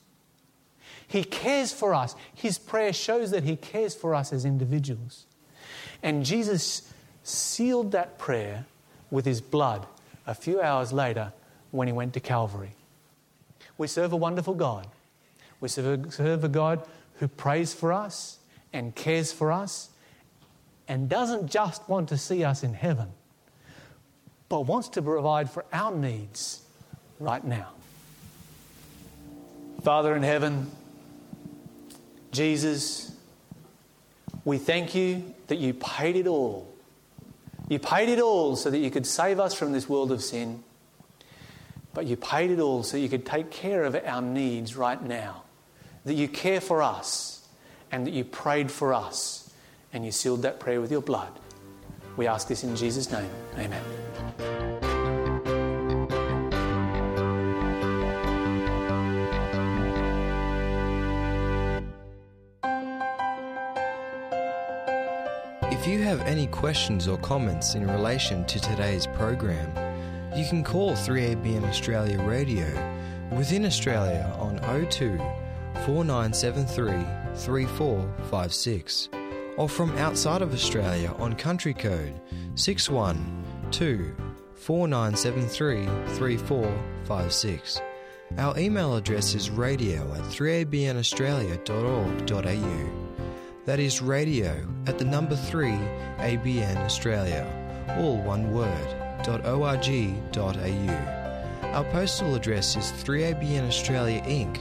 He 1.13 1.23
cares 1.23 1.71
for 1.71 1.93
us. 1.93 2.15
His 2.33 2.57
prayer 2.57 2.91
shows 2.91 3.29
that 3.29 3.43
he 3.43 3.55
cares 3.55 3.93
for 3.93 4.15
us 4.15 4.33
as 4.33 4.45
individuals. 4.45 5.27
And 6.01 6.25
Jesus 6.25 6.91
sealed 7.21 7.91
that 7.91 8.17
prayer 8.17 8.65
with 9.11 9.23
his 9.23 9.39
blood 9.39 9.85
a 10.25 10.33
few 10.33 10.59
hours 10.59 10.91
later 10.91 11.31
when 11.69 11.87
he 11.87 11.93
went 11.93 12.15
to 12.15 12.19
Calvary. 12.19 12.71
We 13.77 13.85
serve 13.85 14.11
a 14.11 14.15
wonderful 14.15 14.55
God. 14.55 14.87
We 15.59 15.69
serve 15.69 16.43
a, 16.43 16.49
God 16.49 16.83
who 17.19 17.27
prays 17.27 17.75
for 17.75 17.93
us 17.93 18.39
and 18.73 18.95
cares 18.95 19.31
for 19.31 19.51
us 19.51 19.89
and 20.87 21.09
doesn't 21.09 21.47
just 21.47 21.87
want 21.87 22.09
to 22.09 22.17
see 22.17 22.43
us 22.43 22.63
in 22.63 22.73
heaven, 22.73 23.09
but 24.49 24.61
wants 24.61 24.89
to 24.89 25.03
provide 25.03 25.47
for 25.47 25.63
our 25.71 25.93
needs 25.93 26.63
right 27.19 27.43
now. 27.43 27.67
Father 29.83 30.15
in 30.15 30.23
heaven, 30.23 30.71
Jesus, 32.33 33.15
we 34.43 34.57
thank 34.57 34.95
you 34.95 35.33
that 35.47 35.57
you 35.57 35.73
paid 35.73 36.15
it 36.15 36.27
all. 36.27 36.67
You 37.69 37.79
paid 37.79 38.09
it 38.09 38.19
all 38.19 38.55
so 38.55 38.69
that 38.69 38.79
you 38.79 38.91
could 38.91 39.05
save 39.05 39.39
us 39.39 39.53
from 39.53 39.71
this 39.71 39.87
world 39.87 40.11
of 40.11 40.21
sin. 40.21 40.63
But 41.93 42.07
you 42.07 42.17
paid 42.17 42.51
it 42.51 42.59
all 42.59 42.83
so 42.83 42.97
you 42.97 43.07
could 43.07 43.25
take 43.25 43.51
care 43.51 43.83
of 43.83 43.95
our 43.95 44.21
needs 44.21 44.75
right 44.75 45.01
now. 45.01 45.43
That 46.05 46.15
you 46.15 46.27
care 46.27 46.59
for 46.59 46.81
us 46.81 47.47
and 47.91 48.05
that 48.07 48.13
you 48.13 48.25
prayed 48.25 48.71
for 48.71 48.93
us 48.93 49.53
and 49.93 50.03
you 50.03 50.11
sealed 50.11 50.41
that 50.41 50.59
prayer 50.59 50.81
with 50.81 50.91
your 50.91 51.01
blood. 51.01 51.31
We 52.17 52.27
ask 52.27 52.47
this 52.47 52.63
in 52.63 52.75
Jesus' 52.75 53.11
name. 53.11 53.29
Amen. 53.57 54.52
If 65.83 65.89
you 65.89 66.01
have 66.03 66.21
any 66.21 66.47
questions 66.47 67.09
or 67.09 67.17
comments 67.17 67.75
in 67.75 67.85
relation 67.85 68.45
to 68.45 68.57
today's 68.57 69.05
program, 69.05 69.67
you 70.33 70.47
can 70.47 70.63
call 70.63 70.93
3ABN 70.93 71.67
Australia 71.67 72.23
Radio 72.23 72.63
within 73.35 73.65
Australia 73.65 74.33
on 74.39 74.59
02 74.89 75.17
4973 75.83 77.05
3456 77.35 79.09
or 79.57 79.67
from 79.67 79.97
outside 79.97 80.41
of 80.41 80.53
Australia 80.53 81.13
on 81.17 81.35
country 81.35 81.73
code 81.73 82.17
612 82.55 84.15
4973 84.55 85.85
3456. 86.15 87.81
Our 88.37 88.57
email 88.57 88.95
address 88.95 89.35
is 89.35 89.49
radio 89.49 90.13
at 90.13 90.21
3abnaustralia.org.au. 90.21 93.02
That 93.65 93.79
is 93.79 94.01
radio 94.01 94.67
at 94.87 94.99
the 94.99 95.05
number 95.05 95.37
3 95.37 95.69
ABN 96.19 96.75
Australia, 96.79 97.47
all 97.97 98.17
one 98.17 98.51
word, 98.51 98.87
.org.au. 99.25 99.69
Our 101.71 101.83
postal 101.85 102.35
address 102.35 102.75
is 102.75 102.91
3ABN 102.91 103.65
Australia 103.65 104.21
Inc., 104.23 104.59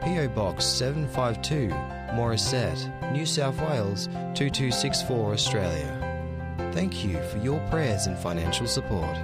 PO 0.00 0.28
Box 0.28 0.64
752, 0.64 1.74
Morisset, 2.14 3.12
New 3.12 3.26
South 3.26 3.60
Wales 3.62 4.06
2264 4.36 5.32
Australia. 5.32 6.70
Thank 6.72 7.04
you 7.04 7.20
for 7.24 7.38
your 7.38 7.58
prayers 7.68 8.06
and 8.06 8.16
financial 8.16 8.68
support. 8.68 9.18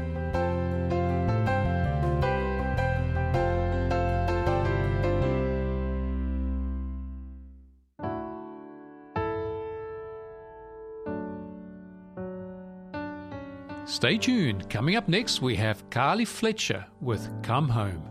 Stay 14.03 14.19
tuned. 14.19 14.69
Coming 14.69 14.97
up 14.97 15.07
next, 15.07 15.41
we 15.41 15.55
have 15.55 15.89
Carly 15.89 16.25
Fletcher 16.25 16.85
with 17.01 17.31
Come 17.45 17.69
Home. 17.69 18.03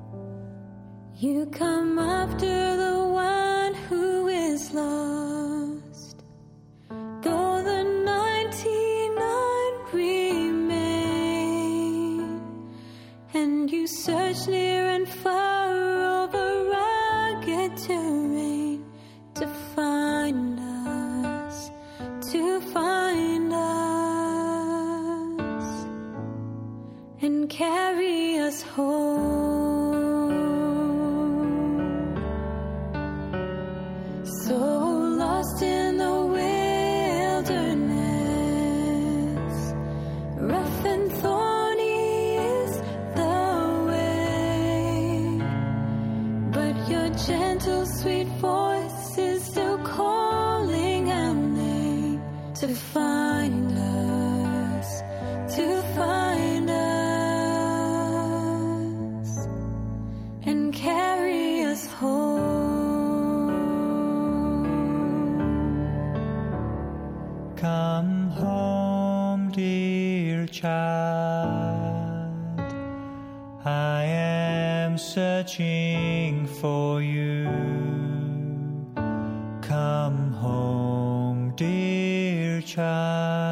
You 1.17 1.47
come 1.47 1.99
after 1.99 2.60
Come 67.61 68.31
home, 68.31 69.51
dear 69.51 70.47
child. 70.47 72.33
I 73.63 74.03
am 74.03 74.97
searching 74.97 76.47
for 76.47 77.03
you. 77.03 77.45
Come 79.61 80.31
home, 80.31 81.53
dear 81.55 82.63
child. 82.63 83.50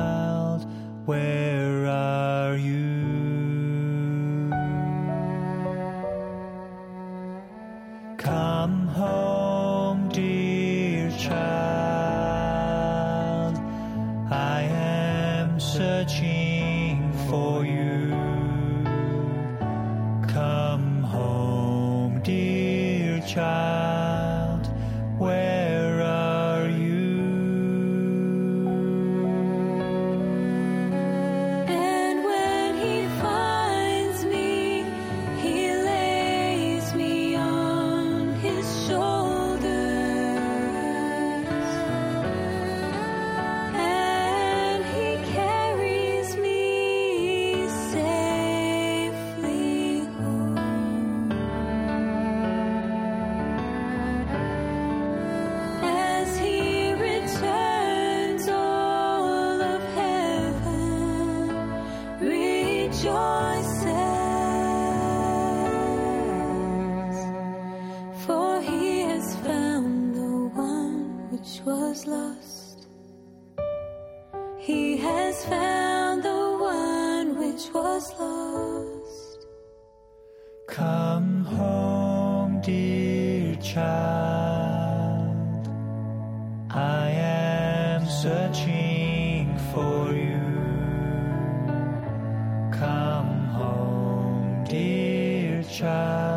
Child. 95.80 96.29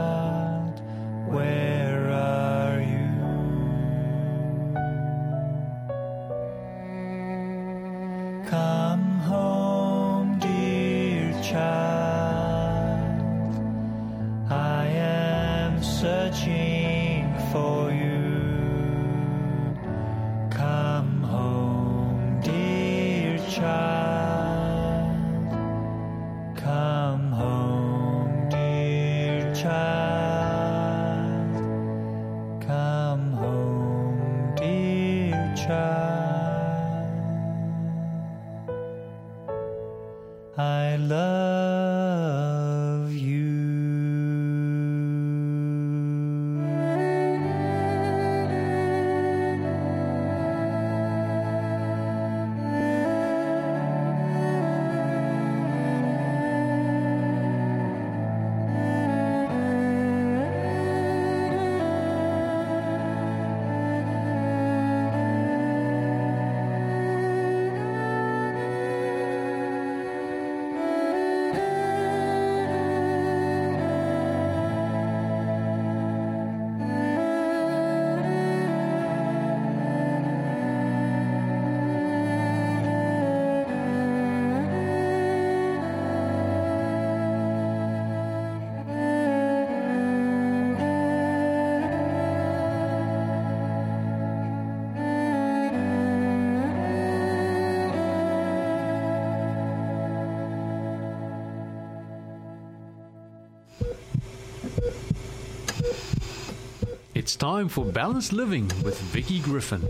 It's 107.15 107.37
time 107.37 107.69
for 107.69 107.85
Balanced 107.85 108.33
Living 108.33 108.69
with 108.83 108.99
Vicki 108.99 109.41
Griffin. 109.41 109.87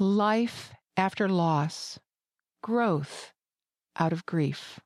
Life 0.00 0.72
after 0.96 1.28
loss, 1.28 2.00
growth 2.60 3.32
out 4.00 4.12
of 4.12 4.26
grief. 4.26 4.80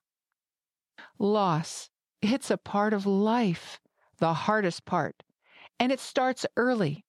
Loss, 1.19 1.89
it's 2.21 2.51
a 2.51 2.59
part 2.59 2.93
of 2.93 3.07
life, 3.07 3.81
the 4.19 4.35
hardest 4.35 4.85
part, 4.85 5.23
and 5.81 5.91
it 5.91 6.01
starts 6.01 6.45
early. 6.59 7.07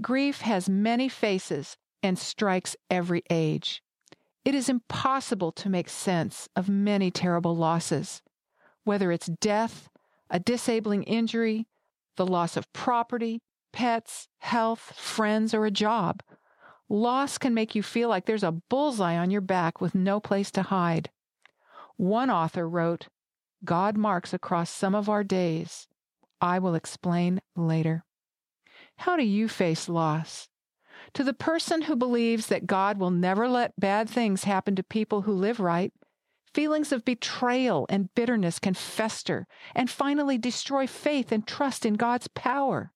Grief 0.00 0.42
has 0.42 0.68
many 0.68 1.08
faces 1.08 1.76
and 2.04 2.16
strikes 2.16 2.76
every 2.88 3.24
age. 3.30 3.82
It 4.44 4.54
is 4.54 4.68
impossible 4.68 5.50
to 5.52 5.68
make 5.68 5.88
sense 5.88 6.48
of 6.54 6.68
many 6.68 7.10
terrible 7.10 7.56
losses, 7.56 8.22
whether 8.84 9.10
it's 9.10 9.26
death, 9.26 9.88
a 10.30 10.38
disabling 10.38 11.02
injury, 11.02 11.66
the 12.16 12.26
loss 12.26 12.56
of 12.56 12.72
property, 12.72 13.40
pets, 13.72 14.28
health, 14.38 14.92
friends, 14.96 15.54
or 15.54 15.66
a 15.66 15.70
job. 15.70 16.22
Loss 16.88 17.38
can 17.38 17.54
make 17.54 17.74
you 17.74 17.82
feel 17.82 18.08
like 18.08 18.26
there's 18.26 18.42
a 18.42 18.52
bullseye 18.52 19.16
on 19.16 19.30
your 19.30 19.40
back 19.40 19.80
with 19.80 19.94
no 19.94 20.18
place 20.18 20.50
to 20.52 20.62
hide. 20.62 21.10
One 21.96 22.30
author 22.30 22.68
wrote, 22.68 23.08
God 23.64 23.96
marks 23.96 24.32
across 24.32 24.70
some 24.70 24.94
of 24.94 25.08
our 25.08 25.22
days. 25.22 25.86
I 26.40 26.58
will 26.58 26.74
explain 26.74 27.40
later. 27.54 28.04
How 28.96 29.16
do 29.16 29.22
you 29.22 29.48
face 29.48 29.88
loss? 29.88 30.48
To 31.14 31.24
the 31.24 31.32
person 31.32 31.82
who 31.82 31.96
believes 31.96 32.46
that 32.46 32.66
God 32.66 32.98
will 32.98 33.10
never 33.10 33.48
let 33.48 33.78
bad 33.78 34.08
things 34.08 34.44
happen 34.44 34.76
to 34.76 34.82
people 34.82 35.22
who 35.22 35.32
live 35.32 35.60
right, 35.60 35.92
feelings 36.54 36.92
of 36.92 37.04
betrayal 37.04 37.86
and 37.88 38.14
bitterness 38.14 38.58
can 38.58 38.74
fester 38.74 39.46
and 39.74 39.90
finally 39.90 40.38
destroy 40.38 40.86
faith 40.86 41.32
and 41.32 41.46
trust 41.46 41.86
in 41.86 41.94
God's 41.94 42.28
power. 42.28 42.92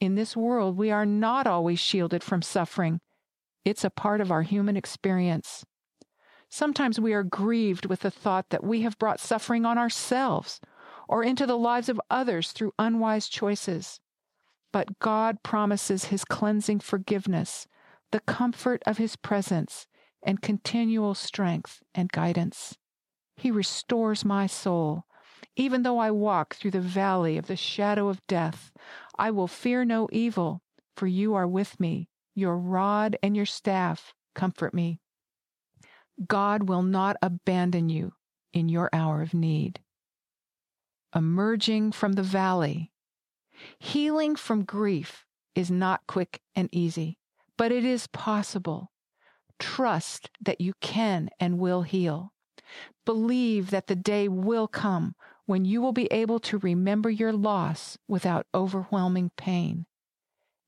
In 0.00 0.14
this 0.14 0.36
world, 0.36 0.76
we 0.76 0.90
are 0.90 1.06
not 1.06 1.46
always 1.46 1.80
shielded 1.80 2.22
from 2.22 2.42
suffering 2.42 3.00
it's 3.64 3.84
a 3.84 3.90
part 3.90 4.20
of 4.20 4.30
our 4.30 4.42
human 4.42 4.76
experience. 4.76 5.64
Sometimes 6.50 7.00
we 7.00 7.14
are 7.14 7.24
grieved 7.24 7.86
with 7.86 8.00
the 8.00 8.10
thought 8.10 8.50
that 8.50 8.62
we 8.62 8.82
have 8.82 8.98
brought 8.98 9.20
suffering 9.20 9.64
on 9.64 9.78
ourselves 9.78 10.60
or 11.08 11.24
into 11.24 11.46
the 11.46 11.58
lives 11.58 11.88
of 11.88 12.00
others 12.10 12.52
through 12.52 12.74
unwise 12.78 13.28
choices. 13.28 14.00
But 14.72 14.98
God 14.98 15.42
promises 15.42 16.06
His 16.06 16.24
cleansing 16.24 16.80
forgiveness, 16.80 17.66
the 18.12 18.20
comfort 18.20 18.82
of 18.86 18.98
His 18.98 19.16
presence, 19.16 19.86
and 20.22 20.40
continual 20.40 21.14
strength 21.14 21.82
and 21.94 22.10
guidance. 22.12 22.76
He 23.36 23.50
restores 23.50 24.24
my 24.24 24.46
soul. 24.46 25.04
Even 25.56 25.82
though 25.82 25.98
I 25.98 26.10
walk 26.10 26.54
through 26.54 26.72
the 26.72 26.80
valley 26.80 27.38
of 27.38 27.46
the 27.46 27.56
shadow 27.56 28.08
of 28.08 28.26
death, 28.26 28.72
I 29.16 29.30
will 29.30 29.46
fear 29.46 29.84
no 29.84 30.08
evil, 30.10 30.62
for 30.96 31.06
you 31.06 31.34
are 31.34 31.46
with 31.46 31.78
me. 31.78 32.08
Your 32.34 32.58
rod 32.58 33.16
and 33.22 33.36
your 33.36 33.46
staff 33.46 34.12
comfort 34.34 34.74
me. 34.74 35.00
God 36.26 36.68
will 36.68 36.82
not 36.82 37.16
abandon 37.22 37.88
you 37.88 38.12
in 38.52 38.68
your 38.68 38.90
hour 38.92 39.22
of 39.22 39.34
need. 39.34 39.80
Emerging 41.14 41.92
from 41.92 42.14
the 42.14 42.22
valley. 42.22 42.90
Healing 43.78 44.34
from 44.34 44.64
grief 44.64 45.24
is 45.54 45.70
not 45.70 46.06
quick 46.08 46.40
and 46.56 46.68
easy, 46.72 47.18
but 47.56 47.70
it 47.70 47.84
is 47.84 48.08
possible. 48.08 48.90
Trust 49.60 50.30
that 50.40 50.60
you 50.60 50.72
can 50.80 51.30
and 51.38 51.58
will 51.58 51.82
heal. 51.82 52.33
Believe 53.04 53.70
that 53.70 53.86
the 53.86 53.96
day 53.96 54.28
will 54.28 54.68
come 54.68 55.14
when 55.46 55.64
you 55.64 55.80
will 55.80 55.92
be 55.92 56.06
able 56.06 56.38
to 56.40 56.58
remember 56.58 57.10
your 57.10 57.32
loss 57.32 57.98
without 58.08 58.46
overwhelming 58.54 59.30
pain. 59.36 59.86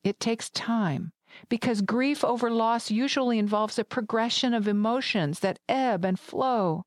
It 0.04 0.20
takes 0.20 0.50
time 0.50 1.12
because 1.48 1.82
grief 1.82 2.22
over 2.24 2.50
loss 2.50 2.90
usually 2.90 3.38
involves 3.38 3.78
a 3.78 3.84
progression 3.84 4.54
of 4.54 4.68
emotions 4.68 5.40
that 5.40 5.58
ebb 5.68 6.04
and 6.04 6.18
flow. 6.18 6.84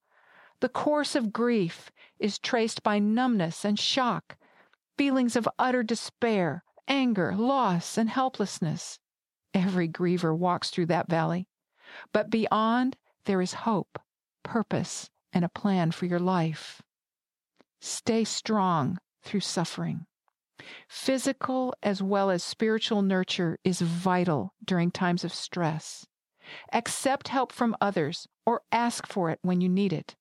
The 0.61 0.69
course 0.69 1.15
of 1.15 1.33
grief 1.33 1.91
is 2.19 2.39
traced 2.39 2.83
by 2.83 2.99
numbness 2.99 3.65
and 3.65 3.79
shock, 3.79 4.37
feelings 4.97 5.35
of 5.35 5.49
utter 5.57 5.83
despair, 5.83 6.63
anger, 6.87 7.35
loss, 7.35 7.97
and 7.97 8.09
helplessness. 8.09 8.99
Every 9.53 9.87
griever 9.87 10.37
walks 10.37 10.69
through 10.69 10.87
that 10.87 11.09
valley. 11.09 11.47
But 12.13 12.29
beyond, 12.29 12.97
there 13.25 13.41
is 13.41 13.53
hope, 13.53 13.99
purpose, 14.49 15.11
and 15.31 15.45
a 15.45 15.49
plan 15.49 15.91
for 15.91 16.07
your 16.07 16.19
life. 16.19 16.81
Stay 17.79 18.23
strong 18.23 18.97
through 19.21 19.41
suffering. 19.41 20.07
Physical 20.87 21.75
as 21.83 22.01
well 22.01 22.31
as 22.31 22.43
spiritual 22.43 23.03
nurture 23.03 23.59
is 23.63 23.79
vital 23.79 24.55
during 24.65 24.89
times 24.89 25.23
of 25.23 25.31
stress. 25.31 26.07
Accept 26.73 27.27
help 27.27 27.51
from 27.51 27.77
others 27.79 28.27
or 28.43 28.63
ask 28.71 29.05
for 29.05 29.29
it 29.29 29.37
when 29.43 29.61
you 29.61 29.69
need 29.69 29.93
it, 29.93 30.15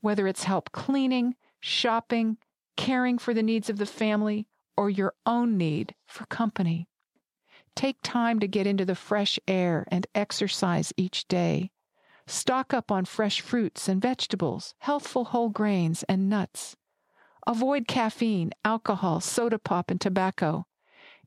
whether 0.00 0.26
it's 0.26 0.42
help 0.42 0.72
cleaning, 0.72 1.36
shopping, 1.60 2.36
caring 2.76 3.16
for 3.16 3.32
the 3.32 3.44
needs 3.44 3.70
of 3.70 3.78
the 3.78 3.86
family, 3.86 4.48
or 4.76 4.90
your 4.90 5.14
own 5.24 5.56
need 5.56 5.94
for 6.04 6.26
company. 6.26 6.88
Take 7.76 7.98
time 8.02 8.40
to 8.40 8.48
get 8.48 8.66
into 8.66 8.84
the 8.84 8.96
fresh 8.96 9.38
air 9.46 9.86
and 9.88 10.04
exercise 10.16 10.92
each 10.96 11.28
day. 11.28 11.70
Stock 12.30 12.74
up 12.74 12.92
on 12.92 13.06
fresh 13.06 13.40
fruits 13.40 13.88
and 13.88 14.02
vegetables, 14.02 14.74
healthful 14.80 15.24
whole 15.24 15.48
grains, 15.48 16.04
and 16.10 16.28
nuts. 16.28 16.76
Avoid 17.46 17.88
caffeine, 17.88 18.52
alcohol, 18.66 19.20
soda 19.20 19.58
pop, 19.58 19.90
and 19.90 19.98
tobacco. 19.98 20.66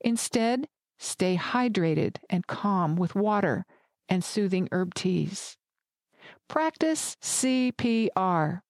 Instead, 0.01 0.67
stay 0.99 1.37
hydrated 1.37 2.17
and 2.29 2.45
calm 2.45 2.95
with 2.95 3.15
water 3.15 3.65
and 4.07 4.23
soothing 4.23 4.69
herb 4.71 4.93
teas. 4.93 5.57
Practice 6.47 7.17
CPR. 7.19 8.61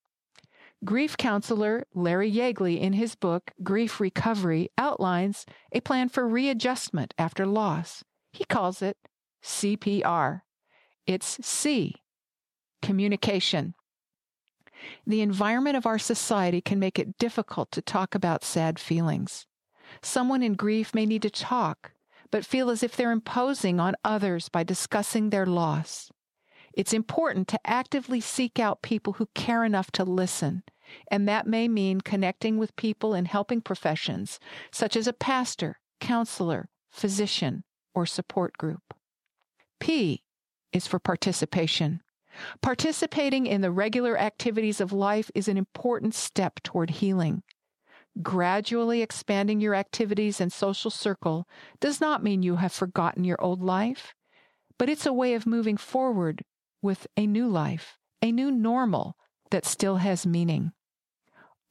Grief 0.85 1.17
counselor 1.17 1.85
Larry 1.93 2.31
Yeagley, 2.31 2.79
in 2.79 2.93
his 2.93 3.15
book 3.15 3.51
Grief 3.61 3.99
Recovery, 3.99 4.69
outlines 4.77 5.45
a 5.73 5.81
plan 5.81 6.07
for 6.07 6.25
readjustment 6.25 7.13
after 7.17 7.45
loss. 7.45 8.05
He 8.31 8.45
calls 8.45 8.81
it 8.81 8.95
CPR. 9.43 10.43
It's 11.05 11.37
C, 11.45 12.00
communication. 12.81 13.73
The 15.05 15.21
environment 15.21 15.77
of 15.77 15.85
our 15.85 15.99
society 15.99 16.61
can 16.61 16.79
make 16.79 16.97
it 16.97 17.17
difficult 17.17 17.71
to 17.71 17.81
talk 17.81 18.15
about 18.15 18.43
sad 18.43 18.79
feelings. 18.79 19.45
Someone 20.01 20.41
in 20.41 20.53
grief 20.55 20.93
may 20.93 21.05
need 21.05 21.21
to 21.21 21.29
talk, 21.29 21.91
but 22.31 22.45
feel 22.45 22.69
as 22.69 22.81
if 22.81 22.95
they're 22.95 23.11
imposing 23.11 23.79
on 23.79 23.95
others 24.03 24.49
by 24.49 24.63
discussing 24.63 25.29
their 25.29 25.45
loss. 25.45 26.11
It's 26.73 26.93
important 26.93 27.47
to 27.49 27.59
actively 27.65 28.21
seek 28.21 28.57
out 28.57 28.81
people 28.81 29.13
who 29.13 29.27
care 29.35 29.65
enough 29.65 29.91
to 29.91 30.05
listen, 30.05 30.63
and 31.09 31.27
that 31.27 31.45
may 31.45 31.67
mean 31.67 32.01
connecting 32.01 32.57
with 32.57 32.75
people 32.75 33.13
in 33.13 33.25
helping 33.25 33.61
professions, 33.61 34.39
such 34.71 34.95
as 34.95 35.07
a 35.07 35.13
pastor, 35.13 35.79
counselor, 35.99 36.69
physician, 36.89 37.63
or 37.93 38.05
support 38.05 38.57
group. 38.57 38.93
P 39.79 40.23
is 40.71 40.87
for 40.87 40.99
participation. 40.99 42.01
Participating 42.61 43.45
in 43.45 43.61
the 43.61 43.71
regular 43.71 44.17
activities 44.17 44.81
of 44.81 44.93
life 44.93 45.29
is 45.35 45.47
an 45.47 45.57
important 45.57 46.13
step 46.13 46.61
toward 46.63 46.89
healing. 46.89 47.43
Gradually 48.21 49.01
expanding 49.01 49.61
your 49.61 49.73
activities 49.73 50.41
and 50.41 50.51
social 50.51 50.91
circle 50.91 51.47
does 51.79 52.01
not 52.01 52.23
mean 52.23 52.43
you 52.43 52.57
have 52.57 52.73
forgotten 52.73 53.23
your 53.23 53.41
old 53.41 53.63
life, 53.63 54.13
but 54.77 54.89
it's 54.89 55.05
a 55.05 55.13
way 55.13 55.33
of 55.33 55.45
moving 55.45 55.77
forward 55.77 56.43
with 56.81 57.07
a 57.15 57.25
new 57.25 57.47
life, 57.47 57.97
a 58.21 58.31
new 58.31 58.51
normal 58.51 59.15
that 59.51 59.65
still 59.65 59.97
has 59.97 60.25
meaning. 60.25 60.71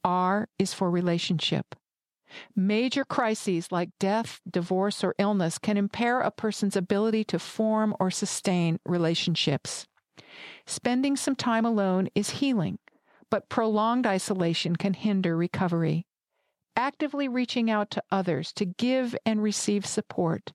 R 0.03 0.49
is 0.57 0.73
for 0.73 0.89
relationship. 0.89 1.75
Major 2.55 3.03
crises 3.03 3.71
like 3.71 3.89
death, 3.99 4.39
divorce, 4.49 5.03
or 5.03 5.13
illness 5.19 5.57
can 5.57 5.77
impair 5.77 6.21
a 6.21 6.31
person's 6.31 6.75
ability 6.75 7.23
to 7.25 7.37
form 7.37 7.93
or 7.99 8.09
sustain 8.09 8.79
relationships. 8.85 9.85
Spending 10.65 11.15
some 11.15 11.35
time 11.35 11.65
alone 11.65 12.09
is 12.15 12.31
healing, 12.31 12.79
but 13.29 13.49
prolonged 13.49 14.05
isolation 14.05 14.75
can 14.75 14.93
hinder 14.93 15.35
recovery. 15.35 16.05
Actively 16.75 17.27
reaching 17.27 17.69
out 17.69 17.91
to 17.91 18.03
others 18.11 18.51
to 18.53 18.65
give 18.65 19.15
and 19.25 19.43
receive 19.43 19.85
support 19.85 20.53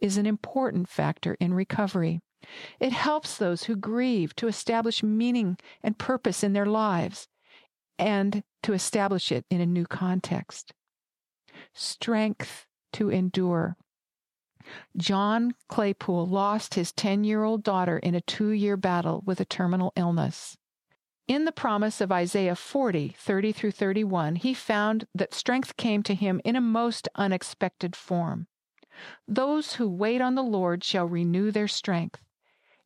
is 0.00 0.16
an 0.16 0.26
important 0.26 0.88
factor 0.88 1.36
in 1.40 1.54
recovery. 1.54 2.20
It 2.80 2.92
helps 2.92 3.36
those 3.36 3.64
who 3.64 3.76
grieve 3.76 4.34
to 4.36 4.46
establish 4.46 5.02
meaning 5.02 5.58
and 5.82 5.98
purpose 5.98 6.42
in 6.44 6.52
their 6.52 6.66
lives 6.66 7.28
and 7.98 8.44
to 8.62 8.72
establish 8.72 9.32
it 9.32 9.44
in 9.50 9.60
a 9.60 9.66
new 9.66 9.86
context. 9.86 10.72
Strength 11.74 12.66
to 12.92 13.10
endure. 13.10 13.76
John 14.96 15.54
Claypool 15.68 16.26
lost 16.26 16.74
his 16.74 16.92
10 16.92 17.24
year 17.24 17.44
old 17.44 17.62
daughter 17.62 17.98
in 17.98 18.14
a 18.14 18.20
two 18.20 18.50
year 18.50 18.76
battle 18.76 19.22
with 19.24 19.40
a 19.40 19.44
terminal 19.44 19.92
illness. 19.96 20.56
In 21.26 21.44
the 21.44 21.52
promise 21.52 22.00
of 22.00 22.10
Isaiah 22.10 22.56
40, 22.56 23.14
30 23.18 23.52
through 23.52 23.72
31, 23.72 24.36
he 24.36 24.54
found 24.54 25.06
that 25.14 25.34
strength 25.34 25.76
came 25.76 26.02
to 26.04 26.14
him 26.14 26.40
in 26.44 26.56
a 26.56 26.60
most 26.60 27.06
unexpected 27.14 27.94
form. 27.94 28.46
Those 29.26 29.74
who 29.74 29.88
wait 29.88 30.20
on 30.20 30.34
the 30.34 30.42
Lord 30.42 30.82
shall 30.82 31.06
renew 31.06 31.50
their 31.50 31.68
strength. 31.68 32.22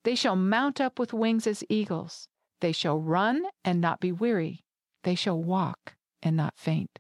They 0.03 0.17
shall 0.17 0.37
mount 0.37 0.81
up 0.81 0.99
with 0.99 1.13
wings 1.13 1.47
as 1.47 1.65
eagles. 1.69 2.29
They 2.61 2.73
shall 2.73 2.99
run 2.99 3.45
and 3.65 3.81
not 3.81 4.01
be 4.01 4.13
weary. 4.13 4.65
They 5.05 5.15
shall 5.15 5.41
walk 5.41 5.95
and 6.23 6.37
not 6.37 6.59
faint. 6.59 6.99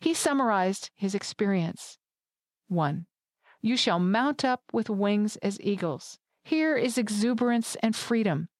He 0.00 0.14
summarized 0.14 0.90
his 0.96 1.14
experience. 1.14 1.98
1. 2.68 3.06
You 3.64 3.78
shall 3.78 3.98
mount 3.98 4.44
up 4.44 4.60
with 4.74 4.90
wings 4.90 5.36
as 5.36 5.58
eagles. 5.62 6.18
Here 6.44 6.76
is 6.76 6.98
exuberance 6.98 7.76
and 7.76 7.96
freedom. 7.96 8.50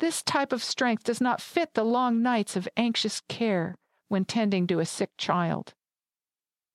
This 0.00 0.22
type 0.22 0.50
of 0.50 0.64
strength 0.64 1.04
does 1.04 1.20
not 1.20 1.42
fit 1.42 1.74
the 1.74 1.84
long 1.84 2.22
nights 2.22 2.56
of 2.56 2.66
anxious 2.74 3.20
care 3.28 3.76
when 4.08 4.24
tending 4.24 4.66
to 4.68 4.78
a 4.78 4.86
sick 4.86 5.10
child. 5.18 5.74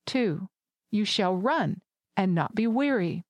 2. 0.06 0.48
You 0.92 1.06
shall 1.06 1.36
run 1.36 1.82
and 2.16 2.36
not 2.36 2.54
be 2.54 2.68
weary. 2.68 3.26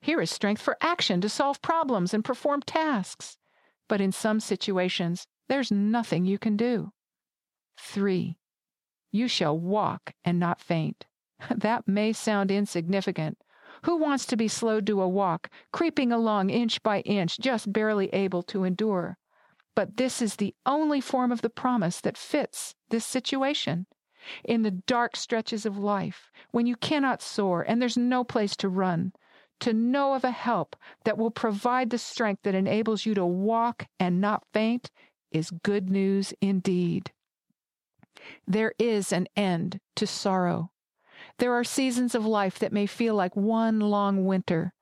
Here 0.00 0.22
is 0.22 0.30
strength 0.30 0.62
for 0.62 0.78
action 0.80 1.20
to 1.20 1.28
solve 1.28 1.60
problems 1.60 2.14
and 2.14 2.24
perform 2.24 2.62
tasks. 2.62 3.36
But 3.86 4.00
in 4.00 4.12
some 4.12 4.40
situations, 4.40 5.26
there's 5.50 5.70
nothing 5.70 6.24
you 6.24 6.38
can 6.38 6.56
do. 6.56 6.94
3. 7.76 8.38
You 9.12 9.28
shall 9.28 9.58
walk 9.58 10.14
and 10.24 10.40
not 10.40 10.58
faint. 10.58 11.04
That 11.54 11.86
may 11.86 12.14
sound 12.14 12.50
insignificant. 12.50 13.36
Who 13.82 13.96
wants 13.96 14.26
to 14.26 14.36
be 14.36 14.48
slowed 14.48 14.86
to 14.86 15.00
a 15.00 15.08
walk, 15.08 15.50
creeping 15.72 16.12
along 16.12 16.50
inch 16.50 16.82
by 16.82 17.00
inch, 17.00 17.38
just 17.38 17.72
barely 17.72 18.08
able 18.08 18.42
to 18.44 18.64
endure? 18.64 19.16
But 19.74 19.96
this 19.96 20.20
is 20.20 20.36
the 20.36 20.54
only 20.66 21.00
form 21.00 21.32
of 21.32 21.42
the 21.42 21.50
promise 21.50 22.00
that 22.00 22.18
fits 22.18 22.74
this 22.90 23.06
situation. 23.06 23.86
In 24.44 24.62
the 24.62 24.70
dark 24.70 25.16
stretches 25.16 25.64
of 25.64 25.78
life, 25.78 26.30
when 26.50 26.66
you 26.66 26.76
cannot 26.76 27.22
soar 27.22 27.62
and 27.62 27.80
there's 27.80 27.96
no 27.96 28.22
place 28.22 28.54
to 28.56 28.68
run, 28.68 29.12
to 29.60 29.72
know 29.72 30.14
of 30.14 30.24
a 30.24 30.30
help 30.30 30.76
that 31.04 31.16
will 31.16 31.30
provide 31.30 31.90
the 31.90 31.98
strength 31.98 32.42
that 32.42 32.54
enables 32.54 33.06
you 33.06 33.14
to 33.14 33.24
walk 33.24 33.86
and 33.98 34.20
not 34.20 34.44
faint 34.52 34.90
is 35.30 35.50
good 35.50 35.88
news 35.88 36.34
indeed. 36.40 37.12
There 38.46 38.74
is 38.78 39.12
an 39.12 39.28
end 39.36 39.80
to 39.96 40.06
sorrow. 40.06 40.70
There 41.40 41.54
are 41.54 41.64
seasons 41.64 42.14
of 42.14 42.26
life 42.26 42.58
that 42.58 42.70
may 42.70 42.84
feel 42.84 43.14
like 43.14 43.34
one 43.34 43.80
long 43.80 44.26
winter, 44.26 44.74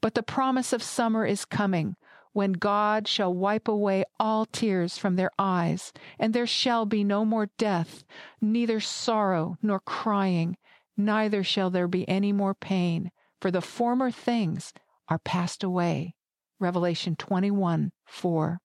but 0.00 0.14
the 0.14 0.22
promise 0.22 0.72
of 0.72 0.82
summer 0.82 1.26
is 1.26 1.44
coming 1.44 1.96
when 2.32 2.52
God 2.52 3.06
shall 3.06 3.34
wipe 3.34 3.68
away 3.68 4.02
all 4.18 4.46
tears 4.46 4.96
from 4.96 5.16
their 5.16 5.30
eyes, 5.38 5.92
and 6.18 6.32
there 6.32 6.46
shall 6.46 6.86
be 6.86 7.04
no 7.04 7.26
more 7.26 7.50
death, 7.58 8.02
neither 8.40 8.80
sorrow 8.80 9.58
nor 9.60 9.78
crying, 9.78 10.56
neither 10.96 11.44
shall 11.44 11.68
there 11.68 11.86
be 11.86 12.08
any 12.08 12.32
more 12.32 12.54
pain, 12.54 13.10
for 13.38 13.50
the 13.50 13.60
former 13.60 14.10
things 14.10 14.72
are 15.08 15.18
passed 15.18 15.62
away. 15.62 16.14
Revelation 16.58 17.14
21 17.16 17.92
4. 18.06 18.58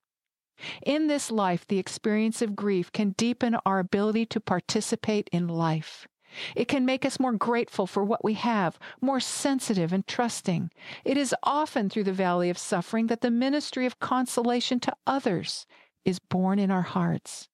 In 0.85 1.07
this 1.07 1.29
life, 1.29 1.67
the 1.67 1.79
experience 1.79 2.41
of 2.41 2.55
grief 2.55 2.93
can 2.93 3.11
deepen 3.17 3.57
our 3.65 3.79
ability 3.79 4.25
to 4.27 4.39
participate 4.39 5.29
in 5.33 5.49
life. 5.49 6.07
It 6.55 6.67
can 6.67 6.85
make 6.85 7.05
us 7.05 7.19
more 7.19 7.33
grateful 7.33 7.87
for 7.87 8.03
what 8.03 8.23
we 8.23 8.33
have, 8.35 8.79
more 9.01 9.19
sensitive 9.19 9.93
and 9.93 10.05
trusting. 10.07 10.71
It 11.03 11.17
is 11.17 11.35
often 11.43 11.89
through 11.89 12.05
the 12.05 12.13
valley 12.13 12.49
of 12.49 12.57
suffering 12.57 13.07
that 13.07 13.21
the 13.21 13.31
ministry 13.31 13.85
of 13.85 13.99
consolation 13.99 14.79
to 14.81 14.95
others 15.05 15.65
is 16.05 16.19
born 16.19 16.59
in 16.59 16.71
our 16.71 16.81
hearts. 16.81 17.47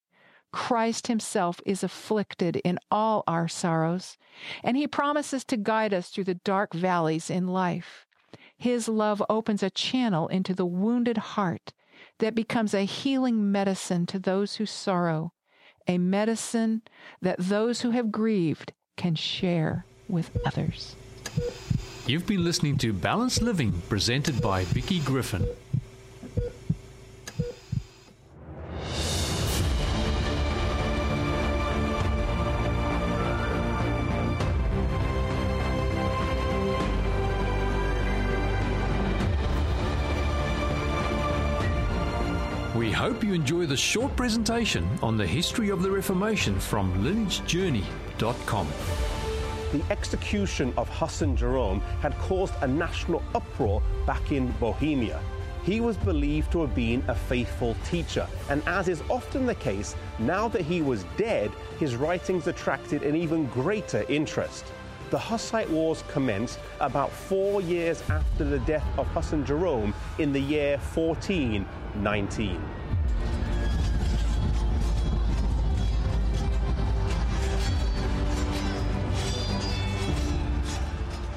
Christ 0.51 1.07
Himself 1.07 1.59
is 1.65 1.83
afflicted 1.83 2.57
in 2.57 2.79
all 2.89 3.23
our 3.27 3.47
sorrows, 3.47 4.17
and 4.63 4.77
He 4.77 4.87
promises 4.87 5.43
to 5.45 5.57
guide 5.57 5.93
us 5.93 6.09
through 6.09 6.23
the 6.23 6.35
dark 6.35 6.73
valleys 6.73 7.29
in 7.29 7.47
life. 7.47 8.05
His 8.57 8.87
love 8.87 9.21
opens 9.29 9.61
a 9.61 9.69
channel 9.69 10.27
into 10.27 10.53
the 10.53 10.65
wounded 10.65 11.17
heart 11.17 11.73
that 12.19 12.35
becomes 12.35 12.73
a 12.73 12.85
healing 12.85 13.51
medicine 13.51 14.05
to 14.07 14.19
those 14.19 14.55
who 14.55 14.65
sorrow 14.65 15.33
a 15.87 15.97
medicine 15.97 16.81
that 17.21 17.37
those 17.39 17.81
who 17.81 17.91
have 17.91 18.11
grieved 18.11 18.73
can 18.95 19.15
share 19.15 19.85
with 20.07 20.35
others. 20.45 20.95
You've 22.05 22.25
been 22.25 22.43
listening 22.43 22.77
to 22.77 22.93
Balanced 22.93 23.41
Living 23.41 23.73
presented 23.89 24.41
by 24.41 24.63
Vicki 24.65 24.99
Griffin. 24.99 25.45
Hope 42.97 43.23
you 43.23 43.35
enjoy 43.35 43.67
the 43.67 43.77
short 43.77 44.15
presentation 44.15 44.89
on 45.03 45.17
the 45.17 45.27
history 45.27 45.69
of 45.69 45.83
the 45.83 45.91
Reformation 45.91 46.59
from 46.59 46.91
lineagejourney.com. 47.03 48.67
The 49.71 49.83
execution 49.91 50.73
of 50.77 50.89
Huss 50.89 51.21
and 51.21 51.37
Jerome 51.37 51.81
had 52.01 52.17
caused 52.17 52.55
a 52.61 52.67
national 52.67 53.21
uproar 53.35 53.83
back 54.07 54.31
in 54.31 54.51
Bohemia. 54.53 55.21
He 55.63 55.79
was 55.79 55.95
believed 55.95 56.51
to 56.53 56.61
have 56.61 56.73
been 56.73 57.03
a 57.07 57.13
faithful 57.13 57.77
teacher, 57.85 58.25
and 58.49 58.63
as 58.67 58.87
is 58.87 59.03
often 59.11 59.45
the 59.45 59.53
case, 59.53 59.95
now 60.17 60.47
that 60.47 60.63
he 60.63 60.81
was 60.81 61.05
dead, 61.17 61.51
his 61.79 61.95
writings 61.95 62.47
attracted 62.47 63.03
an 63.03 63.15
even 63.15 63.45
greater 63.49 64.05
interest. 64.09 64.65
The 65.11 65.19
Hussite 65.19 65.69
Wars 65.69 66.03
commenced 66.07 66.57
about 66.79 67.11
four 67.11 67.61
years 67.61 68.01
after 68.09 68.43
the 68.43 68.59
death 68.59 68.87
of 68.97 69.05
Huss 69.09 69.33
and 69.33 69.45
Jerome 69.45 69.93
in 70.17 70.33
the 70.33 70.41
year 70.41 70.79
1419. 70.95 72.76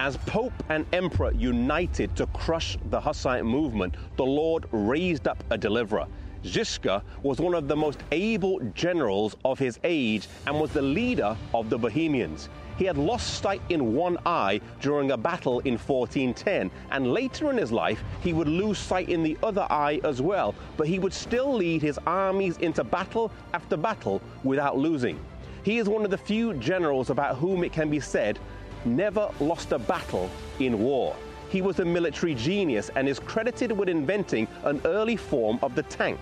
As 0.01 0.17
Pope 0.17 0.55
and 0.71 0.87
Emperor 0.95 1.31
united 1.33 2.17
to 2.17 2.27
crush 2.29 2.79
the 2.87 2.99
Hussite 2.99 3.45
movement, 3.45 3.97
the 4.17 4.25
Lord 4.25 4.65
raised 4.73 5.29
up 5.29 5.45
a 5.51 5.59
deliverer. 5.59 6.07
Ziska 6.43 7.05
was 7.23 7.39
one 7.39 7.53
of 7.53 7.69
the 7.69 7.77
most 7.77 8.01
able 8.11 8.61
generals 8.75 9.37
of 9.45 9.59
his 9.59 9.79
age 9.85 10.27
and 10.47 10.59
was 10.59 10.73
the 10.73 10.81
leader 10.81 11.37
of 11.53 11.69
the 11.69 11.77
Bohemians. 11.77 12.49
He 12.79 12.87
had 12.87 12.97
lost 12.97 13.43
sight 13.43 13.61
in 13.69 13.95
one 13.95 14.17
eye 14.25 14.63
during 14.81 15.11
a 15.11 15.19
battle 15.19 15.61
in 15.61 15.77
1410, 15.77 16.71
and 16.91 17.13
later 17.13 17.51
in 17.51 17.59
his 17.59 17.71
life, 17.71 18.03
he 18.23 18.33
would 18.33 18.49
lose 18.49 18.79
sight 18.79 19.11
in 19.11 19.23
the 19.23 19.37
other 19.43 19.67
eye 19.69 20.01
as 20.03 20.23
well, 20.23 20.55
but 20.79 20.89
he 20.89 20.99
would 20.99 21.13
still 21.13 21.53
lead 21.55 21.83
his 21.83 21.99
armies 22.07 22.57
into 22.57 22.85
battle 22.85 23.31
after 23.53 23.77
battle 23.77 24.23
without 24.45 24.79
losing. 24.79 25.21
He 25.63 25.77
is 25.77 25.91
one 25.91 26.07
of 26.07 26.11
the 26.11 26.17
few 26.17 26.55
generals 26.55 27.11
about 27.11 27.37
whom 27.37 27.65
it 27.65 27.73
can 27.73 27.91
be 27.91 28.01
said, 28.01 28.39
never 28.85 29.31
lost 29.41 29.73
a 29.73 29.79
battle 29.79 30.31
in 30.59 30.79
war. 30.79 31.17
He 31.49 31.63
was 31.63 31.81
a 31.81 31.85
military 31.85 32.35
genius 32.35 32.91
and 32.95 33.09
is 33.09 33.19
credited 33.19 33.73
with 33.73 33.89
inventing 33.89 34.47
an 34.65 34.81
early 34.85 35.17
form 35.17 35.59
of 35.63 35.75
the 35.75 35.83
tank. 35.85 36.21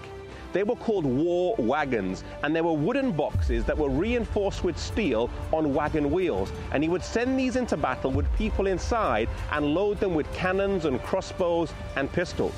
They 0.53 0.63
were 0.63 0.77
called 0.77 1.05
war 1.05 1.55
wagons, 1.59 2.25
and 2.43 2.57
they 2.57 2.63
were 2.63 2.73
wooden 2.73 3.13
boxes 3.13 3.65
that 3.67 3.77
were 3.77 3.91
reinforced 3.91 4.65
with 4.65 4.79
steel 4.79 5.29
on 5.53 5.75
wagon 5.75 6.11
wheels. 6.11 6.51
And 6.73 6.83
he 6.83 6.89
would 6.89 7.05
send 7.05 7.39
these 7.39 7.57
into 7.57 7.77
battle 7.77 8.11
with 8.11 8.33
people 8.37 8.67
inside 8.67 9.29
and 9.53 9.75
load 9.75 10.01
them 10.01 10.15
with 10.15 10.33
cannons 10.33 10.87
and 10.87 11.03
crossbows 11.03 11.75
and 11.97 12.11
pistols. 12.13 12.55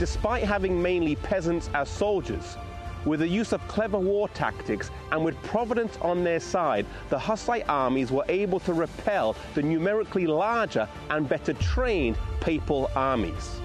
Despite 0.00 0.42
having 0.42 0.82
mainly 0.82 1.14
peasants 1.14 1.70
as 1.72 1.88
soldiers, 1.88 2.56
with 3.04 3.20
the 3.20 3.28
use 3.28 3.52
of 3.52 3.66
clever 3.68 3.98
war 3.98 4.28
tactics 4.28 4.90
and 5.12 5.24
with 5.24 5.40
Providence 5.42 5.98
on 6.00 6.24
their 6.24 6.40
side, 6.40 6.86
the 7.10 7.18
Hussite 7.18 7.64
armies 7.68 8.10
were 8.10 8.24
able 8.28 8.60
to 8.60 8.72
repel 8.72 9.36
the 9.54 9.62
numerically 9.62 10.26
larger 10.26 10.88
and 11.10 11.28
better 11.28 11.52
trained 11.54 12.16
papal 12.40 12.90
armies. 12.94 13.60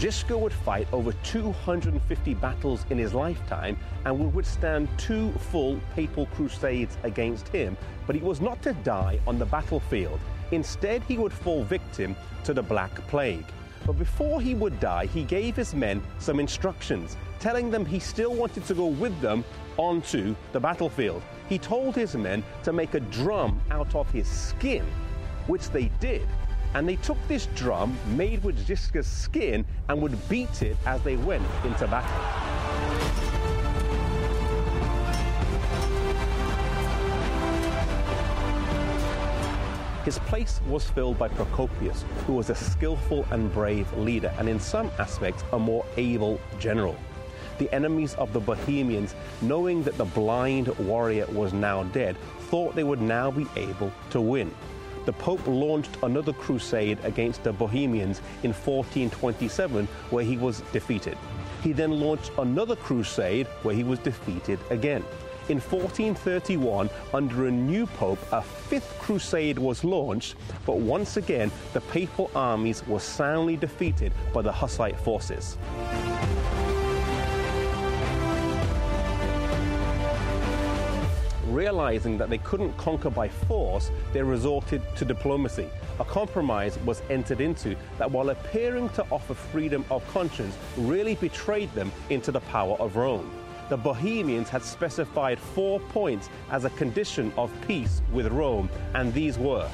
Ziska 0.00 0.36
would 0.36 0.54
fight 0.54 0.88
over 0.94 1.12
250 1.12 2.32
battles 2.34 2.86
in 2.88 2.96
his 2.96 3.12
lifetime 3.12 3.76
and 4.06 4.18
would 4.18 4.34
withstand 4.34 4.88
two 4.96 5.30
full 5.32 5.78
papal 5.94 6.24
crusades 6.34 6.96
against 7.02 7.48
him, 7.48 7.76
but 8.06 8.16
he 8.16 8.22
was 8.22 8.40
not 8.40 8.62
to 8.62 8.72
die 8.72 9.20
on 9.26 9.38
the 9.38 9.44
battlefield. 9.44 10.18
Instead, 10.52 11.02
he 11.04 11.16
would 11.18 11.32
fall 11.32 11.64
victim 11.64 12.16
to 12.44 12.52
the 12.52 12.62
Black 12.62 12.94
Plague. 13.08 13.46
But 13.86 13.98
before 13.98 14.40
he 14.40 14.54
would 14.54 14.78
die, 14.80 15.06
he 15.06 15.24
gave 15.24 15.56
his 15.56 15.74
men 15.74 16.02
some 16.18 16.38
instructions, 16.38 17.16
telling 17.38 17.70
them 17.70 17.84
he 17.84 17.98
still 17.98 18.34
wanted 18.34 18.64
to 18.66 18.74
go 18.74 18.86
with 18.86 19.18
them 19.20 19.44
onto 19.76 20.34
the 20.52 20.60
battlefield. 20.60 21.22
He 21.48 21.58
told 21.58 21.94
his 21.94 22.14
men 22.14 22.44
to 22.64 22.72
make 22.72 22.94
a 22.94 23.00
drum 23.00 23.60
out 23.70 23.94
of 23.94 24.10
his 24.10 24.28
skin, 24.28 24.84
which 25.46 25.70
they 25.70 25.90
did. 26.00 26.28
and 26.74 26.88
they 26.88 26.96
took 26.96 27.18
this 27.28 27.46
drum 27.54 27.96
made 28.16 28.42
with 28.44 28.58
Ziska's 28.66 29.06
skin 29.06 29.64
and 29.88 30.00
would 30.00 30.28
beat 30.28 30.62
it 30.62 30.76
as 30.86 31.02
they 31.02 31.16
went 31.16 31.46
into 31.64 31.86
battle. 31.88 33.29
His 40.04 40.18
place 40.20 40.62
was 40.66 40.88
filled 40.88 41.18
by 41.18 41.28
Procopius, 41.28 42.06
who 42.26 42.32
was 42.32 42.48
a 42.48 42.54
skillful 42.54 43.26
and 43.30 43.52
brave 43.52 43.92
leader, 43.98 44.32
and 44.38 44.48
in 44.48 44.58
some 44.58 44.90
aspects 44.98 45.44
a 45.52 45.58
more 45.58 45.84
able 45.98 46.40
general. 46.58 46.96
The 47.58 47.70
enemies 47.74 48.14
of 48.14 48.32
the 48.32 48.40
Bohemians, 48.40 49.14
knowing 49.42 49.82
that 49.82 49.98
the 49.98 50.06
blind 50.06 50.68
warrior 50.78 51.26
was 51.26 51.52
now 51.52 51.82
dead, 51.84 52.16
thought 52.48 52.74
they 52.74 52.82
would 52.82 53.02
now 53.02 53.30
be 53.30 53.46
able 53.56 53.92
to 54.10 54.22
win. 54.22 54.54
The 55.04 55.12
Pope 55.12 55.46
launched 55.46 55.98
another 56.02 56.32
crusade 56.32 56.98
against 57.04 57.44
the 57.44 57.52
Bohemians 57.52 58.20
in 58.42 58.54
1427, 58.54 59.86
where 60.08 60.24
he 60.24 60.38
was 60.38 60.62
defeated. 60.72 61.18
He 61.62 61.72
then 61.74 62.00
launched 62.00 62.32
another 62.38 62.76
crusade 62.76 63.46
where 63.62 63.74
he 63.74 63.84
was 63.84 63.98
defeated 63.98 64.58
again. 64.70 65.04
In 65.50 65.58
1431, 65.58 66.88
under 67.12 67.48
a 67.48 67.50
new 67.50 67.84
pope, 67.84 68.20
a 68.30 68.40
fifth 68.40 68.96
crusade 69.00 69.58
was 69.58 69.82
launched, 69.82 70.36
but 70.64 70.76
once 70.76 71.16
again, 71.16 71.50
the 71.72 71.80
papal 71.80 72.30
armies 72.36 72.86
were 72.86 73.00
soundly 73.00 73.56
defeated 73.56 74.12
by 74.32 74.42
the 74.42 74.52
Hussite 74.52 74.96
forces. 75.00 75.58
Realizing 81.48 82.16
that 82.16 82.30
they 82.30 82.38
couldn't 82.38 82.76
conquer 82.76 83.10
by 83.10 83.28
force, 83.28 83.90
they 84.12 84.22
resorted 84.22 84.82
to 84.94 85.04
diplomacy. 85.04 85.68
A 85.98 86.04
compromise 86.04 86.78
was 86.86 87.02
entered 87.10 87.40
into 87.40 87.74
that, 87.98 88.08
while 88.08 88.30
appearing 88.30 88.88
to 88.90 89.04
offer 89.10 89.34
freedom 89.34 89.84
of 89.90 90.06
conscience, 90.12 90.56
really 90.76 91.16
betrayed 91.16 91.74
them 91.74 91.90
into 92.08 92.30
the 92.30 92.40
power 92.42 92.76
of 92.76 92.94
Rome 92.94 93.39
the 93.70 93.76
Bohemians 93.76 94.48
had 94.48 94.64
specified 94.64 95.38
four 95.38 95.78
points 95.78 96.28
as 96.50 96.64
a 96.64 96.70
condition 96.70 97.32
of 97.38 97.52
peace 97.66 98.02
with 98.12 98.26
Rome, 98.26 98.68
and 98.94 99.14
these 99.14 99.38
were 99.38 99.70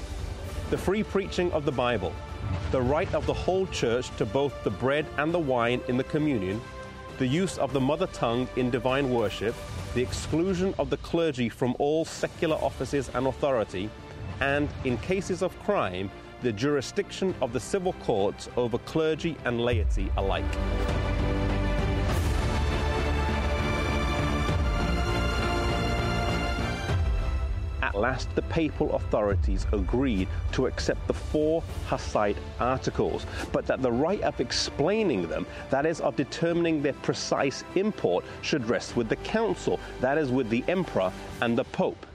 the 0.69 0.77
free 0.77 1.03
preaching 1.03 1.51
of 1.53 1.65
the 1.65 1.73
Bible, 1.73 2.13
the 2.71 2.81
right 2.81 3.13
of 3.15 3.25
the 3.25 3.33
whole 3.33 3.67
church 3.69 4.15
to 4.19 4.27
both 4.27 4.53
the 4.65 4.71
bread 4.71 5.07
and 5.17 5.33
the 5.33 5.39
wine 5.39 5.81
in 5.89 5.97
the 5.97 6.05
communion, 6.05 6.61
the 7.19 7.27
use 7.27 7.57
of 7.57 7.73
the 7.73 7.81
mother 7.81 8.07
tongue 8.09 8.47
in 8.57 8.69
divine 8.69 9.11
worship, 9.11 9.55
the 9.95 10.03
exclusion 10.03 10.75
of 10.79 10.91
the 10.91 10.99
clergy 10.99 11.49
from 11.49 11.75
all 11.79 12.05
secular 12.05 12.57
offices 12.57 13.11
and 13.15 13.27
authority, 13.27 13.89
and, 14.41 14.69
in 14.85 14.99
cases 14.99 15.43
of 15.43 15.59
crime, 15.63 16.11
the 16.43 16.53
jurisdiction 16.53 17.35
of 17.41 17.55
the 17.55 17.61
civil 17.61 17.95
courts 17.95 18.51
over 18.57 18.77
clergy 18.79 19.37
and 19.47 19.59
laity 19.59 20.11
alike. 20.19 20.45
Last, 27.97 28.35
the 28.35 28.43
papal 28.43 28.95
authorities 28.95 29.67
agreed 29.73 30.29
to 30.53 30.67
accept 30.67 31.07
the 31.07 31.15
four 31.15 31.63
Hussite 31.87 32.37
articles, 32.61 33.27
but 33.53 33.67
that 33.67 33.83
the 33.83 33.93
right 33.93 34.21
of 34.23 34.41
explaining 34.41 35.29
them, 35.29 35.47
that 35.71 35.87
is, 35.87 36.01
of 36.01 36.17
determining 36.17 36.83
their 36.83 36.93
precise 36.95 37.65
import, 37.75 38.25
should 38.43 38.69
rest 38.69 38.97
with 38.97 39.09
the 39.09 39.17
council, 39.17 39.81
that 40.01 40.19
is, 40.19 40.31
with 40.31 40.49
the 40.51 40.65
emperor 40.69 41.13
and 41.41 41.57
the 41.57 41.65
pope. 41.65 42.07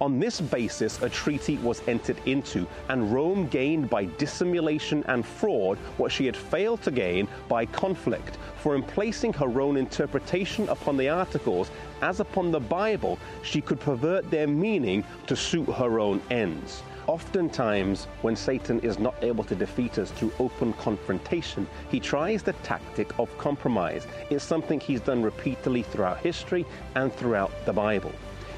On 0.00 0.20
this 0.20 0.40
basis, 0.40 1.02
a 1.02 1.08
treaty 1.08 1.56
was 1.58 1.82
entered 1.88 2.18
into, 2.24 2.68
and 2.88 3.12
Rome 3.12 3.48
gained 3.48 3.90
by 3.90 4.04
dissimulation 4.16 5.02
and 5.08 5.26
fraud 5.26 5.76
what 5.96 6.12
she 6.12 6.24
had 6.24 6.36
failed 6.36 6.82
to 6.82 6.92
gain 6.92 7.26
by 7.48 7.66
conflict. 7.66 8.38
For 8.58 8.76
in 8.76 8.84
placing 8.84 9.32
her 9.32 9.60
own 9.60 9.76
interpretation 9.76 10.68
upon 10.68 10.98
the 10.98 11.08
articles, 11.08 11.72
as 12.00 12.20
upon 12.20 12.52
the 12.52 12.60
Bible, 12.60 13.18
she 13.42 13.60
could 13.60 13.80
pervert 13.80 14.30
their 14.30 14.46
meaning 14.46 15.02
to 15.26 15.34
suit 15.34 15.68
her 15.68 15.98
own 15.98 16.22
ends. 16.30 16.84
Oftentimes, 17.08 18.04
when 18.22 18.36
Satan 18.36 18.78
is 18.80 19.00
not 19.00 19.16
able 19.24 19.42
to 19.44 19.56
defeat 19.56 19.98
us 19.98 20.12
through 20.12 20.30
open 20.38 20.74
confrontation, 20.74 21.66
he 21.90 21.98
tries 21.98 22.44
the 22.44 22.52
tactic 22.62 23.18
of 23.18 23.36
compromise. 23.38 24.06
It's 24.30 24.44
something 24.44 24.78
he's 24.78 25.00
done 25.00 25.24
repeatedly 25.24 25.82
throughout 25.82 26.18
history 26.18 26.64
and 26.94 27.12
throughout 27.12 27.50
the 27.66 27.72
Bible. 27.72 28.12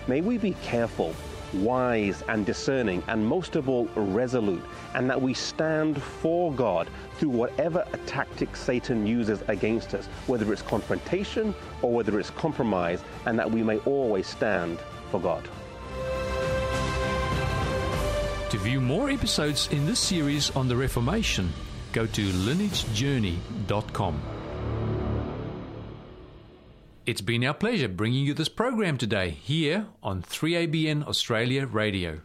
May 0.08 0.20
we 0.20 0.38
be 0.38 0.54
careful, 0.62 1.14
wise, 1.54 2.22
and 2.28 2.46
discerning, 2.46 3.02
and 3.08 3.26
most 3.26 3.56
of 3.56 3.68
all, 3.68 3.86
resolute, 3.94 4.62
and 4.94 5.08
that 5.10 5.20
we 5.20 5.34
stand 5.34 6.00
for 6.02 6.52
God 6.52 6.88
through 7.16 7.30
whatever 7.30 7.86
tactic 8.06 8.56
Satan 8.56 9.06
uses 9.06 9.42
against 9.48 9.94
us, 9.94 10.06
whether 10.26 10.52
it's 10.52 10.62
confrontation 10.62 11.54
or 11.82 11.92
whether 11.92 12.18
it's 12.18 12.30
compromise, 12.30 13.02
and 13.26 13.38
that 13.38 13.50
we 13.50 13.62
may 13.62 13.78
always 13.78 14.26
stand 14.26 14.78
for 15.10 15.20
God. 15.20 15.48
To 18.50 18.58
view 18.58 18.80
more 18.80 19.10
episodes 19.10 19.68
in 19.70 19.86
this 19.86 20.00
series 20.00 20.50
on 20.56 20.66
the 20.66 20.76
Reformation, 20.76 21.52
go 21.92 22.06
to 22.06 22.22
lineagejourney.com. 22.22 24.20
It's 27.10 27.20
been 27.20 27.42
our 27.42 27.54
pleasure 27.54 27.88
bringing 27.88 28.24
you 28.24 28.34
this 28.34 28.48
program 28.48 28.96
today 28.96 29.30
here 29.30 29.88
on 30.00 30.22
3ABN 30.22 31.08
Australia 31.08 31.66
Radio. 31.66 32.20